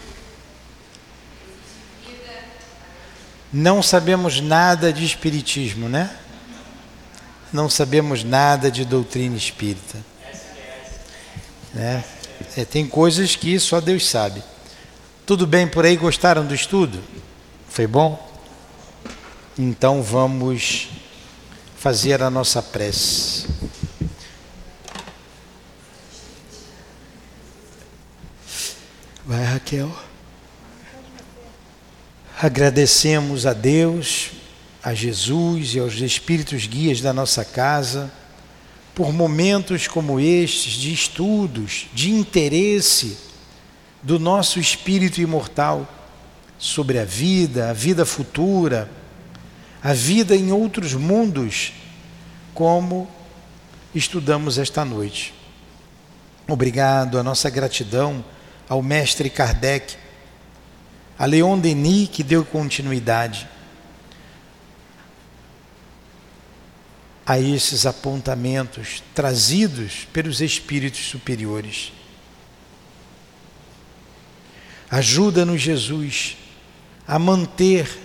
Não 3.53 3.83
sabemos 3.83 4.41
nada 4.41 4.93
de 4.93 5.05
espiritismo, 5.05 5.89
né? 5.89 6.11
Não 7.53 7.71
sabemos 7.71 8.25
nada 8.25 8.71
de 8.71 8.85
doutrina 8.85 9.37
espírita. 9.37 9.99
Né? 11.73 12.03
É, 12.57 12.65
tem 12.65 12.87
coisas 12.87 13.37
que 13.37 13.59
só 13.61 13.81
Deus 13.81 14.09
sabe. 14.09 14.43
Tudo 15.25 15.47
bem 15.47 15.69
por 15.69 15.85
aí? 15.85 15.97
Gostaram 15.97 16.45
do 16.45 16.55
estudo? 16.55 17.01
Foi 17.69 17.87
bom? 17.87 18.31
Então 19.57 20.03
vamos 20.03 20.89
fazer 21.85 22.23
a 22.23 22.31
nossa 22.31 22.63
prece. 22.63 23.47
Vai, 29.27 29.45
Raquel. 29.45 29.95
Agradecemos 32.41 33.45
a 33.45 33.53
Deus 33.53 34.31
a 34.83 34.95
Jesus 34.95 35.75
e 35.75 35.79
aos 35.79 35.93
espíritos 35.97 36.67
guias 36.67 37.03
da 37.03 37.13
nossa 37.13 37.45
casa 37.45 38.11
por 38.95 39.13
momentos 39.13 39.87
como 39.87 40.19
estes 40.19 40.73
de 40.73 40.91
estudos, 40.91 41.89
de 41.93 42.11
interesse 42.11 43.19
do 44.03 44.19
nosso 44.19 44.59
espírito 44.59 45.21
imortal 45.21 45.87
sobre 46.59 46.99
a 46.99 47.05
vida, 47.05 47.69
a 47.69 47.75
vida 47.75 48.07
futura, 48.07 48.91
a 49.85 49.93
vida 49.93 50.35
em 50.35 50.51
outros 50.51 50.95
mundos, 50.95 51.75
como 52.55 53.07
estudamos 53.95 54.57
esta 54.57 54.83
noite. 54.83 55.35
Obrigado, 56.49 57.19
a 57.19 57.23
nossa 57.23 57.51
gratidão 57.51 58.25
ao 58.67 58.83
mestre 58.83 59.29
Kardec, 59.29 59.97
a 61.19 61.27
Leon 61.27 61.59
Denis 61.59 62.09
que 62.09 62.23
deu 62.23 62.47
continuidade 62.47 63.47
a 67.27 67.39
esses 67.39 67.85
apontamentos 67.85 69.03
trazidos 69.15 70.09
pelos 70.15 70.41
espíritos 70.41 71.01
superiores. 71.01 71.93
Ajuda-nos, 74.91 75.61
Jesus, 75.61 76.39
a 77.07 77.19
manter 77.19 78.04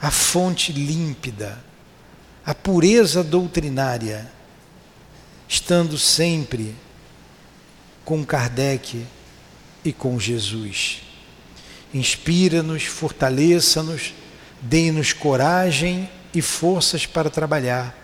a 0.00 0.10
fonte 0.10 0.72
límpida, 0.72 1.62
a 2.44 2.54
pureza 2.54 3.22
doutrinária, 3.22 4.30
estando 5.46 5.98
sempre 5.98 6.74
com 8.04 8.24
Kardec 8.24 9.04
e 9.84 9.92
com 9.92 10.18
Jesus. 10.18 11.02
Inspira-nos, 11.92 12.84
fortaleça-nos, 12.84 14.14
dê-nos 14.60 15.12
coragem 15.12 16.08
e 16.32 16.40
forças 16.40 17.04
para 17.04 17.28
trabalhar 17.28 17.96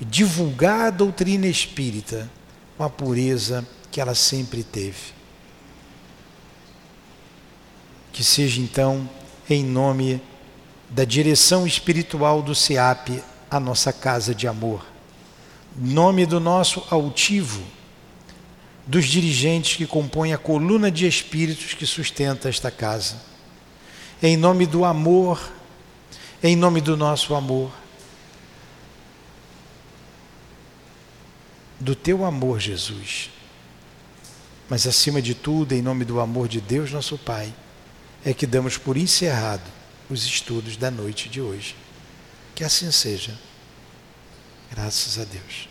e 0.00 0.04
divulgar 0.04 0.86
a 0.86 0.90
doutrina 0.90 1.46
espírita 1.46 2.28
com 2.76 2.82
a 2.82 2.90
pureza 2.90 3.66
que 3.90 4.00
ela 4.00 4.14
sempre 4.14 4.62
teve. 4.62 5.12
Que 8.12 8.24
seja 8.24 8.60
então, 8.60 9.08
em 9.48 9.64
nome 9.64 10.20
da 10.90 11.04
direção 11.04 11.66
espiritual 11.66 12.42
do 12.42 12.54
SEAP, 12.54 13.22
a 13.50 13.60
nossa 13.60 13.92
casa 13.92 14.34
de 14.34 14.46
amor. 14.46 14.84
Nome 15.76 16.26
do 16.26 16.40
nosso 16.40 16.82
altivo, 16.90 17.62
dos 18.86 19.06
dirigentes 19.06 19.76
que 19.76 19.86
compõem 19.86 20.32
a 20.32 20.38
coluna 20.38 20.90
de 20.90 21.06
espíritos 21.06 21.74
que 21.74 21.86
sustenta 21.86 22.48
esta 22.48 22.70
casa. 22.70 23.16
Em 24.22 24.36
nome 24.36 24.66
do 24.66 24.84
amor, 24.84 25.52
em 26.42 26.56
nome 26.56 26.80
do 26.80 26.96
nosso 26.96 27.34
amor 27.34 27.70
do 31.80 31.94
teu 31.94 32.24
amor, 32.24 32.58
Jesus. 32.58 33.30
Mas 34.68 34.86
acima 34.86 35.22
de 35.22 35.34
tudo, 35.34 35.72
em 35.72 35.82
nome 35.82 36.04
do 36.04 36.20
amor 36.20 36.48
de 36.48 36.60
Deus, 36.60 36.92
nosso 36.92 37.16
Pai, 37.16 37.54
é 38.24 38.34
que 38.34 38.46
damos 38.46 38.76
por 38.76 38.96
encerrado 38.96 39.77
os 40.08 40.24
estudos 40.24 40.76
da 40.76 40.90
noite 40.90 41.28
de 41.28 41.40
hoje. 41.40 41.76
Que 42.54 42.64
assim 42.64 42.90
seja. 42.90 43.38
Graças 44.70 45.18
a 45.18 45.24
Deus. 45.24 45.68